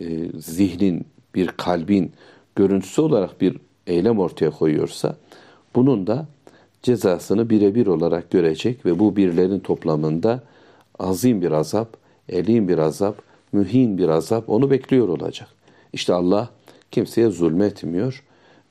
e, 0.00 0.06
zihnin, 0.38 1.06
bir 1.34 1.46
kalbin 1.48 2.12
görüntüsü 2.56 3.02
olarak 3.02 3.40
bir 3.40 3.56
eylem 3.86 4.18
ortaya 4.18 4.50
koyuyorsa 4.50 5.16
bunun 5.74 6.06
da 6.06 6.26
cezasını 6.82 7.50
birebir 7.50 7.86
olarak 7.86 8.30
görecek 8.30 8.86
ve 8.86 8.98
bu 8.98 9.16
birlerin 9.16 9.60
toplamında 9.60 10.42
azim 10.98 11.42
bir 11.42 11.52
azap, 11.52 11.96
elin 12.28 12.68
bir 12.68 12.78
azap, 12.78 13.22
mühin 13.52 13.98
bir 13.98 14.08
azap 14.08 14.50
onu 14.50 14.70
bekliyor 14.70 15.08
olacak. 15.08 15.48
İşte 15.92 16.14
Allah 16.14 16.55
kimseye 16.90 17.30
zulmetmiyor 17.30 18.22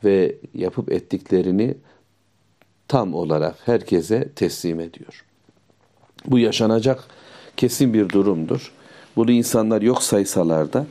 ve 0.03 0.35
yapıp 0.53 0.91
ettiklerini 0.91 1.75
tam 2.87 3.13
olarak 3.13 3.55
herkese 3.65 4.29
teslim 4.29 4.79
ediyor. 4.79 5.25
Bu 6.25 6.39
yaşanacak 6.39 7.03
kesin 7.57 7.93
bir 7.93 8.09
durumdur. 8.09 8.71
Bunu 9.15 9.31
insanlar 9.31 9.81
yok 9.81 10.03
saysalar 10.03 10.73
da, 10.73 10.85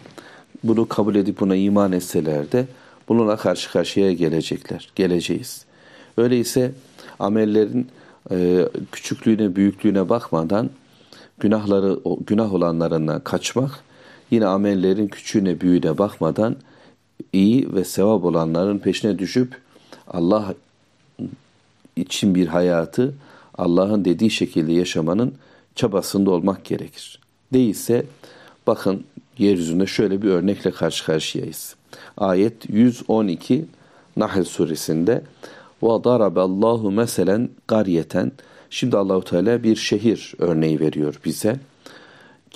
bunu 0.65 0.89
kabul 0.89 1.15
edip 1.15 1.41
buna 1.41 1.57
iman 1.57 1.93
etseler 1.93 2.53
de 2.53 2.67
bununla 3.09 3.37
karşı 3.37 3.73
karşıya 3.73 4.13
gelecekler, 4.13 4.91
geleceğiz. 4.95 5.65
Öyleyse 6.17 6.73
amellerin 7.19 7.89
e, 8.31 8.69
küçüklüğüne, 8.93 9.57
büyüklüğüne 9.57 10.09
bakmadan 10.09 10.71
günahları 11.39 12.01
günah 12.27 12.55
olanlarından 12.55 13.21
kaçmak, 13.21 13.71
yine 14.31 14.47
amellerin 14.47 15.09
küçüğüne, 15.09 15.61
büyüğüne 15.61 15.99
bakmadan 15.99 16.57
iyi 17.35 17.75
ve 17.75 17.85
sevap 17.85 18.25
olanların 18.25 18.79
peşine 18.79 19.19
düşüp 19.19 19.57
Allah 20.09 20.55
için 21.97 22.35
bir 22.35 22.47
hayatı 22.47 23.15
Allah'ın 23.59 24.05
dediği 24.05 24.31
şekilde 24.31 24.73
yaşamanın 24.73 25.35
çabasında 25.75 26.31
olmak 26.31 26.65
gerekir. 26.65 27.21
Değilse 27.53 28.07
bakın 28.67 29.05
yeryüzünde 29.39 29.87
şöyle 29.87 30.23
bir 30.23 30.29
örnekle 30.29 30.71
karşı 30.71 31.07
karşıyayız. 31.07 31.77
Ayet 32.17 32.71
112 32.71 33.65
Nahl 34.17 34.45
suresinde 34.45 35.23
ve 35.83 36.05
daraballahu 36.05 36.91
meselen 36.91 37.49
qaryeten 37.67 38.33
şimdi 38.71 38.97
Allahu 38.97 39.25
Teala 39.25 39.63
bir 39.63 39.77
şehir 39.77 40.35
örneği 40.39 40.81
veriyor 40.81 41.21
bize. 41.25 41.57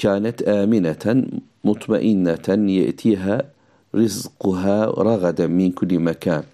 Kânet 0.02 0.48
âmineten 0.48 1.26
mutmainneten 1.64 2.66
yetiha 2.66 3.42
rizquha 3.94 4.86
ragaden 4.86 5.50
min 5.50 5.72
kulli 5.72 5.98
mekan. 5.98 6.44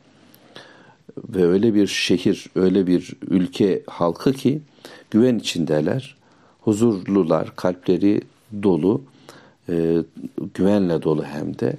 Ve 1.29 1.45
öyle 1.47 1.75
bir 1.75 1.87
şehir, 1.87 2.47
öyle 2.55 2.87
bir 2.87 3.13
ülke 3.29 3.83
halkı 3.87 4.33
ki 4.33 4.61
güven 5.11 5.39
içindeler, 5.39 6.17
huzurlular, 6.61 7.57
kalpleri 7.57 8.21
dolu, 8.63 9.03
e, 9.69 9.97
güvenle 10.55 11.03
dolu 11.03 11.25
hem 11.25 11.59
de. 11.59 11.77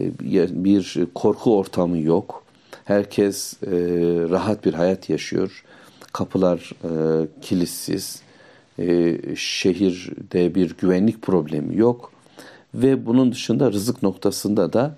E, 0.00 0.64
bir 0.64 1.06
korku 1.14 1.58
ortamı 1.58 1.98
yok. 1.98 2.44
Herkes 2.84 3.62
e, 3.62 3.68
rahat 4.30 4.64
bir 4.64 4.74
hayat 4.74 5.10
yaşıyor. 5.10 5.64
Kapılar 6.12 6.72
e, 6.84 6.90
kilitsiz. 7.42 8.22
E, 8.78 9.16
şehirde 9.36 10.54
bir 10.54 10.76
güvenlik 10.78 11.22
problemi 11.22 11.76
yok. 11.76 12.12
Ve 12.74 13.06
bunun 13.06 13.32
dışında 13.32 13.72
rızık 13.72 14.02
noktasında 14.02 14.72
da 14.72 14.94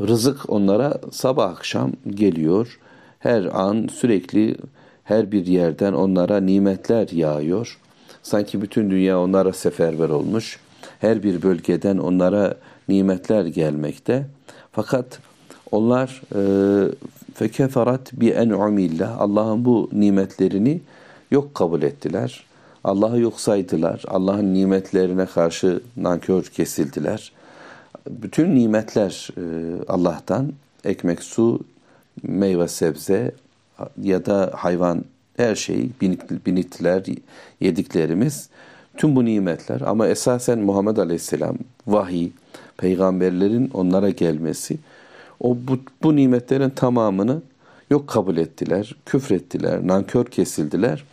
rızık 0.00 0.50
onlara 0.50 1.00
sabah 1.12 1.50
akşam 1.50 1.92
geliyor. 2.10 2.78
Her 3.18 3.44
an 3.44 3.88
sürekli 3.92 4.56
her 5.04 5.32
bir 5.32 5.46
yerden 5.46 5.92
onlara 5.92 6.40
nimetler 6.40 7.08
yağıyor. 7.08 7.78
Sanki 8.22 8.62
bütün 8.62 8.90
dünya 8.90 9.20
onlara 9.20 9.52
seferber 9.52 10.08
olmuş. 10.08 10.60
Her 11.00 11.22
bir 11.22 11.42
bölgeden 11.42 11.98
onlara 11.98 12.54
nimetler 12.88 13.46
gelmekte. 13.46 14.26
Fakat 14.72 15.20
onlar 15.70 16.22
e, 16.34 16.42
fekeferat 17.34 18.12
bi 18.12 18.28
en'umillah 18.28 19.20
Allah'ın 19.20 19.64
bu 19.64 19.90
nimetlerini 19.92 20.80
yok 21.30 21.54
kabul 21.54 21.82
ettiler. 21.82 22.47
Allah'ı 22.84 23.20
yok 23.20 23.40
saydılar. 23.40 24.02
Allah'ın 24.08 24.54
nimetlerine 24.54 25.26
karşı 25.26 25.80
nankör 25.96 26.42
kesildiler. 26.42 27.32
Bütün 28.10 28.54
nimetler 28.54 29.28
e, 29.36 29.42
Allah'tan 29.88 30.52
ekmek, 30.84 31.22
su, 31.22 31.60
meyve, 32.22 32.68
sebze 32.68 33.32
ya 34.02 34.26
da 34.26 34.52
hayvan 34.54 35.04
her 35.36 35.54
şey 35.54 35.90
binittiler, 36.46 37.04
yediklerimiz 37.60 38.48
tüm 38.96 39.16
bu 39.16 39.24
nimetler 39.24 39.80
ama 39.80 40.08
esasen 40.08 40.58
Muhammed 40.58 40.96
Aleyhisselam 40.96 41.56
vahiy, 41.86 42.30
peygamberlerin 42.76 43.70
onlara 43.74 44.10
gelmesi 44.10 44.78
o 45.40 45.56
bu, 45.68 45.78
bu 46.02 46.16
nimetlerin 46.16 46.70
tamamını 46.70 47.42
yok 47.90 48.08
kabul 48.08 48.36
ettiler, 48.36 48.96
küfrettiler, 49.06 49.86
nankör 49.86 50.24
kesildiler. 50.24 51.04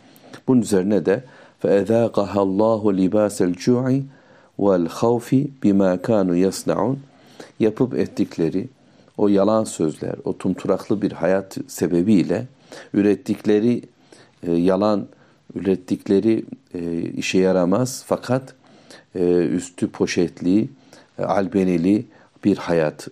Bunun 0.48 0.62
üzerine 0.62 1.06
de 1.06 1.24
فَاَذَاقَهَا 1.61 2.41
اللّٰهُ 2.47 2.81
لِبَاسَ 3.01 3.37
الْجُوعِ 3.49 3.85
وَالْخَوْفِ 4.63 5.27
بِمَا 5.63 5.91
كَانُوا 6.07 6.37
يَصْنَعُونَ 6.47 6.95
Yapıp 7.59 7.93
ettikleri 7.93 8.67
o 9.17 9.27
yalan 9.27 9.63
sözler, 9.63 10.15
o 10.23 10.37
tumturaklı 10.37 11.01
bir 11.01 11.11
hayat 11.11 11.57
sebebiyle 11.67 12.47
ürettikleri 12.93 13.83
e, 14.43 14.51
yalan, 14.51 15.07
ürettikleri 15.55 16.45
e, 16.73 17.01
işe 17.01 17.39
yaramaz 17.39 18.03
fakat 18.07 18.53
e, 19.15 19.23
üstü 19.35 19.89
poşetli, 19.89 20.69
e, 21.19 21.23
albenili 21.23 22.05
bir 22.45 22.57
hayat. 22.57 23.07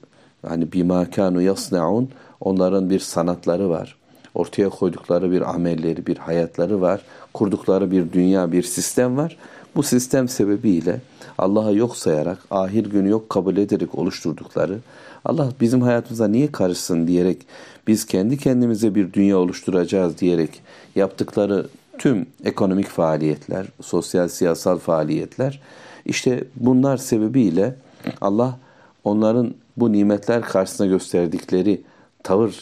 Yani 0.50 0.72
bima 0.72 1.10
kanu 1.10 1.42
yasnaun 1.42 2.10
onların 2.40 2.90
bir 2.90 3.00
sanatları 3.00 3.70
var. 3.70 3.98
Ortaya 4.35 4.69
koydukları 4.69 5.31
bir 5.31 5.55
amelleri, 5.55 6.07
bir 6.07 6.17
hayatları 6.17 6.81
var. 6.81 7.01
Kurdukları 7.35 7.91
bir 7.91 8.13
dünya, 8.13 8.53
bir 8.53 8.63
sistem 8.63 9.17
var. 9.17 9.37
Bu 9.77 9.83
sistem 9.83 10.29
sebebiyle 10.29 11.01
Allah'ı 11.39 11.77
yok 11.77 11.97
sayarak, 11.97 12.39
ahir 12.51 12.87
günü 12.87 13.11
yok 13.11 13.31
kabul 13.31 13.57
ederek 13.57 13.95
oluşturdukları, 13.95 14.79
Allah 15.25 15.53
bizim 15.61 15.81
hayatımıza 15.81 16.29
niye 16.29 16.53
karışsın 16.53 17.07
diyerek, 17.07 17.39
biz 17.87 18.07
kendi 18.07 18.39
kendimize 18.39 18.95
bir 18.95 19.13
dünya 19.13 19.39
oluşturacağız 19.39 20.19
diyerek 20.19 20.63
yaptıkları 20.97 21.67
tüm 21.99 22.27
ekonomik 22.45 22.89
faaliyetler, 22.89 23.67
sosyal 23.83 24.29
siyasal 24.29 24.79
faaliyetler, 24.79 25.61
işte 26.05 26.45
bunlar 26.57 26.97
sebebiyle 26.97 27.75
Allah 28.21 28.59
onların 29.05 29.55
bu 29.77 29.93
nimetler 29.93 30.43
karşısında 30.43 30.89
gösterdikleri 30.89 31.83
tavırı 32.23 32.53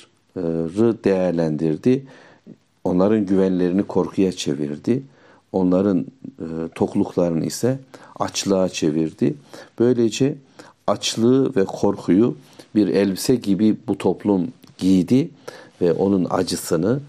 değerlendirdi. 1.04 2.06
Onların 2.84 3.26
güvenlerini 3.26 3.82
korkuya 3.82 4.32
çevirdi. 4.32 5.02
Onların 5.52 6.06
e, 6.40 6.46
tokluklarını 6.74 7.44
ise 7.44 7.78
açlığa 8.18 8.68
çevirdi. 8.68 9.34
Böylece 9.78 10.34
açlığı 10.86 11.56
ve 11.56 11.64
korkuyu 11.64 12.36
bir 12.74 12.88
elbise 12.88 13.34
gibi 13.34 13.76
bu 13.88 13.98
toplum 13.98 14.48
giydi 14.78 15.30
ve 15.80 15.92
onun 15.92 16.26
acısını, 16.30 17.00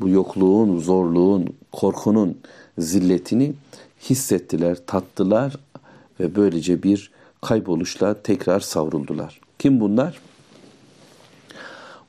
bu 0.00 0.08
yokluğun, 0.08 0.78
zorluğun, 0.78 1.46
korkunun 1.72 2.38
zilletini 2.78 3.52
hissettiler, 4.10 4.78
tattılar 4.86 5.56
ve 6.20 6.34
böylece 6.36 6.82
bir 6.82 7.10
kayboluşla 7.40 8.22
tekrar 8.22 8.60
savruldular. 8.60 9.40
Kim 9.58 9.80
bunlar? 9.80 10.20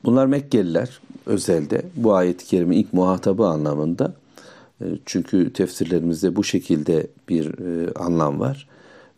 Bunlar 0.04 0.26
Mekkeliler 0.26 1.00
özelde 1.26 1.82
bu 1.96 2.14
ayet-i 2.14 2.46
kerime 2.46 2.76
ilk 2.76 2.92
muhatabı 2.92 3.46
anlamında. 3.46 4.14
E, 4.80 4.84
çünkü 5.06 5.52
tefsirlerimizde 5.52 6.36
bu 6.36 6.44
şekilde 6.44 7.06
bir 7.28 7.46
e, 7.58 7.92
anlam 7.92 8.40
var. 8.40 8.68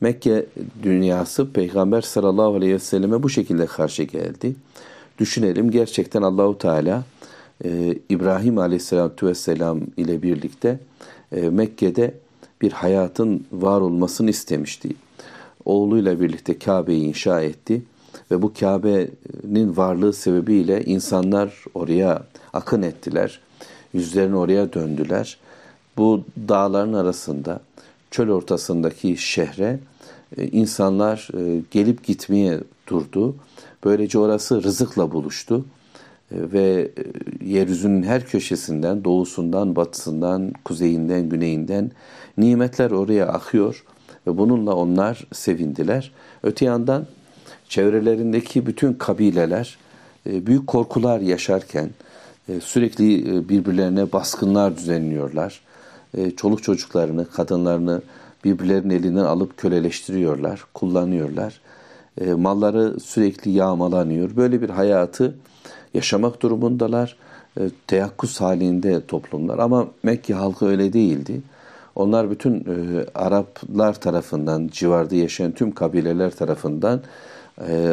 Mekke 0.01 0.47
dünyası 0.83 1.53
Peygamber 1.53 2.01
sallallahu 2.01 2.55
aleyhi 2.55 2.75
ve 2.75 2.79
selleme 2.79 3.23
bu 3.23 3.29
şekilde 3.29 3.67
karşı 3.67 4.03
geldi. 4.03 4.57
Düşünelim 5.19 5.71
gerçekten 5.71 6.23
Allahu 6.23 6.59
Teala 6.59 7.05
e, 7.65 7.99
İbrahim 8.09 8.59
aleyhissalatu 8.59 9.27
vesselam 9.27 9.81
ile 9.97 10.23
birlikte 10.23 10.79
Mekke'de 11.51 12.15
bir 12.63 12.73
hayatın 12.73 13.47
var 13.53 13.81
olmasını 13.81 14.31
istemişti. 14.31 14.89
Oğluyla 15.65 16.21
birlikte 16.21 16.59
Kabe'yi 16.59 17.05
inşa 17.05 17.41
etti 17.41 17.83
ve 18.31 18.43
bu 18.43 18.53
Kabe'nin 18.61 19.77
varlığı 19.77 20.13
sebebiyle 20.13 20.85
insanlar 20.85 21.65
oraya 21.75 22.23
akın 22.53 22.83
ettiler. 22.83 23.41
Yüzlerini 23.93 24.37
oraya 24.37 24.73
döndüler. 24.73 25.39
Bu 25.97 26.25
dağların 26.49 26.93
arasında 26.93 27.61
çöl 28.11 28.29
ortasındaki 28.29 29.17
şehre 29.17 29.79
e, 30.37 30.47
insanlar 30.47 31.29
e, 31.35 31.63
gelip 31.71 32.07
gitmeye 32.07 32.61
durdu. 32.89 33.37
Böylece 33.85 34.19
orası 34.19 34.63
rızıkla 34.63 35.13
buluştu 35.13 35.65
e, 36.31 36.37
ve 36.53 36.91
yeryüzünün 37.45 38.03
her 38.03 38.27
köşesinden, 38.27 39.05
doğusundan, 39.05 39.77
batısından, 39.77 40.53
kuzeyinden, 40.65 41.29
güneyinden 41.29 41.91
nimetler 42.39 42.91
oraya 42.91 43.27
akıyor 43.27 43.85
ve 44.27 44.39
bununla 44.39 44.75
onlar 44.75 45.27
sevindiler. 45.33 46.13
Öte 46.43 46.65
yandan 46.65 47.07
çevrelerindeki 47.69 48.67
bütün 48.67 48.93
kabileler 48.93 49.79
e, 50.27 50.47
büyük 50.47 50.67
korkular 50.67 51.21
yaşarken 51.21 51.91
e, 52.49 52.61
sürekli 52.61 53.37
e, 53.37 53.49
birbirlerine 53.49 54.13
baskınlar 54.13 54.77
düzenliyorlar. 54.77 55.61
Çoluk 56.37 56.63
çocuklarını, 56.63 57.31
kadınlarını 57.31 58.03
birbirlerinin 58.45 58.95
elinden 58.95 59.25
alıp 59.25 59.57
köleleştiriyorlar, 59.57 60.65
kullanıyorlar. 60.75 61.61
Malları 62.37 63.01
sürekli 63.01 63.51
yağmalanıyor. 63.51 64.37
Böyle 64.37 64.63
bir 64.63 64.71
hayatı 64.71 65.35
yaşamak 65.95 66.43
durumundalar. 66.43 67.17
Teyakkuz 67.87 68.41
halinde 68.41 69.07
toplumlar 69.07 69.59
ama 69.59 69.87
Mekke 70.03 70.35
halkı 70.35 70.67
öyle 70.67 70.93
değildi. 70.93 71.41
Onlar 71.95 72.31
bütün 72.31 72.65
Araplar 73.15 74.01
tarafından, 74.01 74.69
civarda 74.73 75.15
yaşayan 75.15 75.53
tüm 75.53 75.73
kabileler 75.73 76.31
tarafından 76.31 77.01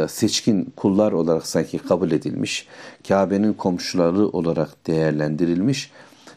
seçkin 0.08 0.74
kullar 0.76 1.12
olarak 1.12 1.48
sanki 1.48 1.78
kabul 1.78 2.12
edilmiş, 2.12 2.68
Kabe'nin 3.08 3.54
komşuları 3.54 4.28
olarak 4.28 4.88
değerlendirilmiş 4.88 5.92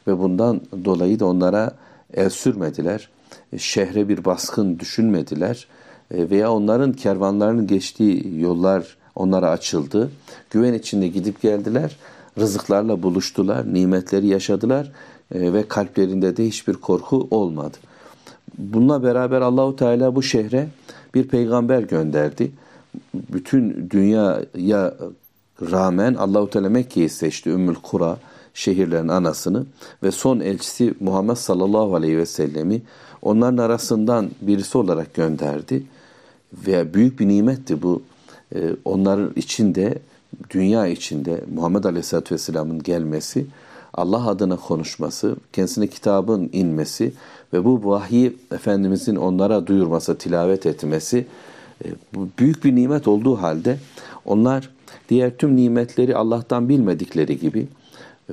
ve 0.07 0.19
bundan 0.19 0.61
dolayı 0.85 1.21
da 1.21 1.27
onlara 1.27 1.73
el 2.15 2.31
sürmediler. 2.31 3.09
E, 3.53 3.59
şehre 3.59 4.09
bir 4.09 4.25
baskın 4.25 4.79
düşünmediler 4.79 5.67
e, 6.15 6.31
veya 6.31 6.53
onların 6.53 6.93
kervanlarının 6.93 7.67
geçtiği 7.67 8.41
yollar 8.41 8.97
onlara 9.15 9.51
açıldı. 9.51 10.11
Güven 10.51 10.75
içinde 10.75 11.09
gidip 11.09 11.43
geldiler, 11.43 11.97
rızıklarla 12.39 13.03
buluştular, 13.03 13.75
nimetleri 13.75 14.27
yaşadılar. 14.27 14.93
e, 15.35 15.53
ve 15.53 15.69
kalplerinde 15.69 16.37
de 16.37 16.47
hiçbir 16.47 16.75
korku 16.75 17.29
olmadı. 17.31 17.77
Bununla 18.59 19.03
beraber 19.03 19.41
Allahu 19.41 19.77
Teala 19.77 20.15
bu 20.15 20.23
şehre 20.23 20.69
bir 21.15 21.29
peygamber 21.29 21.83
gönderdi. 21.83 22.53
Bütün 23.15 23.91
dünyaya 23.91 24.95
rağmen 25.71 26.15
Allahu 26.15 26.51
Teala 26.51 26.69
Mekke'yi 26.69 27.09
seçti. 27.09 27.51
Ümmül 27.51 27.75
Kura 27.75 28.19
şehirlerin 28.55 29.09
anasını 29.09 29.67
ve 30.03 30.11
son 30.11 30.41
elçisi 30.41 30.95
Muhammed 31.01 31.35
sallallahu 31.35 31.95
aleyhi 31.95 32.19
ve 32.19 32.27
sellemi 32.27 32.83
onların 33.23 33.57
arasından 33.57 34.31
birisi 34.41 34.79
olarak 34.79 35.15
gönderdi. 35.15 35.83
Ve 36.67 36.95
büyük 36.95 37.21
bir 37.21 37.29
nimetti 37.29 37.83
bu. 37.83 38.03
Ee, 38.55 38.71
onların 38.85 39.33
içinde, 39.37 39.99
dünya 40.51 40.87
içinde 40.87 41.45
Muhammed 41.55 41.85
aleyhisselatü 41.85 42.35
vesselamın 42.35 42.83
gelmesi, 42.83 43.47
Allah 43.95 44.29
adına 44.29 44.57
konuşması, 44.57 45.37
kendisine 45.53 45.87
kitabın 45.87 46.51
inmesi 46.53 47.13
ve 47.53 47.65
bu 47.65 47.91
vahyi 47.91 48.37
Efendimizin 48.53 49.17
onlara 49.17 49.67
duyurması, 49.67 50.19
tilavet 50.19 50.67
etmesi 50.67 51.27
büyük 52.39 52.65
bir 52.65 52.75
nimet 52.75 53.09
olduğu 53.09 53.37
halde 53.37 53.79
onlar 54.25 54.71
diğer 55.09 55.37
tüm 55.37 55.57
nimetleri 55.57 56.17
Allah'tan 56.17 56.69
bilmedikleri 56.69 57.39
gibi 57.39 57.69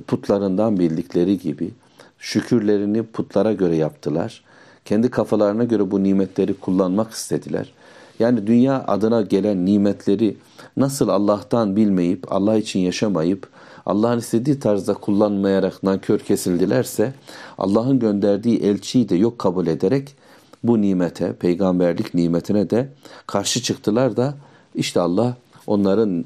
putlarından 0.07 0.79
bildikleri 0.79 1.39
gibi 1.39 1.71
şükürlerini 2.19 3.03
putlara 3.03 3.53
göre 3.53 3.75
yaptılar. 3.75 4.43
Kendi 4.85 5.09
kafalarına 5.09 5.63
göre 5.63 5.91
bu 5.91 6.03
nimetleri 6.03 6.53
kullanmak 6.53 7.11
istediler. 7.11 7.73
Yani 8.19 8.47
dünya 8.47 8.83
adına 8.87 9.21
gelen 9.21 9.65
nimetleri 9.65 10.37
nasıl 10.77 11.09
Allah'tan 11.09 11.75
bilmeyip, 11.75 12.31
Allah 12.31 12.57
için 12.57 12.79
yaşamayıp, 12.79 13.47
Allah'ın 13.85 14.19
istediği 14.19 14.59
tarzda 14.59 14.93
kullanmayarak 14.93 15.83
nankör 15.83 16.19
kesildilerse, 16.19 17.13
Allah'ın 17.57 17.99
gönderdiği 17.99 18.59
elçiyi 18.59 19.09
de 19.09 19.15
yok 19.15 19.39
kabul 19.39 19.67
ederek 19.67 20.15
bu 20.63 20.81
nimete, 20.81 21.33
peygamberlik 21.33 22.13
nimetine 22.13 22.69
de 22.69 22.89
karşı 23.27 23.61
çıktılar 23.61 24.17
da 24.17 24.35
işte 24.75 24.99
Allah 24.99 25.37
onların 25.67 26.25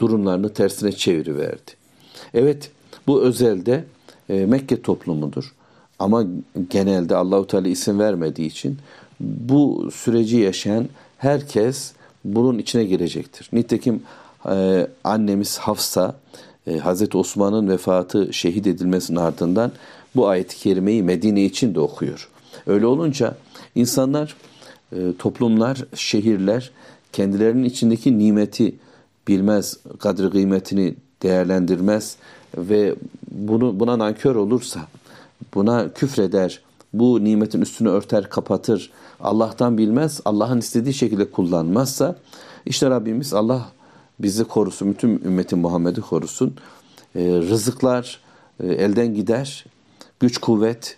durumlarını 0.00 0.52
tersine 0.52 0.92
çeviriverdi. 0.92 1.70
Evet, 2.34 2.70
bu 3.06 3.22
özelde 3.22 3.84
e, 4.28 4.46
Mekke 4.46 4.82
toplumudur. 4.82 5.54
Ama 5.98 6.24
genelde 6.70 7.16
Allahu 7.16 7.46
Teala 7.46 7.68
isim 7.68 7.98
vermediği 7.98 8.46
için 8.46 8.78
bu 9.20 9.90
süreci 9.94 10.36
yaşayan 10.36 10.88
herkes 11.18 11.92
bunun 12.24 12.58
içine 12.58 12.84
girecektir. 12.84 13.48
Nitekim 13.52 14.02
e, 14.50 14.86
annemiz 15.04 15.58
Hafsa 15.58 16.16
e, 16.66 16.78
Hazreti 16.78 17.18
Osman'ın 17.18 17.68
vefatı 17.68 18.32
şehit 18.32 18.66
edilmesinin 18.66 19.18
ardından 19.18 19.72
bu 20.16 20.28
ayet-i 20.28 20.56
kerimeyi 20.56 21.02
Medine 21.02 21.44
için 21.44 21.74
de 21.74 21.80
okuyor. 21.80 22.28
Öyle 22.66 22.86
olunca 22.86 23.36
insanlar, 23.74 24.36
e, 24.92 24.96
toplumlar, 25.18 25.84
şehirler 25.94 26.70
kendilerinin 27.12 27.64
içindeki 27.64 28.18
nimeti 28.18 28.74
bilmez, 29.28 29.76
kadri 29.98 30.30
kıymetini 30.30 30.94
değerlendirmez 31.22 32.16
ve 32.56 32.94
bunu 33.30 33.80
buna 33.80 33.98
nankör 33.98 34.36
olursa, 34.36 34.80
buna 35.54 35.92
küfreder, 35.92 36.60
bu 36.92 37.24
nimetin 37.24 37.60
üstünü 37.60 37.88
örter, 37.88 38.30
kapatır, 38.30 38.90
Allah'tan 39.20 39.78
bilmez, 39.78 40.20
Allah'ın 40.24 40.58
istediği 40.58 40.94
şekilde 40.94 41.30
kullanmazsa, 41.30 42.16
işte 42.66 42.90
Rabbimiz 42.90 43.34
Allah 43.34 43.68
bizi 44.20 44.44
korusun, 44.44 44.90
bütün 44.90 45.08
ümmetin 45.08 45.58
Muhammed'i 45.58 46.00
korusun. 46.00 46.54
E, 47.14 47.20
rızıklar 47.24 48.20
e, 48.60 48.66
elden 48.66 49.14
gider, 49.14 49.64
güç 50.20 50.38
kuvvet, 50.38 50.96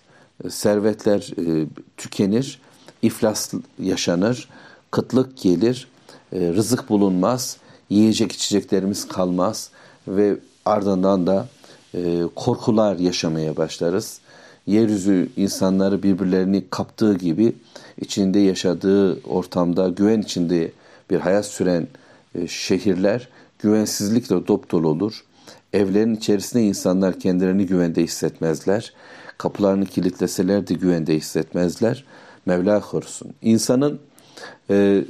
servetler 0.48 1.30
e, 1.38 1.66
tükenir, 1.96 2.60
iflas 3.02 3.52
yaşanır, 3.78 4.48
kıtlık 4.90 5.36
gelir, 5.36 5.88
e, 6.32 6.38
rızık 6.40 6.88
bulunmaz, 6.88 7.56
yiyecek 7.90 8.32
içeceklerimiz 8.32 9.08
kalmaz 9.08 9.70
ve 10.08 10.36
ardından 10.64 11.26
da 11.26 11.48
e, 11.94 12.22
korkular 12.36 12.96
yaşamaya 12.96 13.56
başlarız. 13.56 14.20
Yeryüzü 14.66 15.28
insanları 15.36 16.02
birbirlerini 16.02 16.64
kaptığı 16.70 17.14
gibi 17.18 17.52
içinde 18.00 18.38
yaşadığı 18.38 19.22
ortamda 19.22 19.88
güven 19.88 20.20
içinde 20.20 20.72
bir 21.10 21.20
hayat 21.20 21.46
süren 21.46 21.88
şehirler 22.48 23.28
güvensizlikle 23.58 24.46
dop 24.46 24.70
dolu 24.70 24.88
olur. 24.88 25.24
Evlerin 25.72 26.14
içerisinde 26.14 26.62
insanlar 26.62 27.20
kendilerini 27.20 27.66
güvende 27.66 28.02
hissetmezler. 28.02 28.92
Kapılarını 29.40 29.86
kilitleseler 29.86 30.66
de 30.66 30.74
güvende 30.74 31.16
hissetmezler. 31.16 32.04
Mevla 32.46 32.80
korusun. 32.80 33.32
İnsanın 33.42 34.00
e, 34.70 35.04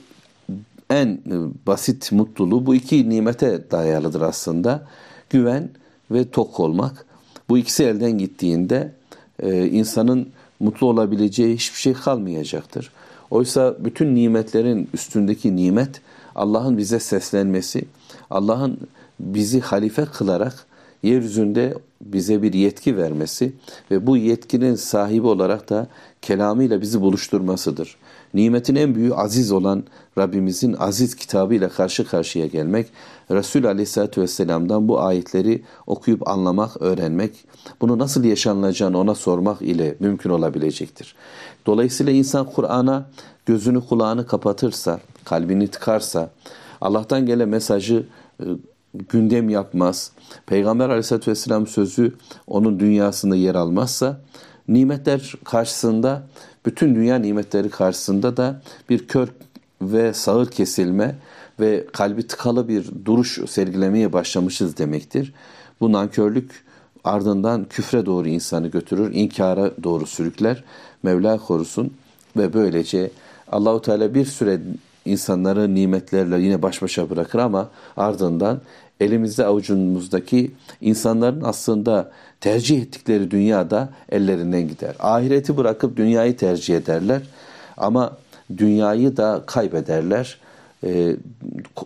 en 0.91 1.07
e, 1.07 1.21
basit 1.67 2.13
mutluluğu 2.13 2.67
bu 2.67 2.75
iki 2.75 3.11
nimete 3.11 3.71
dayalıdır 3.71 4.21
aslında. 4.21 4.87
Güven 5.31 5.71
ve 6.11 6.31
tok 6.31 6.61
olmak. 6.61 7.07
Bu 7.49 7.59
ikisi 7.59 7.85
elden 7.85 8.19
gittiğinde 8.19 8.93
e, 9.43 9.67
insanın 9.67 10.29
mutlu 10.61 10.87
olabileceği 10.87 11.55
hiçbir 11.55 11.79
şey 11.79 11.93
kalmayacaktır. 11.93 12.93
Oysa 13.31 13.77
bütün 13.85 14.15
nimetlerin 14.15 14.89
üstündeki 14.95 15.57
nimet 15.57 16.01
Allah'ın 16.35 16.79
bize 16.79 17.01
seslenmesi, 17.01 17.85
Allah'ın 18.31 18.79
bizi 19.21 19.61
halife 19.61 20.05
kılarak 20.05 20.67
yeryüzünde 21.03 21.75
bize 22.01 22.43
bir 22.43 22.53
yetki 22.53 22.97
vermesi 22.97 23.53
ve 23.91 24.07
bu 24.07 24.17
yetkinin 24.17 24.75
sahibi 24.75 25.27
olarak 25.27 25.71
da 25.71 25.87
kelamıyla 26.23 26.81
bizi 26.81 27.01
buluşturmasıdır. 27.01 27.97
Nimetin 28.35 28.75
en 28.75 28.95
büyüğü 28.95 29.15
aziz 29.15 29.53
olan 29.53 29.85
Rabbimizin 30.19 30.77
aziz 30.79 31.15
kitabıyla 31.15 31.69
karşı 31.69 32.07
karşıya 32.07 32.47
gelmek, 32.47 32.87
Resul 33.31 33.65
Aleyhisselatü 33.65 34.21
Vesselam'dan 34.21 34.89
bu 34.89 35.01
ayetleri 35.01 35.63
okuyup 35.87 36.29
anlamak, 36.29 36.83
öğrenmek, 36.83 37.33
bunu 37.81 37.99
nasıl 37.99 38.25
yaşanılacağını 38.25 38.99
ona 38.99 39.15
sormak 39.15 39.63
ile 39.63 39.97
mümkün 40.01 40.31
olabilecektir. 40.31 41.15
Dolayısıyla 41.67 42.13
insan 42.13 42.47
Kur'an'a 42.51 43.07
gözünü 43.47 43.81
kulağını 43.81 44.27
kapatırsa, 44.27 45.01
kalbini 45.25 45.69
tıkarsa, 45.69 46.31
Allah'tan 46.81 47.27
gelen 47.27 47.49
mesajı 47.49 48.07
e, 48.41 48.45
gündem 48.95 49.49
yapmaz, 49.49 50.13
Peygamber 50.47 50.89
Aleyhisselatü 50.89 51.31
Vesselam 51.31 51.67
sözü 51.67 52.15
onun 52.47 52.81
dünyasında 52.81 53.37
yer 53.37 53.55
almazsa, 53.55 54.21
nimetler 54.69 55.35
karşısında, 55.45 56.23
bütün 56.67 56.95
dünya 56.95 57.17
nimetleri 57.17 57.71
karşısında 57.71 58.37
da 58.37 58.63
bir 58.91 59.07
kör 59.07 59.29
ve 59.83 60.13
sağır 60.13 60.51
kesilme 60.51 61.15
ve 61.61 61.87
kalbi 61.93 62.27
tıkalı 62.27 62.69
bir 62.69 62.91
duruş 63.05 63.39
sergilemeye 63.49 64.13
başlamışız 64.13 64.77
demektir. 64.77 65.35
Bu 65.81 65.93
nankörlük 65.93 66.65
ardından 67.05 67.65
küfre 67.65 68.07
doğru 68.07 68.29
insanı 68.29 68.69
götürür, 68.69 69.15
inkara 69.15 69.71
doğru 69.83 70.07
sürükler. 70.07 70.65
Mevla 71.03 71.39
korusun 71.39 71.95
ve 72.37 72.53
böylece 72.53 73.11
Allahu 73.53 73.83
Teala 73.83 74.15
bir 74.15 74.25
süre 74.25 74.61
insanları 75.11 75.75
nimetlerle 75.75 76.41
yine 76.41 76.63
baş 76.63 76.83
başa 76.83 77.11
bırakır 77.11 77.39
ama 77.39 77.69
ardından 77.97 78.61
elimizde 79.01 79.47
avucumuzdaki 79.47 80.51
insanların 80.81 81.41
aslında 81.45 82.11
tercih 82.41 82.83
ettikleri 82.83 83.31
dünyada 83.31 83.89
ellerinden 84.09 84.69
gider. 84.69 84.95
Ahireti 84.99 85.57
bırakıp 85.57 85.97
dünyayı 85.97 86.37
tercih 86.37 86.77
ederler 86.77 87.23
ama 87.77 88.17
dünyayı 88.57 89.17
da 89.17 89.43
kaybederler. 89.47 90.39
E, 90.85 91.17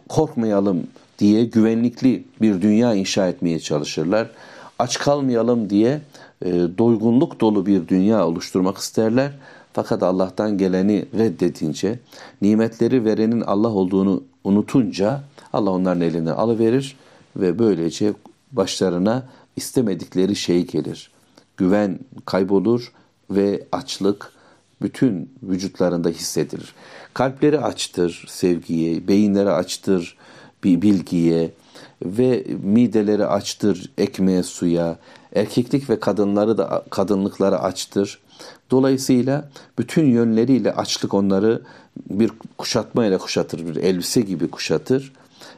korkmayalım 0.08 0.86
diye 1.18 1.44
güvenlikli 1.44 2.24
bir 2.40 2.62
dünya 2.62 2.94
inşa 2.94 3.28
etmeye 3.28 3.60
çalışırlar. 3.60 4.30
Aç 4.78 4.98
kalmayalım 4.98 5.70
diye 5.70 6.00
e, 6.44 6.50
doygunluk 6.78 7.40
dolu 7.40 7.66
bir 7.66 7.88
dünya 7.88 8.26
oluşturmak 8.26 8.78
isterler. 8.78 9.30
Fakat 9.74 10.02
Allah'tan 10.02 10.58
geleni 10.58 11.06
reddedince, 11.18 11.98
nimetleri 12.42 13.04
verenin 13.04 13.40
Allah 13.40 13.68
olduğunu 13.68 14.22
unutunca 14.44 15.20
Allah 15.52 15.70
onların 15.70 16.00
elinden 16.00 16.34
alıverir 16.34 16.96
ve 17.36 17.58
böylece 17.58 18.14
başlarına 18.52 19.28
istemedikleri 19.56 20.36
şey 20.36 20.66
gelir. 20.66 21.10
Güven 21.56 21.98
kaybolur 22.26 22.92
ve 23.30 23.64
açlık 23.72 24.32
bütün 24.82 25.30
vücutlarında 25.42 26.08
hissedilir. 26.08 26.74
Kalpleri 27.14 27.60
açtır 27.60 28.24
sevgiye, 28.28 29.08
beyinleri 29.08 29.50
açtır 29.50 30.16
bir 30.64 30.82
bilgiye 30.82 31.50
ve 32.02 32.44
mideleri 32.62 33.26
açtır 33.26 33.90
ekmeğe, 33.98 34.42
suya, 34.42 34.98
erkeklik 35.34 35.90
ve 35.90 36.00
kadınları 36.00 36.58
da 36.58 36.84
kadınlıkları 36.90 37.58
açtır. 37.58 38.18
Dolayısıyla 38.70 39.48
bütün 39.78 40.04
yönleriyle 40.04 40.72
açlık 40.72 41.14
onları 41.14 41.62
bir 42.10 42.30
kuşatmayla 42.58 43.18
kuşatır, 43.18 43.66
bir 43.66 43.76
elbise 43.76 44.20
gibi 44.20 44.48
kuşatır 44.48 45.12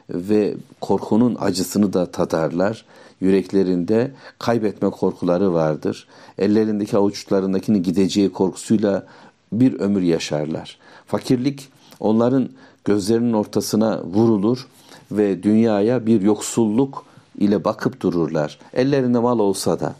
ve 0.09 0.55
korkunun 0.81 1.37
acısını 1.39 1.93
da 1.93 2.11
tadarlar. 2.11 2.85
Yüreklerinde 3.21 4.11
kaybetme 4.39 4.89
korkuları 4.89 5.53
vardır. 5.53 6.07
Ellerindeki 6.37 6.97
avuçlarındakini 6.97 7.81
gideceği 7.81 8.31
korkusuyla 8.31 9.05
bir 9.51 9.79
ömür 9.79 10.01
yaşarlar. 10.01 10.77
Fakirlik 11.05 11.69
onların 11.99 12.49
gözlerinin 12.85 13.33
ortasına 13.33 14.03
vurulur 14.03 14.67
ve 15.11 15.43
dünyaya 15.43 16.05
bir 16.05 16.21
yoksulluk 16.21 17.05
ile 17.37 17.63
bakıp 17.63 18.01
dururlar. 18.01 18.59
Ellerinde 18.73 19.19
mal 19.19 19.39
olsa 19.39 19.79
da 19.79 19.95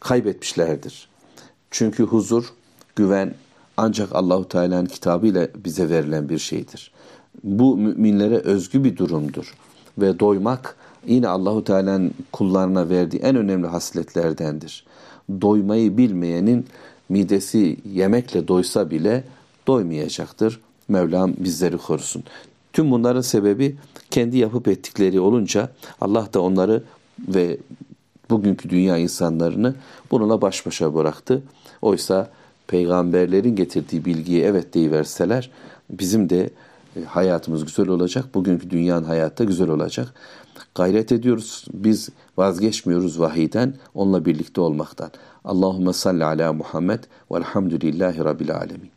kaybetmişlerdir. 0.00 1.08
Çünkü 1.70 2.02
huzur, 2.02 2.52
güven 2.96 3.34
ancak 3.76 4.14
Allahu 4.14 4.48
Teala'nın 4.48 4.86
kitabı 4.86 5.26
ile 5.26 5.50
bize 5.64 5.90
verilen 5.90 6.28
bir 6.28 6.38
şeydir. 6.38 6.92
Bu 7.44 7.76
müminlere 7.76 8.38
özgü 8.38 8.84
bir 8.84 8.96
durumdur 8.96 9.54
ve 9.98 10.20
doymak 10.20 10.76
yine 11.06 11.28
Allahu 11.28 11.64
Teala'nın 11.64 12.14
kullarına 12.32 12.88
verdiği 12.88 13.18
en 13.18 13.36
önemli 13.36 13.66
hasletlerdendir. 13.66 14.86
Doymayı 15.40 15.96
bilmeyenin 15.96 16.66
midesi 17.08 17.76
yemekle 17.92 18.48
doysa 18.48 18.90
bile 18.90 19.24
doymayacaktır. 19.66 20.60
Mevlam 20.88 21.34
bizleri 21.38 21.78
korusun. 21.78 22.24
Tüm 22.72 22.90
bunların 22.90 23.20
sebebi 23.20 23.76
kendi 24.12 24.38
yapıp 24.38 24.68
ettikleri 24.68 25.20
olunca 25.20 25.68
Allah 26.00 26.28
da 26.32 26.40
onları 26.40 26.82
ve 27.28 27.58
bugünkü 28.30 28.70
dünya 28.70 28.96
insanlarını 28.96 29.74
bununla 30.10 30.40
baş 30.40 30.66
başa 30.66 30.94
bıraktı. 30.94 31.42
Oysa 31.82 32.30
peygamberlerin 32.66 33.56
getirdiği 33.56 34.04
bilgiyi 34.04 34.42
evet 34.42 34.74
deyiverseler 34.74 35.50
bizim 35.90 36.30
de 36.30 36.50
e, 36.96 37.04
hayatımız 37.04 37.64
güzel 37.64 37.88
olacak. 37.88 38.34
Bugünkü 38.34 38.70
dünyanın 38.70 39.04
hayatta 39.04 39.44
güzel 39.44 39.68
olacak. 39.68 40.14
Gayret 40.74 41.12
ediyoruz. 41.12 41.64
Biz 41.72 42.08
vazgeçmiyoruz 42.36 43.20
vahiyden, 43.20 43.74
onunla 43.94 44.24
birlikte 44.24 44.60
olmaktan. 44.60 45.10
Allahümme 45.44 45.92
salli 45.92 46.24
ala 46.24 46.52
Muhammed 46.52 47.00
velhamdülillahi 47.30 48.18
rabbil 48.18 48.56
alemin. 48.56 48.91